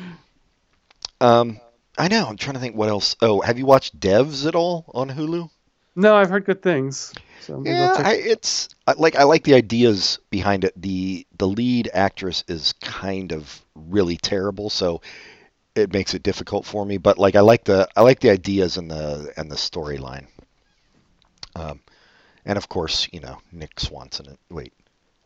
um, 1.22 1.60
I 1.98 2.08
know. 2.08 2.26
I'm 2.28 2.38
trying 2.38 2.54
to 2.56 2.60
think 2.60 2.76
what 2.76 2.90
else. 2.90 3.16
Oh, 3.22 3.42
have 3.42 3.58
you 3.58 3.66
watched 3.66 4.00
Devs 4.00 4.46
at 4.48 4.56
all 4.56 4.86
on 4.94 5.10
Hulu? 5.10 5.50
No, 5.96 6.16
I've 6.16 6.30
heard 6.30 6.46
good 6.46 6.62
things. 6.62 7.12
So 7.42 7.58
maybe 7.60 7.76
Yeah. 7.76 7.96
I, 7.98 8.14
it's 8.14 8.70
I, 8.86 8.94
like 8.94 9.16
I 9.16 9.24
like 9.24 9.44
the 9.44 9.56
ideas 9.56 10.20
behind 10.30 10.64
it. 10.64 10.80
the 10.80 11.26
The 11.38 11.48
lead 11.48 11.90
actress 11.94 12.44
is 12.48 12.74
kind 12.82 13.32
of 13.32 13.62
really 13.74 14.18
terrible, 14.18 14.70
so 14.70 15.02
it 15.76 15.92
makes 15.94 16.14
it 16.14 16.22
difficult 16.24 16.66
for 16.66 16.86
me. 16.86 16.98
But 16.98 17.18
like 17.18 17.36
I 17.36 17.40
like 17.42 17.64
the 17.64 17.88
I 17.96 18.02
like 18.02 18.20
the 18.20 18.30
ideas 18.30 18.78
and 18.78 18.92
the 18.92 19.34
and 19.38 19.50
the 19.52 19.56
storyline. 19.56 20.28
Um, 21.56 21.80
and 22.46 22.58
of 22.58 22.70
course, 22.70 23.08
you 23.12 23.20
know 23.20 23.40
Nick 23.52 23.80
Swanson. 23.80 24.38
Wait, 24.52 24.74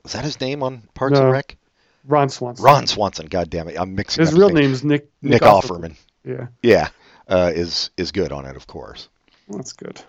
was 0.03 0.13
that 0.13 0.23
his 0.23 0.39
name 0.39 0.63
on 0.63 0.83
Parks 0.93 1.19
No. 1.19 1.23
and 1.25 1.31
Rec? 1.33 1.57
Ron 2.05 2.29
Swanson. 2.29 2.63
Ron 2.65 2.87
Swanson. 2.87 3.25
God 3.27 3.49
damn 3.49 3.67
it, 3.67 3.77
I'm 3.79 3.93
mixing. 3.95 4.23
Up. 4.23 4.29
His 4.29 4.39
real 4.39 4.49
name's 4.49 4.83
Nick 4.83 5.09
Nick 5.21 5.41
Offerman. 5.41 5.91
Offerman. 5.91 5.95
Yeah, 6.23 6.47
Yeah, 6.61 6.89
uh, 7.27 7.51
is 7.53 7.89
is 7.97 8.11
good 8.11 8.31
on 8.31 8.45
it, 8.45 8.55
of 8.55 8.67
course. 8.67 9.09
that's 9.49 9.73
good. 9.73 10.01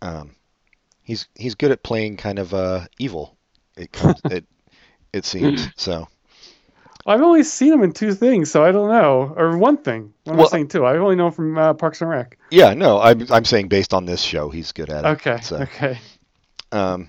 Um, 0.00 0.30
he's 1.02 1.26
he's 1.34 1.54
good 1.56 1.70
at 1.72 1.82
playing 1.82 2.16
kind 2.16 2.38
of 2.38 2.54
uh, 2.54 2.86
evil. 2.98 3.36
It 3.76 3.92
comes, 3.92 4.20
it 4.26 4.44
it 5.12 5.24
seems 5.24 5.68
so. 5.76 6.08
I've 7.06 7.22
only 7.22 7.42
seen 7.42 7.72
him 7.72 7.82
in 7.82 7.92
two 7.92 8.12
things, 8.12 8.50
so 8.50 8.62
I 8.62 8.70
don't 8.70 8.90
know. 8.90 9.32
Or 9.34 9.56
one 9.56 9.78
thing. 9.78 10.12
What 10.24 10.32
am 10.32 10.38
Well- 10.38 10.46
I 10.48 10.50
saying 10.50 10.68
two? 10.68 10.84
I 10.84 10.98
only 10.98 11.16
know 11.16 11.28
him 11.28 11.32
from 11.32 11.56
uh, 11.58 11.72
Parks 11.74 12.02
and 12.02 12.10
Rec. 12.10 12.36
Yeah, 12.50 12.74
no, 12.74 13.00
I'm 13.00 13.26
I'm 13.32 13.44
saying 13.46 13.68
based 13.68 13.94
on 13.94 14.04
this 14.04 14.20
show, 14.20 14.50
he's 14.50 14.72
good 14.72 14.90
at 14.90 15.04
it. 15.04 15.08
Okay. 15.08 15.40
So, 15.40 15.56
Okay. 15.62 15.98
um, 16.70 17.08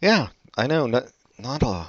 yeah, 0.00 0.28
I 0.56 0.66
know. 0.66 0.86
Not 0.86 1.04
not 1.38 1.62
a. 1.62 1.88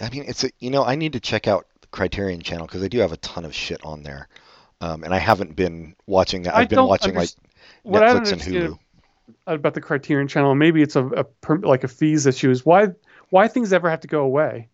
I 0.00 0.08
mean, 0.10 0.24
it's 0.28 0.44
a 0.44 0.50
you 0.60 0.70
know 0.70 0.84
I 0.84 0.94
need 0.94 1.12
to 1.14 1.20
check 1.20 1.48
out 1.48 1.66
the 1.80 1.88
Criterion 1.88 2.40
Channel 2.42 2.66
because 2.66 2.80
they 2.80 2.88
do 2.88 3.00
have 3.00 3.12
a 3.12 3.16
ton 3.18 3.44
of 3.44 3.54
shit 3.54 3.84
on 3.84 4.02
there. 4.04 4.28
Um, 4.80 5.04
and 5.04 5.12
I 5.14 5.18
haven't 5.18 5.56
been 5.56 5.94
watching 6.06 6.42
that. 6.42 6.54
I 6.54 6.60
I've 6.62 6.68
been 6.68 6.76
don't 6.78 6.88
watching 6.88 7.14
like 7.14 7.28
underst- 7.28 7.36
I 7.86 8.14
Netflix 8.20 8.32
and 8.32 8.40
Hulu. 8.42 8.78
about 9.46 9.74
the 9.74 9.80
Criterion 9.80 10.28
Channel, 10.28 10.54
maybe 10.54 10.82
it's 10.82 10.96
a, 10.96 11.06
a 11.06 11.24
per, 11.24 11.56
like 11.58 11.84
a 11.84 11.88
fees 11.88 12.26
issue. 12.26 12.50
Is 12.50 12.64
why 12.64 12.88
why 13.30 13.48
things 13.48 13.72
ever 13.72 13.88
have 13.90 14.00
to 14.00 14.08
go 14.08 14.22
away? 14.22 14.68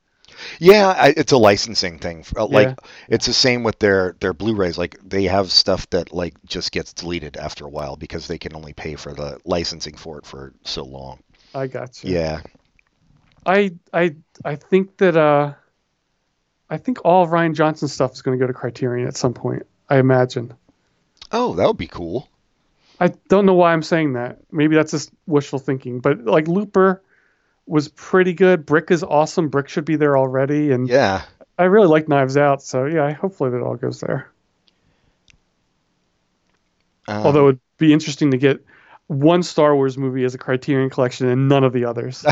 Yeah, 0.58 0.88
I, 0.88 1.14
it's 1.16 1.32
a 1.32 1.36
licensing 1.38 1.98
thing. 1.98 2.24
Uh, 2.36 2.46
Like 2.46 2.68
Yeah. 2.68 2.74
it's 3.08 3.26
the 3.26 3.32
same 3.32 3.62
with 3.62 3.78
their 3.78 4.16
their 4.20 4.32
Blu-rays. 4.32 4.76
Like 4.78 4.96
they 5.04 5.24
have 5.24 5.50
stuff 5.52 5.88
that 5.90 6.12
like 6.12 6.34
just 6.44 6.72
gets 6.72 6.92
deleted 6.92 7.36
after 7.36 7.64
a 7.64 7.68
while 7.68 7.96
because 7.96 8.26
they 8.26 8.38
can 8.38 8.54
only 8.54 8.72
pay 8.72 8.96
for 8.96 9.12
the 9.12 9.38
licensing 9.44 9.96
for 9.96 10.18
it 10.18 10.26
for 10.26 10.52
so 10.64 10.84
long. 10.84 11.20
I 11.54 11.66
got 11.68 12.02
you. 12.02 12.12
Yeah. 12.14 12.40
I 13.44 13.74
I 13.92 14.16
I 14.44 14.56
think 14.56 14.96
that 14.98 15.16
uh, 15.16 15.54
I 16.68 16.76
think 16.78 16.98
all 17.04 17.22
of 17.22 17.30
Rian 17.30 17.54
Johnson 17.54 17.86
stuff 17.88 18.12
is 18.12 18.22
going 18.22 18.36
to 18.38 18.42
go 18.42 18.46
to 18.48 18.52
Criterion 18.52 19.06
at 19.06 19.16
some 19.16 19.32
point. 19.34 19.62
I 19.88 19.98
imagine. 19.98 20.54
Oh, 21.32 21.54
that 21.54 21.66
would 21.66 21.76
be 21.76 21.86
cool. 21.86 22.28
I 22.98 23.08
don't 23.28 23.46
know 23.46 23.54
why 23.54 23.72
I'm 23.72 23.82
saying 23.82 24.14
that. 24.14 24.38
Maybe 24.50 24.74
that's 24.74 24.90
just 24.92 25.10
wishful 25.26 25.58
thinking. 25.58 26.00
But 26.00 26.24
like 26.24 26.48
Looper 26.48 27.02
was 27.66 27.88
pretty 27.88 28.32
good. 28.32 28.64
Brick 28.64 28.90
is 28.90 29.02
awesome. 29.02 29.48
Brick 29.48 29.68
should 29.68 29.84
be 29.84 29.96
there 29.96 30.16
already, 30.16 30.72
and 30.72 30.88
Yeah. 30.88 31.22
I 31.58 31.64
really 31.64 31.88
like 31.88 32.08
Knives 32.08 32.36
Out. 32.36 32.62
So 32.62 32.86
yeah, 32.86 33.12
hopefully 33.12 33.50
that 33.50 33.60
all 33.62 33.76
goes 33.76 34.00
there. 34.00 34.30
Um, 37.08 37.26
Although 37.26 37.48
it'd 37.48 37.60
be 37.78 37.92
interesting 37.92 38.30
to 38.32 38.36
get 38.38 38.64
one 39.06 39.42
Star 39.42 39.74
Wars 39.74 39.96
movie 39.96 40.24
as 40.24 40.34
a 40.34 40.38
Criterion 40.38 40.90
collection 40.90 41.28
and 41.28 41.48
none 41.48 41.64
of 41.64 41.72
the 41.72 41.84
others. 41.84 42.24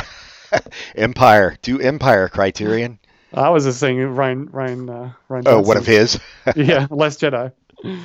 Empire, 0.94 1.56
do 1.62 1.80
Empire 1.80 2.28
Criterion. 2.28 2.98
I 3.34 3.50
was 3.50 3.64
just 3.64 3.80
saying 3.80 4.00
Ryan 4.00 4.46
Ryan 4.46 4.88
uh, 4.90 5.12
Ryan. 5.28 5.44
Oh, 5.46 5.60
one 5.60 5.76
of 5.76 5.86
his. 5.86 6.20
yeah, 6.56 6.86
Last 6.90 7.20
Jedi. 7.20 7.52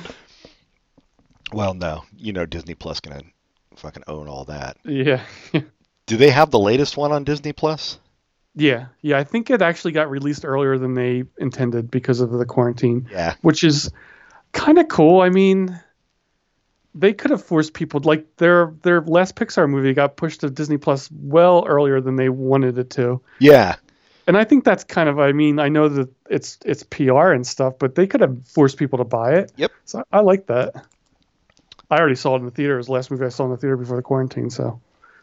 Well, 1.52 1.74
no, 1.74 2.04
you 2.16 2.32
know 2.32 2.46
Disney 2.46 2.74
Plus 2.74 3.00
gonna 3.00 3.22
fucking 3.76 4.04
own 4.06 4.28
all 4.28 4.44
that. 4.44 4.76
Yeah. 4.84 5.22
Do 6.06 6.16
they 6.16 6.30
have 6.30 6.50
the 6.50 6.58
latest 6.58 6.96
one 6.96 7.12
on 7.12 7.24
Disney 7.24 7.52
Plus? 7.52 7.98
Yeah, 8.54 8.86
yeah. 9.00 9.18
I 9.18 9.24
think 9.24 9.50
it 9.50 9.62
actually 9.62 9.92
got 9.92 10.10
released 10.10 10.44
earlier 10.44 10.76
than 10.78 10.94
they 10.94 11.24
intended 11.38 11.90
because 11.90 12.20
of 12.20 12.30
the 12.30 12.44
quarantine, 12.44 13.08
Yeah. 13.10 13.34
which 13.42 13.62
is 13.64 13.90
kind 14.52 14.78
of 14.78 14.88
cool. 14.88 15.20
I 15.20 15.30
mean, 15.30 15.80
they 16.94 17.12
could 17.12 17.30
have 17.30 17.44
forced 17.44 17.74
people 17.74 18.00
like 18.04 18.36
their 18.36 18.74
their 18.82 19.00
last 19.00 19.36
Pixar 19.36 19.68
movie 19.68 19.92
got 19.94 20.16
pushed 20.16 20.40
to 20.40 20.50
Disney 20.50 20.78
Plus 20.78 21.08
well 21.12 21.64
earlier 21.66 22.00
than 22.00 22.16
they 22.16 22.28
wanted 22.28 22.78
it 22.78 22.90
to. 22.90 23.20
Yeah. 23.38 23.76
And 24.26 24.36
I 24.36 24.44
think 24.44 24.64
that's 24.64 24.84
kind 24.84 25.08
of. 25.08 25.18
I 25.18 25.32
mean, 25.32 25.58
I 25.58 25.68
know 25.68 25.88
that 25.88 26.08
it's 26.28 26.58
it's 26.64 26.82
PR 26.82 27.30
and 27.30 27.46
stuff, 27.46 27.74
but 27.78 27.94
they 27.94 28.06
could 28.06 28.20
have 28.20 28.46
forced 28.46 28.76
people 28.76 28.98
to 28.98 29.04
buy 29.04 29.34
it. 29.34 29.52
Yep. 29.56 29.72
So 29.84 30.04
I, 30.12 30.18
I 30.18 30.20
like 30.20 30.46
that. 30.46 30.86
I 31.90 31.98
already 31.98 32.14
saw 32.14 32.36
it 32.36 32.40
in 32.40 32.44
the 32.44 32.50
theater. 32.50 32.74
It 32.74 32.78
was 32.78 32.86
the 32.86 32.92
last 32.92 33.10
movie 33.10 33.24
I 33.24 33.30
saw 33.30 33.44
in 33.44 33.50
the 33.50 33.56
theater 33.56 33.76
before 33.76 33.96
the 33.96 34.02
quarantine, 34.02 34.50
so 34.50 34.80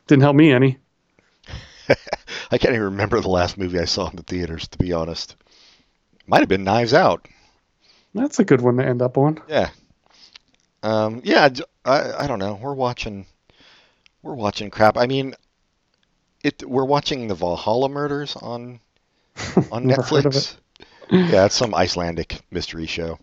didn't 0.08 0.24
help 0.24 0.36
me 0.36 0.52
any. 0.52 0.78
I 2.52 2.58
can't 2.58 2.74
even 2.74 2.82
remember 2.82 3.22
the 3.22 3.30
last 3.30 3.58
movie 3.58 3.80
I 3.80 3.86
saw 3.86 4.10
in 4.10 4.16
the 4.16 4.24
theaters, 4.24 4.68
to 4.70 4.78
be 4.78 4.91
honest. 4.93 5.36
Might 6.26 6.41
have 6.41 6.50
been 6.50 6.66
Knives 6.66 6.93
Out. 6.93 7.28
That's 8.14 8.39
a 8.39 8.43
good 8.43 8.62
one 8.62 8.78
to 8.78 8.86
end 8.86 9.02
up 9.02 9.18
on. 9.18 9.39
Yeah. 9.48 9.70
Um, 10.84 11.22
yeah, 11.24 11.50
I 11.86 12.28
don't 12.28 12.39
know. 12.39 12.60
We're 12.62 12.74
watching 12.74 13.26
we're 14.22 14.36
watching 14.36 14.70
crap. 14.70 14.98
I 14.98 15.08
mean, 15.08 15.36
it 16.43 16.64
we're 16.68 16.86
watching 16.86 17.28
the 17.28 17.36
Valhalla 17.36 17.89
murders 17.89 18.36
on 18.36 18.80
on 19.72 19.86
Never 19.86 20.02
heard 20.02 20.26
Netflix. 20.26 20.58
Yeah, 21.10 21.46
it's 21.46 21.56
some 21.56 21.74
Icelandic 21.74 22.42
mystery 22.52 22.86
show. 22.86 23.20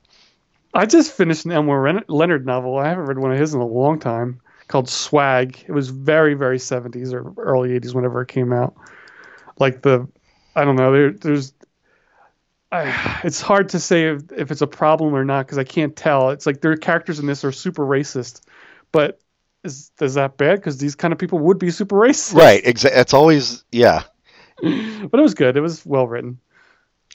I 0.72 0.86
just 0.86 1.12
finished 1.12 1.44
an 1.44 1.52
Elmore 1.52 1.80
Ren- 1.80 2.04
Leonard 2.08 2.46
novel. 2.46 2.78
I 2.78 2.88
haven't 2.88 3.06
read 3.06 3.18
one 3.18 3.32
of 3.32 3.38
his 3.38 3.54
in 3.54 3.60
a 3.60 3.66
long 3.66 4.00
time 4.00 4.40
called 4.68 4.88
Swag. 4.88 5.64
It 5.66 5.72
was 5.72 5.90
very, 5.90 6.34
very 6.34 6.58
70s 6.58 7.12
or 7.12 7.32
early 7.40 7.78
80s 7.78 7.94
whenever 7.94 8.22
it 8.22 8.28
came 8.28 8.52
out. 8.52 8.74
Like 9.58 9.82
the, 9.82 10.08
I 10.56 10.64
don't 10.64 10.76
know, 10.76 10.92
there, 10.92 11.12
there's, 11.12 11.52
I, 12.72 13.20
it's 13.22 13.40
hard 13.40 13.68
to 13.70 13.78
say 13.78 14.08
if, 14.08 14.22
if 14.32 14.50
it's 14.50 14.62
a 14.62 14.66
problem 14.66 15.14
or 15.14 15.24
not 15.24 15.46
because 15.46 15.58
I 15.58 15.64
can't 15.64 15.94
tell. 15.94 16.30
It's 16.30 16.46
like 16.46 16.60
their 16.60 16.76
characters 16.76 17.20
in 17.20 17.26
this 17.26 17.44
are 17.44 17.52
super 17.52 17.84
racist, 17.84 18.40
but 18.90 19.20
is, 19.62 19.92
is 20.00 20.14
that 20.14 20.36
bad? 20.36 20.56
Because 20.56 20.78
these 20.78 20.96
kind 20.96 21.12
of 21.12 21.18
people 21.18 21.38
would 21.38 21.58
be 21.58 21.70
super 21.70 21.96
racist. 21.96 22.34
Right, 22.34 22.64
exa- 22.64 22.90
it's 22.92 23.14
always 23.14 23.64
yeah. 23.70 24.02
But 25.10 25.20
it 25.20 25.22
was 25.22 25.34
good. 25.34 25.56
It 25.56 25.60
was 25.60 25.84
well 25.84 26.06
written, 26.06 26.38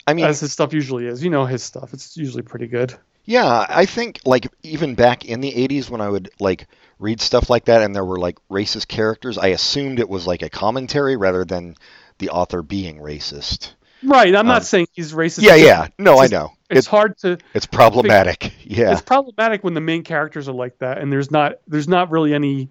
I 0.06 0.14
mean, 0.14 0.24
as 0.24 0.40
his 0.40 0.52
stuff 0.52 0.72
usually 0.72 1.06
is. 1.06 1.22
You 1.22 1.30
know 1.30 1.44
his 1.46 1.62
stuff. 1.62 1.92
It's 1.94 2.16
usually 2.16 2.42
pretty 2.42 2.66
good. 2.66 2.94
Yeah, 3.24 3.66
I 3.68 3.86
think 3.86 4.20
like 4.24 4.46
even 4.62 4.94
back 4.94 5.24
in 5.24 5.40
the 5.40 5.52
80s 5.52 5.90
when 5.90 6.00
I 6.00 6.08
would 6.08 6.30
like 6.40 6.66
read 6.98 7.20
stuff 7.20 7.50
like 7.50 7.66
that 7.66 7.82
and 7.82 7.94
there 7.94 8.04
were 8.04 8.18
like 8.18 8.38
racist 8.50 8.88
characters, 8.88 9.38
I 9.38 9.48
assumed 9.48 10.00
it 10.00 10.08
was 10.08 10.26
like 10.26 10.42
a 10.42 10.50
commentary 10.50 11.16
rather 11.16 11.44
than 11.44 11.76
the 12.18 12.30
author 12.30 12.62
being 12.62 12.98
racist. 12.98 13.74
Right. 14.02 14.34
I'm 14.34 14.46
not 14.46 14.62
Um, 14.62 14.62
saying 14.62 14.86
he's 14.92 15.12
racist. 15.12 15.42
Yeah, 15.42 15.56
yeah. 15.56 15.88
No, 15.98 16.18
I 16.18 16.26
know. 16.26 16.52
It's 16.70 16.78
It's 16.78 16.86
hard 16.86 17.18
to 17.18 17.38
it's 17.54 17.66
problematic. 17.66 18.52
Yeah. 18.64 18.92
it's 18.92 19.02
problematic 19.02 19.62
when 19.64 19.74
the 19.74 19.80
main 19.80 20.02
characters 20.02 20.48
are 20.48 20.52
like 20.54 20.78
that 20.78 20.98
and 20.98 21.12
there's 21.12 21.30
not 21.30 21.54
there's 21.66 21.88
not 21.88 22.10
really 22.10 22.32
any 22.32 22.70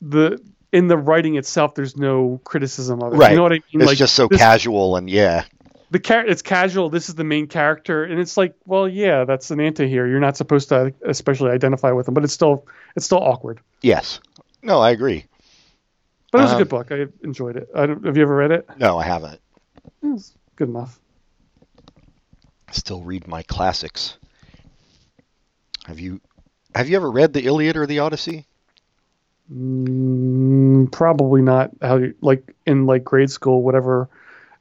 the 0.00 0.38
in 0.72 0.88
the 0.88 0.96
writing 0.96 1.36
itself 1.36 1.74
there's 1.74 1.96
no 1.96 2.40
criticism 2.44 3.02
of 3.02 3.14
it 3.14 3.16
Right. 3.16 3.30
you 3.30 3.36
know 3.36 3.42
what 3.44 3.52
i 3.52 3.60
mean 3.72 3.82
It's 3.88 3.94
just 3.96 4.14
so 4.14 4.26
this- 4.28 4.38
casual 4.38 4.96
and 4.96 5.08
yeah. 5.08 5.44
the 5.90 5.98
char- 6.00 6.26
it's 6.26 6.42
casual 6.42 6.90
this 6.90 7.08
is 7.08 7.14
the 7.14 7.24
main 7.24 7.46
character 7.46 8.04
and 8.04 8.18
it's 8.20 8.36
like 8.36 8.54
well 8.66 8.88
yeah 8.88 9.24
that's 9.24 9.50
an 9.50 9.60
anti 9.60 9.88
here 9.88 10.06
you're 10.06 10.20
not 10.20 10.36
supposed 10.36 10.68
to 10.70 10.92
especially 11.04 11.50
identify 11.50 11.92
with 11.92 12.08
him 12.08 12.14
but 12.14 12.24
it's 12.24 12.32
still 12.32 12.66
it's 12.96 13.04
still 13.06 13.18
awkward 13.22 13.60
Yes. 13.82 14.20
No, 14.62 14.80
I 14.80 14.90
agree. 14.90 15.26
but 16.32 16.38
it 16.38 16.42
was 16.42 16.50
Um, 16.52 16.56
a 16.56 16.60
good 16.60 16.68
book 16.68 16.90
i 16.90 17.06
enjoyed 17.22 17.56
it 17.56 17.68
I 17.74 17.86
don't, 17.86 18.04
have 18.04 18.16
you 18.16 18.22
ever 18.22 18.34
read 18.34 18.50
it 18.50 18.68
No, 18.78 18.98
I 18.98 19.04
haven't. 19.04 19.40
it 20.02 20.06
was 20.06 20.34
good 20.56 20.68
enough 20.68 20.98
Still 22.72 23.00
read 23.02 23.26
my 23.28 23.42
classics. 23.44 24.18
Have 25.86 26.00
you 26.00 26.20
have 26.74 26.88
you 26.88 26.96
ever 26.96 27.10
read 27.10 27.32
the 27.32 27.44
Iliad 27.46 27.76
or 27.76 27.86
the 27.86 28.00
Odyssey? 28.00 28.44
Mm, 29.52 30.90
probably 30.90 31.42
not 31.42 31.70
how 31.80 31.98
you, 31.98 32.14
like 32.20 32.54
in 32.66 32.86
like 32.86 33.04
grade 33.04 33.30
school, 33.30 33.62
whatever, 33.62 34.08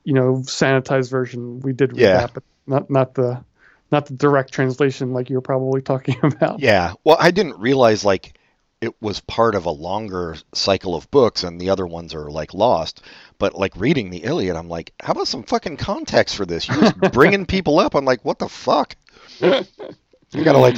you 0.03 0.13
know, 0.13 0.35
sanitized 0.43 1.09
version. 1.09 1.59
We 1.61 1.73
did 1.73 1.95
Yeah. 1.97 2.17
that, 2.19 2.33
but 2.33 2.43
not 2.67 2.89
not 2.89 3.13
the 3.15 3.43
not 3.91 4.05
the 4.07 4.13
direct 4.13 4.51
translation 4.53 5.13
like 5.13 5.29
you 5.29 5.35
were 5.35 5.41
probably 5.41 5.81
talking 5.91 6.17
about. 6.23 6.59
Yeah. 6.59 6.93
Well, 7.03 7.17
I 7.19 7.31
didn't 7.31 7.59
realize 7.59 8.05
like 8.05 8.37
it 8.81 8.93
was 9.01 9.19
part 9.21 9.55
of 9.55 9.65
a 9.65 9.71
longer 9.71 10.35
cycle 10.53 10.95
of 10.95 11.09
books 11.09 11.43
and 11.43 11.59
the 11.59 11.69
other 11.69 11.87
ones 11.87 12.13
are 12.13 12.29
like 12.29 12.53
lost. 12.53 13.01
But 13.39 13.55
like 13.55 13.75
reading 13.77 14.09
the 14.11 14.23
Iliad, 14.23 14.55
I'm 14.55 14.69
like, 14.69 14.93
how 15.01 15.13
about 15.13 15.27
some 15.27 15.43
fucking 15.43 15.77
context 15.77 16.35
for 16.35 16.45
this? 16.45 16.67
You're 16.67 16.81
just 16.81 16.99
bringing 17.13 17.45
people 17.45 17.79
up. 17.79 17.95
I'm 17.95 18.05
like, 18.05 18.23
what 18.23 18.37
the 18.37 18.49
fuck? 18.49 18.95
You 19.39 20.43
gotta 20.43 20.59
like, 20.59 20.75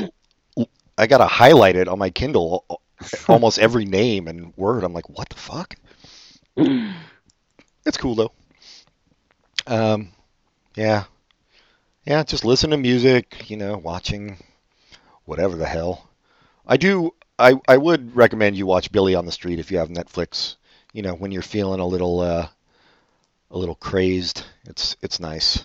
i 0.98 1.08
gotta 1.08 1.28
highlight 1.28 1.76
it 1.76 1.88
on 1.88 2.00
my 2.00 2.10
Kindle, 2.10 2.66
almost 3.28 3.60
every 3.60 3.86
name 3.86 4.28
and 4.28 4.56
word. 4.58 4.84
I'm 4.84 4.94
like, 4.94 5.10
what 5.10 5.30
the 5.30 5.36
fuck? 5.36 5.76
It's 7.86 7.96
cool 7.96 8.16
though. 8.16 8.34
Um, 9.66 10.10
yeah, 10.76 11.06
yeah. 12.06 12.24
Just 12.24 12.44
listen 12.44 12.72
to 12.72 12.78
music. 12.78 13.50
You 13.50 13.56
know, 13.56 13.78
watching 13.78 14.36
whatever 15.24 15.56
the 15.56 15.66
hell. 15.66 16.10
I 16.66 16.76
do. 16.76 17.14
I 17.40 17.54
I 17.66 17.78
would 17.78 18.14
recommend 18.14 18.58
you 18.58 18.66
watch 18.66 18.92
Billy 18.92 19.16
on 19.16 19.26
the 19.26 19.32
Street 19.32 19.60
if 19.60 19.72
you 19.72 19.78
have 19.78 19.88
Netflix. 19.88 20.58
You 20.92 21.02
know, 21.02 21.14
when 21.14 21.32
you're 21.32 21.42
feeling 21.42 21.80
a 21.80 21.88
little 21.88 22.20
uh, 22.20 22.50
a 23.52 23.58
little 23.58 23.76
crazed, 23.76 24.44
it's 24.66 24.98
it's 25.02 25.22
nice. 25.22 25.64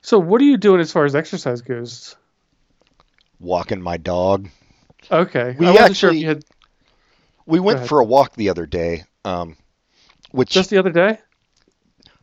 So 0.00 0.18
what 0.18 0.40
are 0.40 0.44
you 0.44 0.56
doing 0.56 0.80
as 0.80 0.92
far 0.92 1.04
as 1.04 1.14
exercise 1.16 1.62
goes? 1.62 2.16
Walking 3.40 3.82
my 3.82 3.96
dog. 3.96 4.48
Okay, 5.12 5.56
We 5.58 5.66
I 5.66 5.70
wasn't 5.72 5.96
sure 5.96 6.10
if 6.10 6.14
actually- 6.14 6.20
you 6.22 6.28
had 6.28 6.44
We 7.46 7.60
went 7.60 7.86
for 7.86 8.00
a 8.00 8.04
walk 8.04 8.34
the 8.34 8.48
other 8.50 8.66
day. 8.66 9.04
Um, 9.24 9.56
which 10.30 10.50
just 10.50 10.70
the 10.70 10.78
other 10.78 10.90
day. 10.92 11.18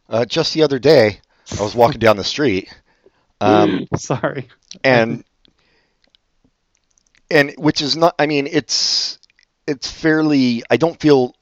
uh, 0.10 0.26
just 0.26 0.54
the 0.54 0.64
other 0.64 0.80
day, 0.80 1.20
I 1.58 1.62
was 1.64 1.76
walking 1.76 2.00
down 2.00 2.18
the 2.18 2.24
street. 2.24 2.74
Um, 3.42 3.88
Sorry. 3.96 4.48
and 4.84 5.24
and 7.32 7.54
which 7.58 7.82
is 7.82 7.96
not 7.96 8.16
i 8.20 8.26
mean 8.26 8.48
it's 8.48 9.20
it's 9.68 9.90
fairly 9.90 10.64
i 10.70 10.78
don't 10.78 11.00
feel 11.00 11.36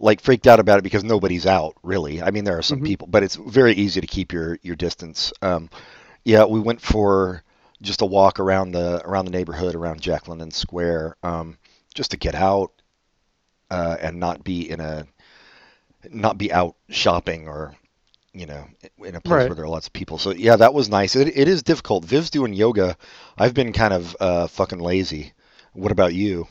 like 0.00 0.20
freaked 0.20 0.46
out 0.46 0.60
about 0.60 0.78
it 0.78 0.82
because 0.82 1.04
nobody's 1.04 1.46
out 1.46 1.74
really 1.82 2.22
i 2.22 2.30
mean 2.30 2.44
there 2.44 2.58
are 2.58 2.62
some 2.62 2.80
Mhm. 2.80 2.86
people 2.86 3.06
but 3.08 3.22
it's 3.22 3.36
very 3.36 3.72
easy 3.74 4.00
to 4.00 4.06
keep 4.06 4.32
your 4.32 4.58
your 4.62 4.76
distance 4.76 5.32
um 5.42 5.70
yeah 6.24 6.44
we 6.44 6.60
went 6.60 6.80
for 6.80 7.42
just 7.82 8.00
a 8.02 8.06
walk 8.06 8.40
around 8.40 8.72
the 8.72 9.02
around 9.04 9.26
the 9.26 9.30
neighborhood 9.30 9.74
around 9.74 10.00
jack 10.00 10.28
london 10.28 10.50
square 10.50 11.16
um 11.22 11.58
just 11.94 12.12
to 12.12 12.16
get 12.16 12.34
out 12.34 12.72
uh 13.70 13.96
and 14.00 14.18
not 14.20 14.44
be 14.44 14.70
in 14.70 14.80
a 14.80 15.06
not 16.10 16.38
be 16.38 16.52
out 16.52 16.76
shopping 16.88 17.48
or 17.48 17.74
you 18.32 18.46
know 18.46 18.66
in 19.04 19.14
a 19.14 19.20
place 19.20 19.24
Right. 19.40 19.48
where 19.48 19.54
there 19.56 19.64
are 19.64 19.68
lots 19.68 19.86
of 19.86 19.92
people. 19.92 20.18
So 20.18 20.32
yeah 20.32 20.56
that 20.56 20.74
was 20.74 20.88
nice. 20.88 21.16
It, 21.16 21.36
it 21.36 21.48
is 21.48 21.62
difficult. 21.62 22.04
Viv's 22.04 22.30
doing 22.30 22.52
yoga. 22.54 22.96
I've 23.38 23.54
been 23.54 23.72
kind 23.72 23.92
of 23.94 24.16
uh 24.20 24.46
fucking 24.48 24.80
lazy. 24.80 25.32
What 25.74 25.92
about 25.92 26.14
you? 26.14 26.48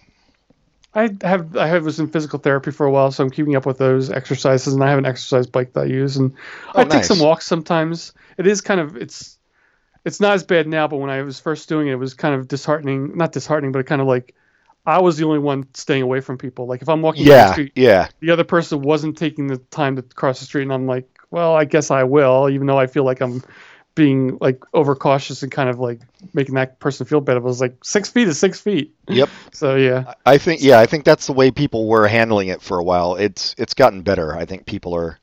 I 0.94 1.10
have 1.22 1.56
I 1.56 1.68
have 1.68 1.86
was 1.86 2.00
in 2.00 2.08
physical 2.10 2.40
therapy 2.40 2.72
for 2.72 2.86
a 2.86 2.92
while, 2.92 3.12
so 3.12 3.24
I'm 3.24 3.30
keeping 3.30 3.56
up 3.56 3.66
with 3.66 3.78
those 3.78 4.10
exercises, 4.10 4.74
and 4.74 4.84
I 4.84 4.90
have 4.90 5.00
an 5.00 5.06
exercise 5.06 5.48
bike 5.48 5.74
that 5.74 5.82
I 5.82 5.86
use, 5.86 6.18
and 6.18 6.34
Oh, 6.76 6.82
I 6.82 6.86
take 6.86 7.06
some 7.06 7.20
walks 7.20 7.46
sometimes. 7.46 8.14
It 8.38 8.46
is 8.46 8.60
kind 8.62 8.80
of 8.82 8.98
it's 8.98 9.38
it's 10.06 10.20
not 10.20 10.34
as 10.34 10.44
bad 10.44 10.68
now, 10.68 10.88
but 10.88 10.98
when 10.98 11.10
I 11.10 11.22
was 11.22 11.40
first 11.40 11.70
doing 11.70 11.88
it, 11.88 11.92
it 11.94 11.96
was 11.96 12.14
kind 12.14 12.36
of 12.36 12.48
disheartening. 12.48 13.18
Not 13.18 13.32
disheartening, 13.32 13.72
but 13.72 13.86
kind 13.86 14.02
of 14.02 14.08
like 14.08 14.36
I 14.86 15.00
was 15.02 15.18
the 15.18 15.26
only 15.26 15.40
one 15.40 15.68
staying 15.74 16.02
away 16.02 16.22
from 16.22 16.38
people. 16.38 16.66
Like 16.68 16.82
if 16.82 16.90
I'm 16.90 17.02
walking 17.02 17.26
down 17.26 17.40
the 17.40 17.46
yeah 17.46 17.52
street, 17.52 17.72
yeah 17.76 18.08
the 18.20 18.32
other 18.32 18.44
person 18.44 18.82
wasn't 18.82 19.18
taking 19.18 19.48
the 19.48 19.58
time 19.58 19.96
to 19.98 20.02
cross 20.02 20.40
the 20.40 20.46
street, 20.46 20.64
and 20.64 20.74
I'm 20.74 20.88
like, 20.88 21.08
well, 21.30 21.56
I 21.56 21.66
guess 21.66 21.92
I 21.92 22.04
will, 22.04 22.50
even 22.50 22.68
though 22.68 22.80
I 22.80 22.88
feel 22.88 23.04
like 23.04 23.22
I'm 23.22 23.44
being 23.94 24.38
like 24.40 24.64
overcautious 24.74 25.44
and 25.44 25.52
kind 25.52 25.70
of 25.70 25.78
like 25.80 26.02
making 26.34 26.56
that 26.56 26.80
person 26.80 27.06
feel 27.06 27.20
bad. 27.22 27.38
It 27.38 27.44
was 27.44 27.60
like 27.62 27.84
six 27.84 28.10
feet 28.10 28.28
is 28.28 28.40
six 28.40 28.60
feet. 28.60 28.96
yep 29.10 29.30
So 29.54 29.76
yeah. 29.76 30.14
i 30.26 30.38
think 30.38 30.62
yeah 30.64 30.80
i 30.80 30.86
think 30.86 31.04
that's 31.04 31.28
the 31.28 31.34
way 31.34 31.52
people 31.52 31.88
were 31.88 32.08
handling 32.08 32.48
it 32.48 32.62
for 32.62 32.80
a 32.80 32.84
while 32.84 33.16
it's 33.16 33.54
it's 33.58 33.74
gotten 33.74 34.02
better 34.02 34.34
i 34.36 34.46
think 34.46 34.66
people 34.66 34.96
are 34.96 35.20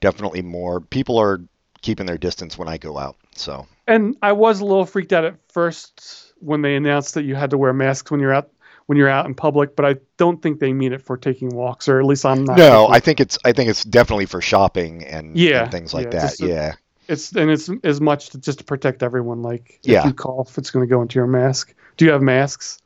definitely 0.00 0.40
more 0.42 0.80
people 0.80 1.18
are 1.18 1.40
keeping 1.82 2.06
their 2.06 2.16
distance 2.18 2.56
when 2.56 2.68
i 2.68 2.78
go 2.78 2.96
out 2.96 3.16
so 3.34 3.66
And 3.86 4.16
I 4.22 4.32
was 4.32 4.60
a 4.60 4.64
little 4.64 4.86
freaked 4.86 5.12
out 5.12 5.24
at 5.24 5.36
first 5.52 6.32
when 6.38 6.62
they 6.62 6.76
announced 6.76 7.14
that 7.14 7.24
you 7.24 7.34
had 7.34 7.50
to 7.50 7.58
wear 7.58 7.72
masks 7.72 8.10
when 8.10 8.20
you're 8.20 8.32
out 8.34 8.50
when 8.86 8.98
you're 8.98 9.08
out 9.08 9.26
in 9.26 9.34
public, 9.34 9.76
but 9.76 9.84
I 9.86 9.96
don't 10.16 10.42
think 10.42 10.58
they 10.58 10.72
mean 10.72 10.92
it 10.92 11.00
for 11.02 11.16
taking 11.16 11.50
walks, 11.50 11.88
or 11.88 12.00
at 12.00 12.04
least 12.04 12.26
I'm 12.26 12.44
not. 12.44 12.58
no 12.58 12.70
thinking- 12.88 12.94
i 12.94 13.00
think 13.00 13.20
it's 13.20 13.38
i 13.44 13.52
think 13.52 13.70
it's 13.70 13.84
definitely 13.84 14.26
for 14.26 14.40
shopping 14.40 15.04
and, 15.04 15.36
Yeah, 15.38 15.62
and 15.62 15.72
things 15.72 15.94
like 15.94 16.06
yeah, 16.12 16.20
that 16.20 16.40
a- 16.40 16.46
yeah 16.46 16.72
it's 17.08 17.32
and 17.32 17.48
it's 17.50 17.70
as 17.84 18.00
much 18.00 18.30
to, 18.30 18.38
just 18.38 18.58
to 18.58 18.64
protect 18.64 19.02
everyone. 19.02 19.42
Like 19.42 19.78
Yeah. 19.82 20.00
if 20.00 20.06
you 20.06 20.14
cough, 20.14 20.56
it's 20.58 20.70
going 20.70 20.86
to 20.86 20.90
go 20.90 21.02
into 21.02 21.16
your 21.18 21.26
mask. 21.26 21.74
Do 21.96 22.04
you 22.04 22.12
have 22.12 22.22
masks? 22.22 22.78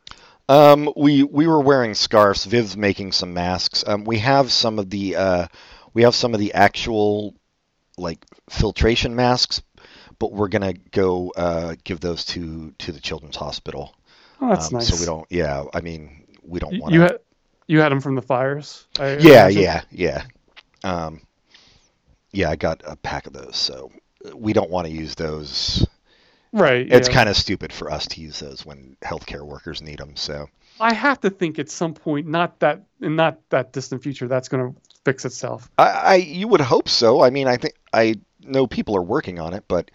Um, 0.49 0.91
we 0.97 1.23
we 1.23 1.47
were 1.47 1.61
wearing 1.61 1.93
scarves. 1.95 2.45
Viv's 2.47 2.77
making 2.77 3.13
some 3.13 3.35
masks. 3.35 3.85
Um, 3.87 4.05
we 4.05 4.19
have 4.19 4.51
some 4.53 4.79
of 4.79 4.89
the 4.91 5.17
uh, 5.17 5.47
we 5.93 6.03
have 6.03 6.15
some 6.15 6.33
of 6.35 6.41
the 6.41 6.55
actual 6.55 7.35
like 7.99 8.25
filtration 8.51 9.15
masks, 9.17 9.63
but 10.19 10.33
we're 10.33 10.49
gonna 10.49 10.73
go 10.73 11.33
uh, 11.37 11.77
give 11.85 12.01
those 12.01 12.25
to 12.27 12.73
to 12.79 12.93
the 12.93 13.01
children's 13.01 13.37
hospital. 13.37 13.95
Oh, 14.41 14.49
that's 14.51 14.69
um, 14.73 14.79
nice. 14.79 14.89
So 14.89 15.01
we 15.01 15.07
don't. 15.07 15.27
Yeah, 15.31 15.65
I 15.73 15.81
mean 15.81 16.25
we 16.43 16.61
don't 16.61 16.79
want 16.79 16.95
you 16.95 17.01
had 17.03 17.19
you 17.67 17.81
had 17.81 17.91
them 17.91 18.01
from 18.01 18.15
the 18.15 18.23
fires. 18.23 18.87
I 18.99 19.17
Yeah, 19.17 19.49
imagine? 19.49 19.63
yeah, 19.63 19.83
yeah. 19.91 20.25
Um, 20.85 21.21
yeah, 22.33 22.51
I 22.51 22.57
got 22.57 22.83
a 22.87 22.97
pack 22.97 23.27
of 23.27 23.33
those, 23.33 23.57
so 23.57 23.91
we 24.35 24.53
don't 24.53 24.71
want 24.71 24.87
to 24.87 24.93
use 24.93 25.15
those. 25.15 25.87
Right. 26.53 26.87
It's 26.91 27.09
yeah. 27.09 27.15
kind 27.15 27.29
of 27.29 27.37
stupid 27.37 27.73
for 27.73 27.91
us 27.91 28.07
to 28.09 28.21
use 28.21 28.39
those 28.41 28.65
when 28.65 28.97
healthcare 29.03 29.43
workers 29.43 29.83
need 29.83 29.99
them. 29.99 30.17
So 30.17 30.49
I 30.81 30.95
have 30.95 31.21
to 31.21 31.31
think 31.31 31.59
at 31.59 31.69
some 31.69 31.95
point, 31.95 32.27
not 32.27 32.61
that 32.61 32.85
in 33.01 33.17
not 33.17 33.41
that 33.51 33.73
distant 33.73 34.03
future, 34.03 34.29
that's 34.29 34.49
going 34.49 34.73
to 34.73 34.81
fix 35.05 35.25
itself. 35.25 35.71
I, 35.79 35.91
I 35.91 36.15
you 36.17 36.49
would 36.49 36.61
hope 36.61 36.89
so. 36.89 37.23
I 37.23 37.31
mean, 37.31 37.49
I 37.49 37.57
think 37.57 37.75
I 37.93 38.17
know 38.49 38.67
people 38.67 38.97
are 38.97 39.03
working 39.03 39.39
on 39.39 39.53
it, 39.55 39.65
but 39.69 39.91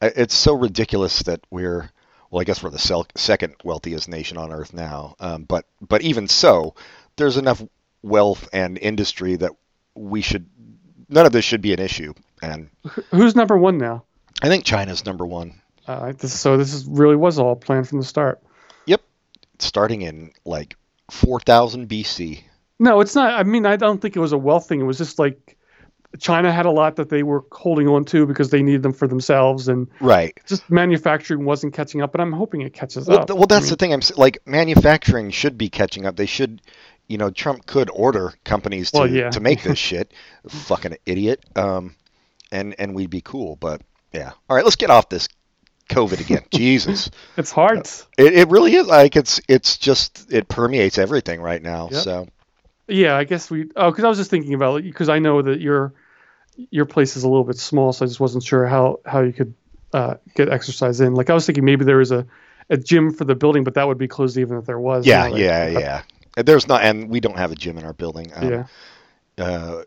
it's 0.00 0.34
so 0.34 0.54
ridiculous 0.54 1.22
that 1.24 1.40
we're 1.50 1.90
well, 2.30 2.40
I 2.40 2.44
guess 2.44 2.62
we're 2.62 2.70
the 2.70 2.78
sel- 2.78 3.08
second 3.16 3.56
wealthiest 3.64 4.08
nation 4.08 4.38
on 4.38 4.52
earth 4.52 4.72
now. 4.72 5.16
Um, 5.18 5.44
but 5.44 5.66
but 5.80 6.02
even 6.02 6.28
so, 6.28 6.74
there's 7.16 7.36
enough 7.36 7.62
wealth 8.02 8.48
and 8.52 8.78
industry 8.78 9.36
that 9.36 9.52
we 9.94 10.22
should 10.22 10.46
none 11.08 11.26
of 11.26 11.32
this 11.32 11.44
should 11.44 11.60
be 11.60 11.72
an 11.72 11.80
issue. 11.80 12.14
And 12.42 12.70
Who's 13.10 13.36
number 13.36 13.58
one 13.58 13.78
now? 13.78 14.04
I 14.42 14.48
think 14.48 14.64
China's 14.64 15.04
number 15.04 15.26
one. 15.26 15.60
Uh, 15.86 16.12
this, 16.12 16.38
so 16.38 16.56
this 16.56 16.72
is 16.72 16.86
really 16.86 17.16
was 17.16 17.38
all 17.38 17.56
planned 17.56 17.88
from 17.88 17.98
the 17.98 18.04
start. 18.04 18.40
Yep, 18.86 19.02
starting 19.58 20.02
in 20.02 20.32
like 20.44 20.76
4000 21.10 21.88
BC. 21.88 22.44
No, 22.78 23.00
it's 23.00 23.14
not. 23.14 23.38
I 23.38 23.42
mean, 23.42 23.66
I 23.66 23.76
don't 23.76 24.00
think 24.00 24.16
it 24.16 24.20
was 24.20 24.32
a 24.32 24.38
wealth 24.38 24.68
thing. 24.68 24.80
It 24.80 24.84
was 24.84 24.98
just 24.98 25.18
like 25.18 25.58
China 26.18 26.52
had 26.52 26.66
a 26.66 26.70
lot 26.70 26.96
that 26.96 27.08
they 27.08 27.22
were 27.22 27.44
holding 27.52 27.86
on 27.88 28.04
to 28.06 28.26
because 28.26 28.50
they 28.50 28.62
needed 28.62 28.82
them 28.82 28.92
for 28.92 29.06
themselves, 29.06 29.68
and 29.68 29.86
Right. 30.00 30.38
just 30.46 30.68
manufacturing 30.70 31.44
wasn't 31.44 31.72
catching 31.72 32.02
up. 32.02 32.10
But 32.12 32.20
I'm 32.20 32.32
hoping 32.32 32.62
it 32.62 32.72
catches 32.74 33.06
Well, 33.06 33.20
up. 33.20 33.26
th- 33.28 33.36
well 33.36 33.46
that's 33.46 33.66
I 33.66 33.70
the 33.70 33.76
thing. 33.76 33.92
I'm 33.92 34.00
like 34.16 34.38
manufacturing 34.46 35.30
should 35.30 35.56
be 35.56 35.68
catching 35.68 36.06
up. 36.06 36.16
They 36.16 36.26
should, 36.26 36.62
you 37.06 37.16
know, 37.18 37.30
Trump 37.30 37.66
could 37.66 37.90
order 37.92 38.34
companies 38.44 38.90
to 38.90 38.98
Well, 39.00 39.10
yeah. 39.10 39.30
to 39.30 39.40
make 39.40 39.62
this 39.62 39.78
shit. 39.88 40.12
Fucking 40.48 40.96
idiot. 41.06 41.44
Um, 41.54 41.94
and 42.50 42.74
and 42.78 42.94
we'd 42.94 43.10
be 43.10 43.20
cool. 43.20 43.54
But 43.56 43.82
yeah. 44.12 44.32
All 44.48 44.56
right, 44.56 44.64
let's 44.64 44.76
get 44.76 44.90
off 44.90 45.08
this 45.08 45.28
COVID 45.90 46.20
again. 46.20 46.42
Jesus, 46.52 47.10
it's 47.36 47.52
hard. 47.52 47.88
it, 48.18 48.32
it 48.34 48.48
really 48.48 48.74
is. 48.74 48.86
Like 48.88 49.14
it's 49.14 49.40
it's 49.48 49.76
just 49.78 50.32
it 50.32 50.48
permeates 50.48 50.98
everything 50.98 51.40
right 51.40 51.62
now. 51.62 51.88
Yep. 51.92 52.02
So 52.02 52.28
Yeah, 52.90 53.16
I 53.16 53.24
guess 53.24 53.50
we. 53.50 53.70
Oh, 53.76 53.90
because 53.90 54.04
I 54.04 54.08
was 54.08 54.18
just 54.18 54.30
thinking 54.30 54.54
about 54.54 54.76
it 54.80 54.84
because 54.84 55.08
I 55.08 55.18
know 55.18 55.42
that 55.42 55.60
your 55.60 55.94
your 56.70 56.84
place 56.84 57.16
is 57.16 57.22
a 57.22 57.28
little 57.28 57.44
bit 57.44 57.56
small, 57.56 57.92
so 57.92 58.04
I 58.04 58.08
just 58.08 58.20
wasn't 58.20 58.44
sure 58.44 58.66
how 58.66 59.00
how 59.06 59.20
you 59.20 59.32
could 59.32 59.54
uh, 59.92 60.14
get 60.34 60.48
exercise 60.48 61.00
in. 61.00 61.14
Like 61.14 61.30
I 61.30 61.34
was 61.34 61.46
thinking 61.46 61.64
maybe 61.64 61.84
there 61.84 61.98
was 61.98 62.10
a 62.12 62.26
a 62.68 62.76
gym 62.76 63.12
for 63.12 63.24
the 63.24 63.34
building, 63.34 63.64
but 63.64 63.74
that 63.74 63.86
would 63.86 63.98
be 63.98 64.08
closed 64.08 64.36
even 64.38 64.58
if 64.58 64.64
there 64.66 64.78
was. 64.78 65.06
yeah, 65.06 65.24
you 65.24 65.30
know, 65.30 65.30
like- 65.32 65.40
yeah, 65.40 65.68
yeah. 65.68 66.02
There's 66.36 66.68
not, 66.68 66.82
and 66.84 67.08
we 67.10 67.18
don't 67.20 67.36
have 67.36 67.50
a 67.50 67.56
gym 67.56 67.76
in 67.76 67.84
our 67.84 67.92
building. 67.92 68.32
Um, 68.34 68.48
yeah. 68.48 68.64
uh, 69.44 69.82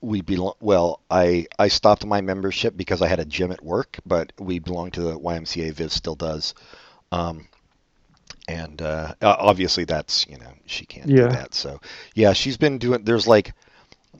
we 0.00 0.20
belong. 0.20 0.54
Well, 0.60 1.00
I 1.10 1.46
I 1.58 1.68
stopped 1.68 2.06
my 2.06 2.20
membership 2.20 2.76
because 2.76 3.02
I 3.02 3.08
had 3.08 3.18
a 3.18 3.24
gym 3.24 3.50
at 3.50 3.64
work, 3.64 3.98
but 4.06 4.32
we 4.38 4.58
belong 4.60 4.92
to 4.92 5.00
the 5.00 5.18
YMCA. 5.18 5.72
Viv 5.72 5.92
still 5.92 6.14
does, 6.14 6.54
um, 7.10 7.48
and 8.48 8.80
uh, 8.82 9.14
obviously 9.22 9.84
that's 9.84 10.26
you 10.28 10.38
know 10.38 10.52
she 10.66 10.86
can't 10.86 11.08
Yeah. 11.08 11.28
do 11.28 11.28
that. 11.28 11.54
So 11.54 11.80
yeah, 12.14 12.32
she's 12.32 12.56
been 12.56 12.78
doing. 12.78 13.04
There's 13.04 13.26
like 13.26 13.52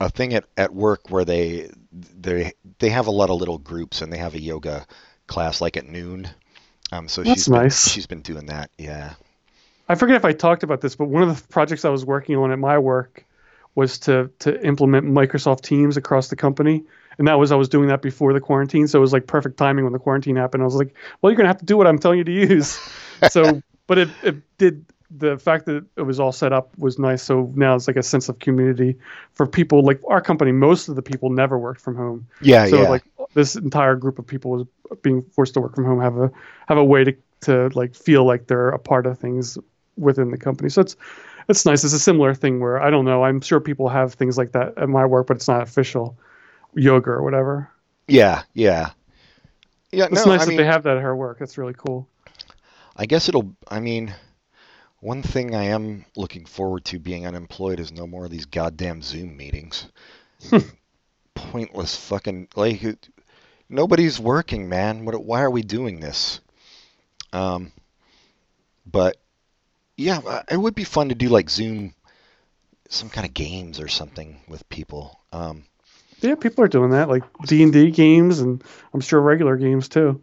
a 0.00 0.10
thing 0.10 0.34
at, 0.34 0.44
at 0.56 0.74
work 0.74 1.10
where 1.10 1.24
they 1.24 1.70
they 1.92 2.52
they 2.78 2.90
have 2.90 3.06
a 3.06 3.10
lot 3.10 3.30
of 3.30 3.38
little 3.38 3.58
groups 3.58 4.02
and 4.02 4.12
they 4.12 4.18
have 4.18 4.34
a 4.34 4.40
yoga 4.40 4.86
class 5.26 5.60
like 5.60 5.76
at 5.76 5.86
noon. 5.86 6.28
Um, 6.92 7.08
so 7.08 7.22
That's 7.22 7.44
she's 7.44 7.48
been, 7.48 7.70
she's 7.70 8.06
been 8.06 8.22
doing 8.22 8.46
that. 8.46 8.70
Yeah. 8.78 9.14
I 9.88 9.94
forget 9.94 10.16
if 10.16 10.24
I 10.24 10.32
talked 10.32 10.62
about 10.62 10.80
this, 10.80 10.96
but 10.96 11.06
one 11.06 11.22
of 11.22 11.40
the 11.40 11.48
projects 11.48 11.84
I 11.84 11.90
was 11.90 12.04
working 12.04 12.36
on 12.36 12.50
at 12.50 12.58
my 12.58 12.78
work 12.78 13.24
was 13.74 13.98
to 14.00 14.30
to 14.40 14.60
implement 14.66 15.06
Microsoft 15.06 15.60
Teams 15.62 15.96
across 15.96 16.28
the 16.28 16.36
company. 16.36 16.84
And 17.18 17.28
that 17.28 17.38
was 17.38 17.50
I 17.52 17.56
was 17.56 17.68
doing 17.68 17.88
that 17.88 18.02
before 18.02 18.32
the 18.32 18.40
quarantine, 18.40 18.88
so 18.88 18.98
it 18.98 19.00
was 19.00 19.12
like 19.12 19.26
perfect 19.26 19.56
timing 19.56 19.84
when 19.84 19.92
the 19.92 19.98
quarantine 19.98 20.36
happened. 20.36 20.62
I 20.62 20.66
was 20.66 20.74
like, 20.74 20.94
"Well, 21.22 21.30
you're 21.30 21.36
gonna 21.36 21.48
have 21.48 21.58
to 21.58 21.64
do 21.64 21.76
what 21.76 21.86
I'm 21.86 21.98
telling 21.98 22.18
you 22.18 22.24
to 22.24 22.32
use." 22.32 22.78
so, 23.30 23.62
but 23.86 23.98
it, 23.98 24.08
it 24.22 24.36
did 24.58 24.84
the 25.10 25.38
fact 25.38 25.66
that 25.66 25.84
it 25.96 26.02
was 26.02 26.18
all 26.18 26.32
set 26.32 26.52
up 26.52 26.76
was 26.78 26.98
nice. 26.98 27.22
So 27.22 27.52
now 27.54 27.74
it's 27.76 27.86
like 27.86 27.96
a 27.96 28.02
sense 28.02 28.28
of 28.28 28.38
community 28.40 28.96
for 29.34 29.46
people 29.46 29.82
like 29.82 30.00
our 30.08 30.20
company. 30.20 30.50
Most 30.52 30.88
of 30.88 30.96
the 30.96 31.02
people 31.02 31.30
never 31.30 31.56
worked 31.58 31.80
from 31.80 31.94
home, 31.96 32.26
Yeah. 32.40 32.66
so 32.66 32.82
yeah. 32.82 32.88
like 32.88 33.04
this 33.34 33.54
entire 33.54 33.94
group 33.96 34.18
of 34.18 34.26
people 34.26 34.50
was 34.52 34.66
being 35.02 35.22
forced 35.32 35.54
to 35.54 35.60
work 35.60 35.74
from 35.74 35.84
home 35.84 36.00
have 36.00 36.16
a 36.16 36.30
have 36.68 36.78
a 36.78 36.84
way 36.84 37.04
to 37.04 37.16
to 37.42 37.68
like 37.74 37.94
feel 37.94 38.24
like 38.24 38.46
they're 38.46 38.70
a 38.70 38.78
part 38.78 39.06
of 39.06 39.18
things 39.18 39.58
within 39.96 40.30
the 40.30 40.38
company. 40.38 40.68
So 40.70 40.80
it's 40.80 40.96
it's 41.48 41.64
nice. 41.64 41.84
It's 41.84 41.92
a 41.92 41.98
similar 42.00 42.34
thing 42.34 42.58
where 42.60 42.82
I 42.82 42.90
don't 42.90 43.04
know. 43.04 43.22
I'm 43.22 43.40
sure 43.40 43.60
people 43.60 43.88
have 43.88 44.14
things 44.14 44.36
like 44.36 44.52
that 44.52 44.76
at 44.76 44.88
my 44.88 45.06
work, 45.06 45.28
but 45.28 45.36
it's 45.36 45.46
not 45.48 45.62
official 45.62 46.18
yoga 46.74 47.10
or 47.10 47.22
whatever. 47.22 47.70
yeah. 48.08 48.42
Yeah. 48.54 48.90
Yeah. 49.92 50.06
It's 50.10 50.26
no, 50.26 50.32
nice 50.32 50.42
I 50.42 50.44
that 50.44 50.48
mean, 50.48 50.56
they 50.58 50.64
have 50.64 50.82
that 50.82 50.96
at 50.96 51.02
her 51.02 51.14
work. 51.14 51.38
That's 51.38 51.56
really 51.58 51.74
cool. 51.74 52.08
I 52.96 53.06
guess 53.06 53.28
it'll. 53.28 53.54
I 53.68 53.80
mean, 53.80 54.14
one 55.00 55.22
thing 55.22 55.54
I 55.54 55.64
am 55.64 56.06
looking 56.16 56.46
forward 56.46 56.84
to 56.86 56.98
being 56.98 57.26
unemployed 57.26 57.78
is 57.78 57.92
no 57.92 58.06
more 58.06 58.24
of 58.24 58.30
these 58.30 58.46
goddamn 58.46 59.02
Zoom 59.02 59.36
meetings. 59.36 59.86
Pointless 61.34 61.96
fucking 61.96 62.48
like. 62.56 62.82
Nobody's 63.68 64.18
working, 64.18 64.68
man. 64.68 65.04
What? 65.04 65.22
Why 65.22 65.42
are 65.42 65.50
we 65.50 65.62
doing 65.62 66.00
this? 66.00 66.40
Um, 67.32 67.72
but 68.86 69.16
yeah, 69.96 70.20
uh, 70.24 70.42
it 70.50 70.56
would 70.56 70.74
be 70.74 70.84
fun 70.84 71.10
to 71.10 71.14
do 71.14 71.28
like 71.28 71.50
Zoom, 71.50 71.94
some 72.88 73.10
kind 73.10 73.26
of 73.26 73.34
games 73.34 73.80
or 73.80 73.88
something 73.88 74.40
with 74.48 74.66
people. 74.68 75.20
Um, 75.32 75.64
Yeah, 76.20 76.36
people 76.36 76.64
are 76.64 76.68
doing 76.68 76.90
that, 76.92 77.08
like 77.08 77.24
D 77.44 77.62
and 77.62 77.72
D 77.72 77.90
games, 77.90 78.40
and 78.40 78.62
I'm 78.94 79.00
sure 79.00 79.20
regular 79.20 79.56
games 79.56 79.88
too. 79.88 80.22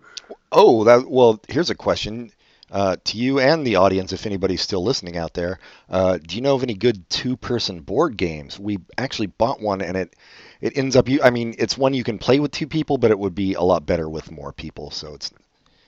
Oh, 0.51 0.86
that 0.86 1.07
well. 1.07 1.39
Here's 1.47 1.69
a 1.69 1.76
question 1.76 2.32
uh, 2.74 2.95
to 3.03 3.17
you 3.17 3.39
and 3.39 3.65
the 3.65 3.76
audience, 3.76 4.11
if 4.11 4.26
anybody's 4.26 4.61
still 4.61 4.84
listening 4.84 5.15
out 5.15 5.36
there. 5.36 5.59
Uh, 5.88 6.17
do 6.17 6.36
you 6.36 6.41
know 6.41 6.55
of 6.55 6.63
any 6.63 6.74
good 6.74 7.07
two-person 7.07 7.82
board 7.82 8.17
games? 8.17 8.59
We 8.59 8.80
actually 8.97 9.28
bought 9.28 9.61
one, 9.61 9.82
and 9.82 9.95
it 9.95 10.15
it 10.59 10.76
ends 10.76 10.95
up. 10.95 11.07
You, 11.07 11.21
I 11.21 11.30
mean, 11.30 11.53
it's 11.59 11.78
one 11.78 11.93
you 11.93 12.03
can 12.03 12.17
play 12.17 12.39
with 12.39 12.51
two 12.51 12.65
people, 12.65 12.97
but 12.97 13.11
it 13.11 13.19
would 13.19 13.36
be 13.36 13.53
a 13.53 13.61
lot 13.61 13.86
better 13.86 14.09
with 14.09 14.32
more 14.32 14.51
people. 14.51 14.89
So 14.89 15.13
it's. 15.13 15.32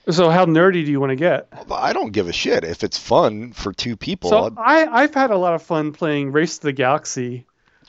So 0.08 0.30
how 0.30 0.46
nerdy 0.46 0.84
do 0.84 0.92
you 0.92 1.00
want 1.00 1.10
to 1.10 1.16
get? 1.16 1.48
I 1.68 1.92
don't 1.92 2.12
give 2.12 2.28
a 2.28 2.32
shit 2.32 2.62
if 2.62 2.84
it's 2.84 2.96
fun 2.96 3.52
for 3.52 3.72
two 3.72 3.96
people. 3.96 4.30
So 4.30 4.54
I 4.56 4.86
I've 4.86 5.12
had 5.12 5.32
a 5.32 5.36
lot 5.36 5.54
of 5.54 5.62
fun 5.64 5.90
playing 5.90 6.30
Race 6.30 6.58
to 6.58 6.68
the 6.68 6.72
Galaxy. 6.72 7.46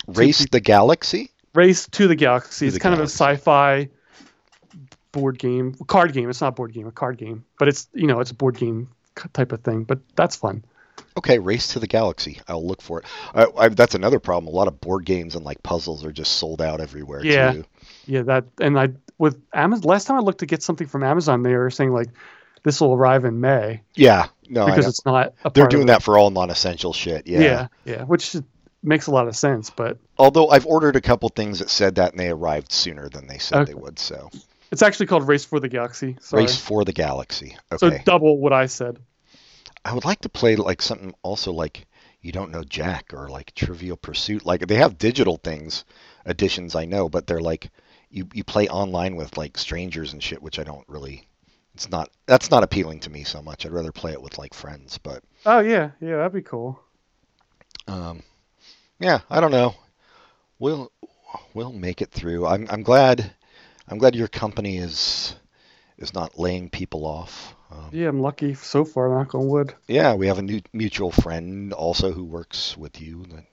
Race 0.08 0.40
to, 0.40 0.48
the 0.52 0.60
Galaxy. 0.60 1.30
Race 1.54 1.88
to 1.90 2.08
the 2.08 2.16
Galaxy. 2.16 2.66
To 2.66 2.68
it's 2.68 2.74
the 2.74 2.80
kind 2.80 2.96
Galaxy. 2.96 3.24
of 3.24 3.30
a 3.30 3.36
sci-fi 3.36 3.90
board 5.12 5.40
game, 5.40 5.74
card 5.88 6.14
game. 6.14 6.30
It's 6.30 6.42
not 6.42 6.56
board 6.56 6.74
game, 6.74 6.88
a 6.88 6.92
card 6.92 7.18
game, 7.18 7.46
but 7.60 7.68
it's 7.68 7.88
you 7.94 8.08
know 8.08 8.20
it's 8.20 8.32
a 8.32 8.36
board 8.36 8.58
game 8.58 8.90
type 9.34 9.52
of 9.52 9.62
thing. 9.62 9.84
But 9.84 10.00
that's 10.16 10.36
fun. 10.36 10.64
Okay, 11.18 11.40
Race 11.40 11.70
to 11.70 11.80
the 11.80 11.88
Galaxy. 11.88 12.40
I'll 12.48 12.66
look 12.66 12.82
for 12.82 13.00
it. 13.00 13.06
I, 13.34 13.48
I, 13.58 13.70
that's 13.70 13.96
another 13.96 14.20
problem. 14.20 14.54
A 14.54 14.56
lot 14.56 14.68
of 14.68 14.80
board 14.80 15.06
games 15.06 15.36
and 15.36 15.44
like 15.44 15.64
puzzles 15.64 16.06
are 16.06 16.12
just 16.12 16.34
sold 16.34 16.62
out 16.62 16.80
everywhere. 16.80 17.24
Yeah. 17.24 17.54
Too. 17.54 17.66
Yeah, 18.06 18.22
that 18.24 18.46
and 18.60 18.80
I 18.80 18.90
with 19.18 19.42
Amazon. 19.54 19.84
Last 19.84 20.06
time 20.06 20.18
I 20.18 20.22
looked 20.22 20.40
to 20.40 20.46
get 20.46 20.62
something 20.62 20.88
from 20.88 21.04
Amazon, 21.04 21.44
they 21.44 21.56
were 21.56 21.72
saying 21.72 21.92
like 21.92 22.10
this 22.64 22.82
will 22.82 22.94
arrive 22.94 23.26
in 23.26 23.40
May 23.40 23.82
Yeah. 23.96 24.28
No, 24.50 24.66
because 24.66 24.88
it's 24.88 25.06
not. 25.06 25.34
A 25.44 25.52
they're 25.52 25.68
doing 25.68 25.88
that 25.88 26.04
for 26.04 26.18
all 26.18 26.30
non-essential 26.30 26.94
shit. 26.94 27.28
Yeah. 27.28 27.68
yeah, 27.86 28.04
which 28.04 28.36
makes 28.84 29.08
a 29.08 29.12
lot 29.12 29.28
of 29.28 29.36
sense. 29.36 29.70
But 29.70 29.98
Although 30.18 30.50
I've 30.50 30.66
ordered 30.66 30.96
a 30.96 31.02
couple 31.02 31.30
things 31.30 31.60
that 31.60 31.70
said 31.70 31.96
that 31.96 32.12
and 32.12 32.20
they 32.20 32.30
arrived 32.30 32.72
sooner 32.72 33.10
than 33.10 33.28
they 33.28 33.38
said 33.38 33.62
Okay. 33.62 33.74
they 33.74 33.76
would. 33.76 34.00
So 34.00 34.30
it's 34.72 34.82
actually 34.82 35.08
called 35.08 35.28
Race 35.28 35.46
for 35.46 35.60
the 35.60 35.70
Galaxy. 35.70 36.18
Sorry. 36.20 36.44
Race 36.44 36.60
for 36.60 36.84
the 36.86 36.94
Galaxy. 36.94 37.58
Okay. 37.72 37.98
So 37.98 38.04
double 38.04 38.38
what 38.38 38.54
I 38.54 38.66
said. 38.66 39.00
I 39.86 39.94
would 39.94 40.06
like 40.06 40.22
to 40.22 40.30
play 40.30 40.56
like 40.56 40.82
something 40.82 41.14
also 41.24 41.54
like 41.54 41.86
you 42.22 42.32
don't 42.32 42.52
know 42.52 42.64
Jack 42.64 43.14
or 43.14 43.30
like 43.30 43.54
Trivial 43.56 43.96
Pursuit. 43.96 44.46
Like 44.46 44.68
they 44.68 44.76
have 44.76 44.98
digital 44.98 45.38
things, 45.38 45.86
editions 46.26 46.76
I 46.76 46.86
know, 46.86 47.08
but 47.08 47.28
they're 47.28 47.40
like 47.40 47.70
you 48.10 48.28
you 48.34 48.44
play 48.44 48.68
online 48.68 49.16
with 49.16 49.38
like 49.38 49.58
strangers 49.58 50.14
and 50.14 50.22
shit, 50.22 50.42
which 50.42 50.60
I 50.60 50.64
don't 50.64 50.88
really. 50.90 51.28
It's 51.74 51.90
not 51.90 52.10
that's 52.26 52.50
not 52.50 52.64
appealing 52.64 53.02
to 53.02 53.10
me 53.10 53.24
so 53.24 53.42
much. 53.42 53.66
I'd 53.66 53.72
rather 53.72 53.92
play 53.92 54.12
it 54.12 54.22
with 54.22 54.38
like 54.38 54.54
friends. 54.54 54.98
But 54.98 55.24
Oh 55.46 55.60
yeah, 55.60 55.92
yeah, 56.02 56.18
that'd 56.18 56.34
be 56.34 56.42
cool. 56.42 56.80
um, 57.88 58.24
yeah, 59.00 59.20
I 59.30 59.40
don't 59.40 59.52
know. 59.52 59.76
We'll 60.60 60.92
we'll 61.54 61.72
make 61.72 62.02
it 62.02 62.12
through. 62.12 62.48
I'm 62.48 62.68
I'm 62.70 62.84
glad 62.84 63.32
I'm 63.88 63.98
glad 63.98 64.16
your 64.16 64.28
company 64.28 64.78
is 64.78 65.36
is 65.98 66.14
not 66.14 66.38
laying 66.38 66.70
people 66.70 67.06
off. 67.06 67.56
Um, 67.72 67.90
Yeah, 67.92 68.10
I'm 68.10 68.22
lucky 68.22 68.54
so 68.54 68.86
far. 68.86 69.10
Knock 69.10 69.34
on 69.34 69.48
wood. 69.48 69.74
Yeah, 69.88 70.14
we 70.14 70.28
have 70.28 70.38
a 70.38 70.44
new 70.44 70.62
mutual 70.74 71.12
friend 71.12 71.74
also 71.74 72.12
who 72.12 72.24
works 72.24 72.78
with 72.78 73.02
you. 73.02 73.26
That 73.26 73.46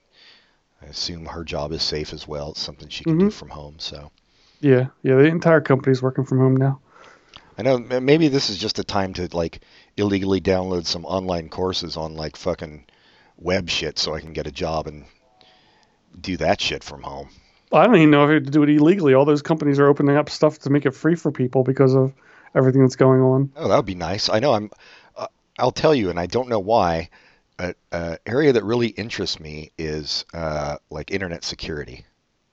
I 0.82 0.86
assume 0.86 1.26
her 1.26 1.44
job 1.44 1.72
is 1.72 1.82
safe 1.82 2.12
as 2.12 2.28
well. 2.28 2.50
It's 2.50 2.60
something 2.60 2.88
she 2.88 3.04
can 3.04 3.18
do 3.18 3.26
Mhm. 3.26 3.32
from 3.32 3.48
home. 3.50 3.76
So 3.78 4.10
Yeah, 4.60 4.88
yeah. 5.02 5.16
The 5.16 5.24
entire 5.24 5.60
company's 5.60 6.02
working 6.02 6.24
from 6.24 6.38
home 6.38 6.56
now. 6.56 6.80
I 7.56 7.62
know 7.62 7.78
maybe 7.78 8.28
this 8.28 8.50
is 8.50 8.58
just 8.58 8.78
a 8.78 8.84
time 8.84 9.12
to 9.14 9.28
like 9.32 9.60
illegally 9.96 10.40
download 10.40 10.86
some 10.86 11.04
online 11.04 11.48
courses 11.48 11.96
on 11.96 12.14
like 12.14 12.36
fucking 12.36 12.86
web 13.36 13.68
shit 13.68 13.98
so 13.98 14.14
I 14.14 14.20
can 14.20 14.32
get 14.32 14.46
a 14.46 14.52
job 14.52 14.86
and 14.86 15.04
do 16.20 16.36
that 16.38 16.60
shit 16.60 16.82
from 16.82 17.02
home. 17.02 17.28
I 17.76 17.86
don't 17.86 17.96
even 17.96 18.10
know 18.10 18.24
if 18.24 18.28
you 18.28 18.34
have 18.34 18.44
to 18.44 18.50
do 18.50 18.62
it 18.62 18.70
illegally. 18.70 19.14
All 19.14 19.24
those 19.24 19.42
companies 19.42 19.78
are 19.78 19.86
opening 19.86 20.16
up 20.16 20.30
stuff 20.30 20.58
to 20.60 20.70
make 20.70 20.86
it 20.86 20.92
free 20.92 21.14
for 21.14 21.32
people 21.32 21.64
because 21.64 21.94
of 21.94 22.12
everything 22.54 22.82
that's 22.82 22.96
going 22.96 23.20
on. 23.20 23.52
Oh, 23.56 23.68
that 23.68 23.76
would 23.76 23.86
be 23.86 23.94
nice. 23.94 24.28
I 24.28 24.40
know. 24.40 24.52
I'm. 24.52 24.70
Uh, 25.16 25.26
I'll 25.58 25.72
tell 25.72 25.94
you, 25.94 26.10
and 26.10 26.18
I 26.18 26.26
don't 26.26 26.48
know 26.48 26.60
why. 26.60 27.10
An 27.58 27.74
uh, 27.92 28.16
area 28.26 28.52
that 28.52 28.64
really 28.64 28.88
interests 28.88 29.38
me 29.38 29.70
is 29.78 30.24
uh, 30.34 30.76
like 30.90 31.12
internet 31.12 31.44
security. 31.44 32.04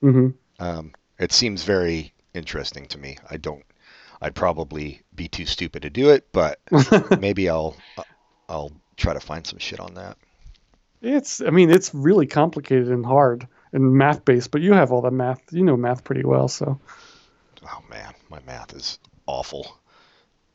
Mm-hmm. 0.04 0.30
Um, 0.64 0.94
it 1.18 1.32
seems 1.32 1.64
very 1.64 2.14
interesting 2.34 2.86
to 2.88 3.00
me. 3.00 3.18
I 3.30 3.38
don't. 3.38 3.64
I'd 4.22 4.36
probably 4.36 5.02
be 5.16 5.28
too 5.28 5.48
stupid 5.48 5.82
to 5.82 5.90
do 5.90 6.12
it, 6.12 6.28
but 6.32 6.60
maybe 7.20 7.50
I'll. 7.50 7.76
I'll 8.48 8.72
try 8.98 9.14
to 9.14 9.20
find 9.20 9.48
some 9.48 9.60
shit 9.60 9.80
on 9.80 9.96
that. 9.96 10.18
It's, 11.02 11.42
I 11.42 11.50
mean, 11.50 11.72
it's 11.72 11.96
really 11.96 12.28
complicated 12.28 12.90
and 12.90 13.06
hard 13.06 13.48
and 13.74 13.94
math 13.94 14.26
based, 14.26 14.52
but 14.52 14.62
you 14.62 14.74
have 14.74 14.92
all 14.92 15.02
the 15.02 15.12
math. 15.12 15.42
You 15.52 15.64
know 15.64 15.78
math 15.78 16.04
pretty 16.04 16.24
well, 16.24 16.48
so. 16.48 16.80
Oh 17.66 17.84
man, 17.90 18.14
my 18.30 18.40
math 18.46 18.74
is 18.76 19.00
awful. 19.28 19.78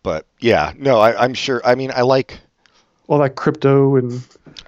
But 0.02 0.26
yeah, 0.40 0.72
no, 0.76 0.98
I, 0.98 1.22
I'm 1.22 1.34
sure. 1.34 1.60
I 1.64 1.74
mean, 1.74 1.90
I 1.94 2.02
like. 2.02 2.40
All 3.08 3.18
that 3.18 3.36
crypto 3.36 3.96
and. 3.96 4.22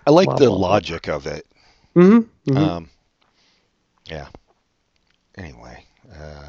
I 0.07 0.11
like 0.11 0.27
Blah, 0.27 0.37
the 0.37 0.49
blah, 0.49 0.59
blah. 0.59 0.69
logic 0.69 1.09
of 1.09 1.27
it. 1.27 1.47
hmm 1.95 2.21
Um, 2.55 2.89
yeah. 4.07 4.29
Anyway, 5.37 5.85
uh, 6.13 6.49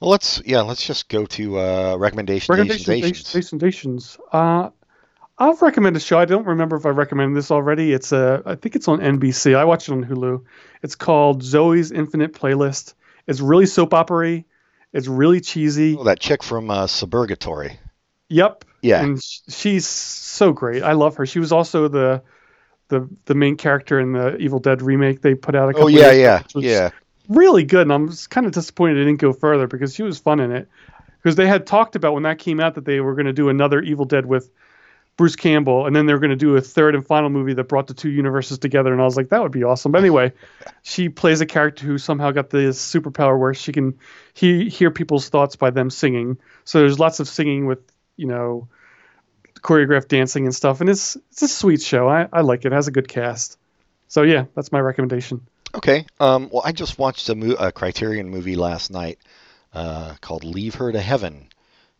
well, 0.00 0.10
let's 0.10 0.42
yeah, 0.44 0.62
let's 0.62 0.84
just 0.86 1.08
go 1.08 1.26
to 1.26 1.58
uh, 1.58 1.96
recommendations. 1.98 2.48
Recommendations, 2.48 2.88
Recommendations. 2.88 3.34
recommendations. 3.34 4.18
Uh, 4.32 4.70
I'll 5.42 5.54
recommend 5.54 5.96
a 5.96 6.00
show. 6.00 6.20
I 6.20 6.24
don't 6.24 6.46
remember 6.46 6.76
if 6.76 6.86
I 6.86 6.90
recommended 6.90 7.36
this 7.36 7.50
already. 7.50 7.92
It's 7.92 8.12
a, 8.12 8.44
I 8.46 8.54
think 8.54 8.76
it's 8.76 8.86
on 8.86 9.00
NBC. 9.00 9.56
I 9.56 9.64
watch 9.64 9.88
it 9.88 9.92
on 9.92 10.04
Hulu. 10.04 10.44
It's 10.84 10.94
called 10.94 11.42
Zoey's 11.42 11.90
Infinite 11.90 12.32
Playlist. 12.32 12.94
It's 13.26 13.40
really 13.40 13.66
soap 13.66 13.92
opery. 13.92 14.46
It's 14.92 15.08
really 15.08 15.40
cheesy. 15.40 15.96
Oh, 15.96 16.04
that 16.04 16.20
chick 16.20 16.44
from 16.44 16.70
uh, 16.70 16.86
Suburgatory. 16.86 17.76
Yep. 18.28 18.64
Yeah. 18.82 19.02
And 19.02 19.20
she's 19.20 19.84
so 19.84 20.52
great. 20.52 20.84
I 20.84 20.92
love 20.92 21.16
her. 21.16 21.26
She 21.26 21.40
was 21.40 21.50
also 21.50 21.88
the 21.88 22.22
the 22.86 23.08
the 23.24 23.34
main 23.34 23.56
character 23.56 23.98
in 23.98 24.12
the 24.12 24.36
Evil 24.36 24.60
Dead 24.60 24.80
remake 24.80 25.22
they 25.22 25.34
put 25.34 25.56
out 25.56 25.70
a 25.70 25.72
couple 25.72 25.86
Oh 25.86 25.88
yeah, 25.88 26.12
yeah, 26.12 26.42
yeah. 26.54 26.90
really 27.28 27.64
good. 27.64 27.82
And 27.82 27.92
I'm 27.92 28.12
kind 28.30 28.46
of 28.46 28.52
disappointed 28.52 28.98
it 28.98 29.06
didn't 29.06 29.20
go 29.20 29.32
further 29.32 29.66
because 29.66 29.92
she 29.92 30.04
was 30.04 30.20
fun 30.20 30.38
in 30.38 30.52
it. 30.52 30.68
Because 31.20 31.34
they 31.34 31.48
had 31.48 31.66
talked 31.66 31.96
about 31.96 32.14
when 32.14 32.22
that 32.22 32.38
came 32.38 32.60
out 32.60 32.76
that 32.76 32.84
they 32.84 33.00
were 33.00 33.16
going 33.16 33.26
to 33.26 33.32
do 33.32 33.48
another 33.48 33.80
Evil 33.80 34.04
Dead 34.04 34.24
with 34.24 34.48
Bruce 35.16 35.36
Campbell, 35.36 35.86
and 35.86 35.94
then 35.94 36.06
they 36.06 36.14
were 36.14 36.18
going 36.18 36.30
to 36.30 36.36
do 36.36 36.56
a 36.56 36.60
third 36.60 36.94
and 36.94 37.06
final 37.06 37.28
movie 37.28 37.54
that 37.54 37.64
brought 37.64 37.86
the 37.86 37.94
two 37.94 38.10
universes 38.10 38.58
together. 38.58 38.92
And 38.92 39.00
I 39.00 39.04
was 39.04 39.16
like, 39.16 39.28
that 39.28 39.42
would 39.42 39.52
be 39.52 39.62
awesome. 39.62 39.92
But 39.92 39.98
anyway, 39.98 40.32
she 40.82 41.08
plays 41.08 41.40
a 41.40 41.46
character 41.46 41.86
who 41.86 41.98
somehow 41.98 42.30
got 42.30 42.50
this 42.50 42.80
superpower 42.80 43.38
where 43.38 43.54
she 43.54 43.72
can 43.72 43.98
he- 44.34 44.68
hear 44.68 44.90
people's 44.90 45.28
thoughts 45.28 45.56
by 45.56 45.70
them 45.70 45.90
singing. 45.90 46.38
So 46.64 46.80
there's 46.80 46.98
lots 46.98 47.20
of 47.20 47.28
singing 47.28 47.66
with 47.66 47.80
you 48.16 48.26
know 48.26 48.68
choreographed 49.56 50.08
dancing 50.08 50.44
and 50.44 50.54
stuff, 50.54 50.80
and 50.80 50.90
it's 50.90 51.16
it's 51.30 51.42
a 51.42 51.48
sweet 51.48 51.82
show. 51.82 52.08
I, 52.08 52.28
I 52.32 52.40
like 52.40 52.64
it. 52.64 52.68
It 52.68 52.72
has 52.72 52.88
a 52.88 52.92
good 52.92 53.08
cast. 53.08 53.58
So 54.08 54.22
yeah, 54.22 54.46
that's 54.54 54.72
my 54.72 54.80
recommendation. 54.80 55.46
Okay. 55.74 56.06
Um, 56.20 56.50
well, 56.52 56.62
I 56.64 56.72
just 56.72 56.98
watched 56.98 57.28
a, 57.28 57.34
mo- 57.34 57.56
a 57.58 57.72
Criterion 57.72 58.28
movie 58.28 58.56
last 58.56 58.90
night 58.90 59.18
uh, 59.72 60.14
called 60.20 60.44
"Leave 60.44 60.74
Her 60.76 60.92
to 60.92 61.00
Heaven," 61.00 61.48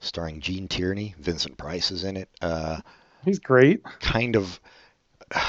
starring 0.00 0.40
Gene 0.40 0.68
Tierney. 0.68 1.14
Vincent 1.18 1.56
Price 1.56 1.90
is 1.90 2.04
in 2.04 2.16
it. 2.16 2.28
Uh, 2.40 2.80
He's 3.24 3.38
great. 3.38 3.82
kind 4.00 4.36
of 4.36 4.60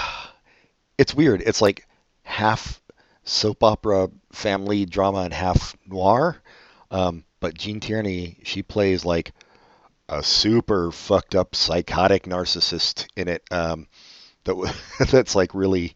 it's 0.98 1.14
weird. 1.14 1.42
It's 1.42 1.62
like 1.62 1.88
half 2.24 2.82
soap 3.24 3.64
opera 3.64 4.10
family 4.32 4.86
drama 4.86 5.20
and 5.20 5.34
half 5.34 5.76
noir. 5.86 6.42
Um, 6.92 7.24
but 7.40 7.56
Gene 7.58 7.80
Tierney 7.80 8.40
she 8.44 8.64
plays 8.64 9.06
like 9.06 9.34
a 10.10 10.22
super 10.24 10.92
fucked 10.92 11.36
up 11.36 11.56
psychotic 11.56 12.24
narcissist 12.24 13.08
in 13.16 13.28
it 13.28 13.44
um, 13.52 13.88
that 14.44 14.76
that's 15.12 15.36
like 15.36 15.54
really 15.56 15.94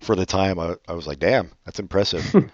for 0.00 0.16
the 0.16 0.26
time 0.26 0.58
I, 0.58 0.76
I 0.86 0.92
was 0.92 1.06
like 1.06 1.18
damn 1.18 1.50
that's 1.64 1.80
impressive. 1.80 2.24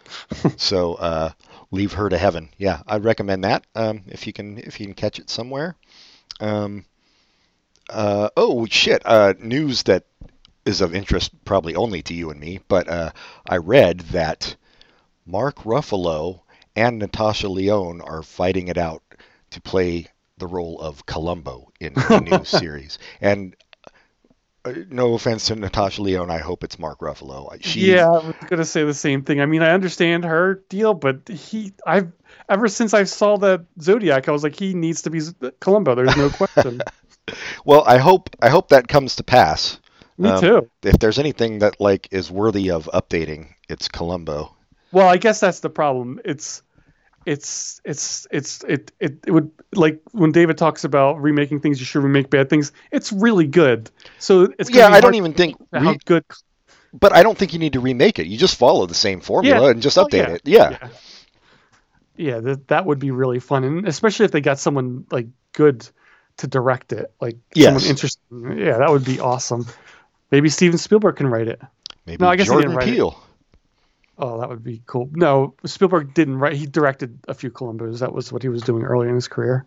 So 0.56 0.94
uh, 0.94 1.30
leave 1.70 1.94
her 1.94 2.08
to 2.08 2.18
heaven. 2.18 2.50
Yeah 2.58 2.82
I'd 2.86 3.04
recommend 3.04 3.44
that 3.44 3.66
um, 3.74 4.02
if 4.06 4.26
you 4.26 4.32
can 4.32 4.58
if 4.58 4.78
you 4.78 4.86
can 4.86 4.94
catch 4.94 5.18
it 5.18 5.30
somewhere. 5.30 5.74
Um, 6.40 6.84
uh, 7.90 8.30
oh 8.36 8.66
shit! 8.66 9.02
Uh, 9.04 9.34
news 9.38 9.84
that 9.84 10.04
is 10.64 10.80
of 10.80 10.94
interest 10.94 11.44
probably 11.44 11.74
only 11.74 12.02
to 12.02 12.14
you 12.14 12.30
and 12.30 12.40
me, 12.40 12.60
but 12.68 12.88
uh, 12.88 13.10
I 13.48 13.56
read 13.56 14.00
that 14.12 14.56
Mark 15.26 15.56
Ruffalo 15.64 16.40
and 16.76 16.98
Natasha 16.98 17.48
Lyonne 17.48 18.00
are 18.00 18.22
fighting 18.22 18.68
it 18.68 18.78
out 18.78 19.02
to 19.50 19.60
play 19.60 20.06
the 20.38 20.46
role 20.46 20.80
of 20.80 21.06
Columbo 21.06 21.70
in 21.80 21.94
the 21.94 22.20
new 22.20 22.44
series. 22.44 22.98
And 23.20 23.54
uh, 24.64 24.72
no 24.90 25.14
offense 25.14 25.46
to 25.46 25.56
Natasha 25.56 26.02
Lyonne, 26.02 26.30
I 26.30 26.38
hope 26.38 26.64
it's 26.64 26.78
Mark 26.78 27.00
Ruffalo. 27.00 27.56
She, 27.62 27.92
Yeah, 27.92 28.08
I 28.08 28.26
was 28.26 28.34
gonna 28.46 28.64
say 28.64 28.84
the 28.84 28.94
same 28.94 29.22
thing. 29.22 29.40
I 29.40 29.46
mean, 29.46 29.62
I 29.62 29.70
understand 29.70 30.24
her 30.24 30.62
deal, 30.68 30.94
but 30.94 31.28
he, 31.28 31.72
I've 31.86 32.12
ever 32.48 32.68
since 32.68 32.92
I 32.94 33.04
saw 33.04 33.38
that 33.38 33.64
Zodiac, 33.80 34.28
I 34.28 34.32
was 34.32 34.42
like, 34.42 34.58
he 34.58 34.74
needs 34.74 35.02
to 35.02 35.10
be 35.10 35.20
Columbo. 35.60 35.94
There's 35.94 36.16
no 36.16 36.30
question. 36.30 36.82
Well, 37.64 37.84
I 37.86 37.98
hope 37.98 38.30
I 38.40 38.48
hope 38.48 38.68
that 38.68 38.88
comes 38.88 39.16
to 39.16 39.22
pass. 39.24 39.78
Me 40.18 40.28
Um, 40.28 40.40
too. 40.40 40.70
If 40.82 40.98
there's 40.98 41.18
anything 41.18 41.60
that 41.60 41.80
like 41.80 42.08
is 42.10 42.30
worthy 42.30 42.70
of 42.70 42.88
updating, 42.92 43.54
it's 43.68 43.88
Columbo. 43.88 44.54
Well, 44.92 45.08
I 45.08 45.16
guess 45.16 45.40
that's 45.40 45.60
the 45.60 45.70
problem. 45.70 46.20
It's, 46.24 46.62
it's, 47.24 47.80
it's, 47.84 48.26
it's, 48.30 48.64
it, 48.64 48.92
it, 48.98 49.18
it 49.26 49.30
would 49.30 49.50
like 49.74 50.00
when 50.12 50.32
David 50.32 50.58
talks 50.58 50.84
about 50.84 51.20
remaking 51.22 51.60
things, 51.60 51.78
you 51.78 51.86
should 51.86 52.02
remake 52.02 52.28
bad 52.28 52.50
things. 52.50 52.72
It's 52.90 53.12
really 53.12 53.46
good. 53.46 53.90
So 54.18 54.48
it's 54.58 54.68
Yeah, 54.70 54.88
I 54.88 55.00
don't 55.00 55.14
even 55.14 55.32
think. 55.32 55.56
to 55.72 55.80
how 55.80 55.94
good. 56.04 56.24
But 56.92 57.14
I 57.14 57.22
don't 57.22 57.38
think 57.38 57.52
you 57.52 57.58
need 57.60 57.74
to 57.74 57.80
remake 57.80 58.18
it. 58.18 58.26
You 58.26 58.36
just 58.36 58.56
follow 58.56 58.84
the 58.86 58.94
same 58.94 59.20
formula 59.20 59.66
Yeah. 59.66 59.70
and 59.70 59.80
just 59.80 59.96
Oh, 59.96 60.04
update 60.06 60.26
yeah. 60.28 60.34
it. 60.34 60.42
Yeah. 60.44 60.70
Yeah, 60.70 60.88
yeah 62.16 62.40
that 62.40 62.68
that 62.68 62.84
would 62.86 62.98
be 62.98 63.10
really 63.12 63.38
fun, 63.38 63.64
and 63.64 63.86
especially 63.88 64.24
if 64.24 64.32
they 64.32 64.40
got 64.40 64.58
someone 64.58 65.06
like 65.10 65.28
good 65.52 65.88
to 66.40 66.46
direct 66.46 66.92
it, 66.92 67.12
like 67.20 67.36
Yes. 67.54 67.66
someone 67.66 67.84
interesting. 67.84 68.58
Yeah, 68.58 68.78
that 68.78 68.90
would 68.90 69.04
be 69.04 69.20
awesome. 69.20 69.66
Maybe 70.30 70.48
Steven 70.48 70.78
Spielberg 70.78 71.16
can 71.16 71.26
write 71.28 71.48
it. 71.48 71.60
Maybe 72.06 72.22
No, 72.22 72.28
I 72.28 72.36
guess 72.36 72.46
he 72.46 72.52
Jordan 72.52 72.70
didn't 72.70 72.78
write 72.78 72.88
it. 72.88 72.94
Peele. 72.94 73.22
Oh, 74.18 74.40
that 74.40 74.48
would 74.50 74.62
be 74.62 74.82
cool. 74.86 75.08
No, 75.12 75.54
Spielberg 75.64 76.12
didn't 76.12 76.38
write. 76.38 76.52
He 76.54 76.66
directed 76.66 77.18
a 77.26 77.32
few 77.34 77.50
Columbos. 77.50 78.00
That 78.00 78.12
was 78.12 78.30
what 78.30 78.42
he 78.42 78.48
was 78.50 78.62
doing 78.62 78.84
early 78.84 79.08
in 79.08 79.14
his 79.14 79.28
career. 79.28 79.64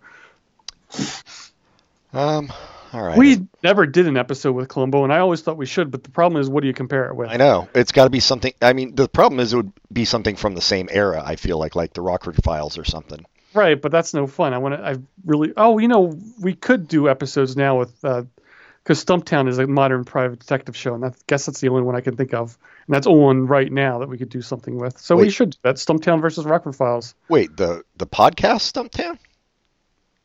Um. 2.14 2.52
All 2.94 3.02
right. 3.02 3.18
We 3.18 3.48
never 3.64 3.88
did 3.88 4.06
an 4.06 4.18
episode 4.18 4.52
with 4.52 4.68
Columbo, 4.68 5.04
and 5.04 5.12
I 5.12 5.18
always 5.18 5.42
thought 5.42 5.58
we 5.58 5.66
should. 5.66 5.90
But 5.90 6.04
the 6.04 6.12
problem 6.12 6.40
is, 6.40 6.48
what 6.48 6.62
do 6.62 6.68
you 6.68 6.74
compare 6.76 7.10
it 7.10 7.16
with? 7.16 7.30
I 7.30 7.38
know 7.38 7.68
it's 7.74 7.92
got 7.92 8.04
to 8.04 8.12
be 8.12 8.20
something. 8.20 8.54
I 8.62 8.74
mean, 8.74 8.94
the 8.94 9.10
problem 9.10 9.40
is 9.40 9.52
it 9.52 9.58
would 9.58 9.72
be 9.92 10.06
something 10.06 10.36
from 10.36 10.54
the 10.54 10.62
same 10.62 10.88
era. 10.92 11.24
I 11.26 11.36
feel 11.36 11.58
like, 11.58 11.76
like 11.76 11.94
the 11.94 12.02
Rockford 12.02 12.36
Files 12.44 12.78
or 12.78 12.86
something. 12.86 13.26
Right, 13.54 13.82
but 13.82 13.92
that's 13.92 14.14
no 14.14 14.28
fun. 14.28 14.54
I 14.54 14.58
want 14.58 14.76
to. 14.76 14.86
I 14.86 14.96
really. 15.26 15.54
Oh, 15.56 15.78
you 15.78 15.88
know, 15.88 16.18
we 16.42 16.54
could 16.54 16.88
do 16.88 17.10
episodes 17.10 17.56
now 17.56 17.80
with 17.80 18.02
because 18.02 19.04
Stumptown 19.04 19.48
is 19.48 19.60
a 19.60 19.68
modern 19.68 20.04
private 20.04 20.40
detective 20.40 20.76
show, 20.76 20.94
and 20.94 21.06
I 21.06 21.14
guess 21.28 21.46
that's 21.46 21.62
the 21.62 21.70
only 21.70 21.84
one 21.84 21.96
I 21.96 22.02
can 22.02 22.18
think 22.18 22.34
of, 22.34 22.58
and 22.88 22.94
that's 22.94 23.08
on 23.08 23.48
right 23.48 23.72
now 23.72 24.00
that 24.00 24.10
we 24.10 24.18
could 24.18 24.30
do 24.30 24.42
something 24.42 24.78
with. 24.78 24.98
So 25.00 25.16
we 25.16 25.30
should. 25.30 25.56
That's 25.62 25.84
Stumptown 25.86 26.22
versus 26.22 26.46
Rockford 26.46 26.76
Files. 26.76 27.16
Wait, 27.30 27.56
the 27.56 27.84
the 27.98 28.08
podcast 28.08 28.72
Stumptown? 28.72 29.18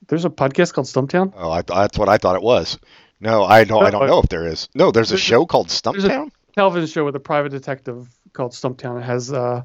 There's 0.08 0.24
a 0.24 0.30
podcast 0.30 0.72
called 0.72 0.86
Stumptown. 0.86 1.34
Oh, 1.36 1.50
I, 1.50 1.62
that's 1.62 1.98
what 1.98 2.08
I 2.08 2.16
thought 2.16 2.36
it 2.36 2.42
was. 2.42 2.78
No, 3.20 3.44
I 3.44 3.64
don't. 3.64 3.84
I 3.84 3.90
don't 3.90 4.06
know 4.06 4.20
if 4.20 4.28
there 4.28 4.46
is. 4.46 4.68
No, 4.74 4.90
there's 4.90 5.10
a 5.10 5.12
there's 5.12 5.20
a- 5.20 5.24
show 5.24 5.46
called 5.46 5.68
Stumptown. 5.68 6.30
Television 6.54 6.88
show 6.88 7.04
with 7.04 7.14
a 7.14 7.20
private 7.20 7.50
detective 7.50 8.08
called 8.32 8.52
Stumptown. 8.52 8.98
It 9.00 9.04
has. 9.04 9.32
Uh, 9.32 9.62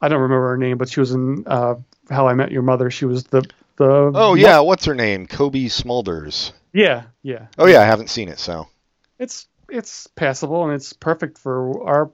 I 0.00 0.08
don't 0.08 0.20
remember 0.20 0.48
her 0.48 0.56
name, 0.56 0.78
but 0.78 0.88
she 0.88 1.00
was 1.00 1.12
in 1.12 1.44
uh, 1.46 1.74
How 2.10 2.28
I 2.28 2.34
Met 2.34 2.50
Your 2.50 2.62
Mother. 2.62 2.90
She 2.90 3.04
was 3.04 3.24
the 3.24 3.42
the. 3.76 4.12
Oh 4.14 4.34
yeah, 4.34 4.60
what's 4.60 4.84
her 4.84 4.94
name? 4.94 5.26
Cobie 5.26 5.68
Smulders. 5.68 6.52
Yeah, 6.72 7.04
yeah. 7.22 7.46
Oh 7.58 7.66
yeah, 7.66 7.80
I 7.80 7.84
haven't 7.84 8.10
seen 8.10 8.28
it. 8.28 8.38
So 8.38 8.68
it's 9.18 9.46
it's 9.68 10.06
passable 10.08 10.64
and 10.64 10.72
it's 10.72 10.92
perfect 10.92 11.38
for 11.38 11.88
our 11.88 12.10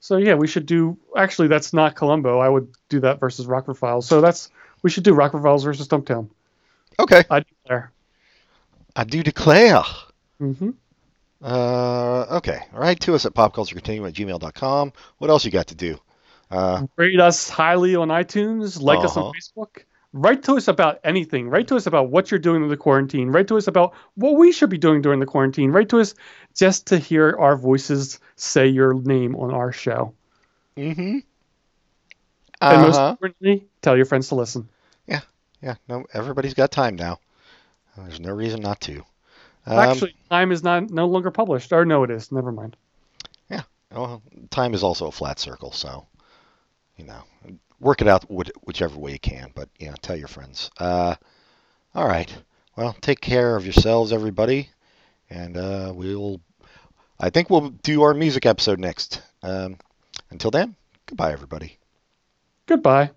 so 0.00 0.16
yeah 0.16 0.34
we 0.34 0.48
should 0.48 0.66
do 0.66 0.98
actually 1.16 1.46
that's 1.46 1.72
not 1.72 1.94
columbo 1.94 2.40
i 2.40 2.48
would 2.48 2.68
do 2.88 2.98
that 2.98 3.20
versus 3.20 3.46
rockford 3.46 3.78
files 3.78 4.04
so 4.04 4.20
that's 4.20 4.50
we 4.82 4.90
should 4.90 5.04
do 5.04 5.14
rockford 5.14 5.40
files 5.40 5.62
versus 5.62 5.86
stumptown 5.86 6.28
okay, 6.98 7.22
i 7.30 7.38
declare 7.38 7.92
I 8.98 9.04
do 9.04 9.22
declare. 9.22 9.84
mm-hmm. 10.40 10.70
Uh, 11.40 12.26
okay. 12.38 12.62
Write 12.72 12.98
to 13.00 13.14
us 13.14 13.26
at 13.26 13.32
popculturecontinuum 13.32 14.08
at 14.08 14.14
gmail.com. 14.14 14.92
What 15.18 15.30
else 15.30 15.44
you 15.44 15.52
got 15.52 15.68
to 15.68 15.76
do? 15.76 16.00
Uh, 16.50 16.86
rate 16.96 17.20
us 17.20 17.48
highly 17.48 17.94
on 17.96 18.08
itunes 18.08 18.80
like 18.80 19.04
us 19.04 19.16
on 19.16 19.24
Uh-huh. 19.24 19.32
facebook 19.36 19.84
write 20.14 20.42
to 20.42 20.56
us 20.56 20.66
about 20.68 20.98
anything 21.04 21.48
write 21.50 21.68
to 21.68 21.76
us 21.76 21.86
about 21.86 22.08
what 22.10 22.30
you're 22.30 22.40
doing 22.40 22.62
in 22.62 22.68
the 22.70 22.76
quarantine 22.76 23.28
write 23.28 23.48
to 23.48 23.56
us 23.58 23.66
about 23.66 23.92
what 24.14 24.36
we 24.36 24.50
should 24.52 24.70
be 24.70 24.78
doing 24.78 25.02
during 25.02 25.20
the 25.20 25.26
quarantine 25.26 25.70
write 25.70 25.90
to 25.90 26.00
us 26.00 26.14
just 26.54 26.86
to 26.86 26.96
hear 26.98 27.36
our 27.38 27.56
voices 27.56 28.18
say 28.36 28.66
your 28.66 28.94
name 28.94 29.36
on 29.36 29.52
our 29.52 29.72
show 29.72 30.14
mm-hmm. 30.76 31.18
And 32.60 32.82
most 32.82 32.96
Uh-huh. 32.96 33.10
importantly, 33.10 33.66
tell 33.82 33.96
your 33.96 34.06
friends 34.06 34.28
to 34.28 34.34
listen. 34.34 34.68
Yeah, 35.06 35.20
yeah. 35.62 35.76
no, 35.88 36.06
everybody's 36.12 36.54
got 36.54 36.72
time 36.72 36.96
now. 36.96 37.20
There's 37.96 38.18
no 38.20 38.32
reason 38.32 38.60
not 38.60 38.80
to. 38.82 39.04
Um, 39.66 39.78
Actually, 39.78 40.16
time 40.30 40.50
is 40.50 40.62
not 40.62 40.90
no 40.90 41.06
longer 41.06 41.30
published. 41.30 41.72
Or 41.72 41.84
no, 41.84 42.02
it 42.04 42.10
is. 42.10 42.32
Never 42.32 42.50
mind. 42.50 42.76
Yeah. 43.50 43.62
Well, 43.92 44.22
time 44.50 44.74
is 44.74 44.82
also 44.82 45.06
a 45.06 45.12
flat 45.12 45.38
circle, 45.38 45.70
so 45.72 46.06
you 46.98 47.04
know, 47.06 47.22
work 47.80 48.02
it 48.02 48.08
out 48.08 48.30
which- 48.30 48.50
whichever 48.64 48.98
way 48.98 49.12
you 49.12 49.18
can. 49.18 49.52
But 49.54 49.70
yeah, 49.78 49.94
tell 50.02 50.16
your 50.16 50.28
friends. 50.28 50.70
Uh, 50.78 51.14
all 51.94 52.06
right. 52.06 52.30
Well, 52.76 52.94
take 53.00 53.20
care 53.20 53.56
of 53.56 53.64
yourselves, 53.64 54.12
everybody, 54.12 54.70
and 55.30 55.56
uh, 55.56 55.92
we'll. 55.94 56.40
I 57.18 57.30
think 57.30 57.50
we'll 57.50 57.70
do 57.70 58.02
our 58.02 58.14
music 58.14 58.46
episode 58.46 58.78
next. 58.78 59.22
Um, 59.42 59.78
until 60.30 60.50
then, 60.52 60.76
goodbye, 61.06 61.32
everybody. 61.32 61.78
Goodbye. 62.66 63.10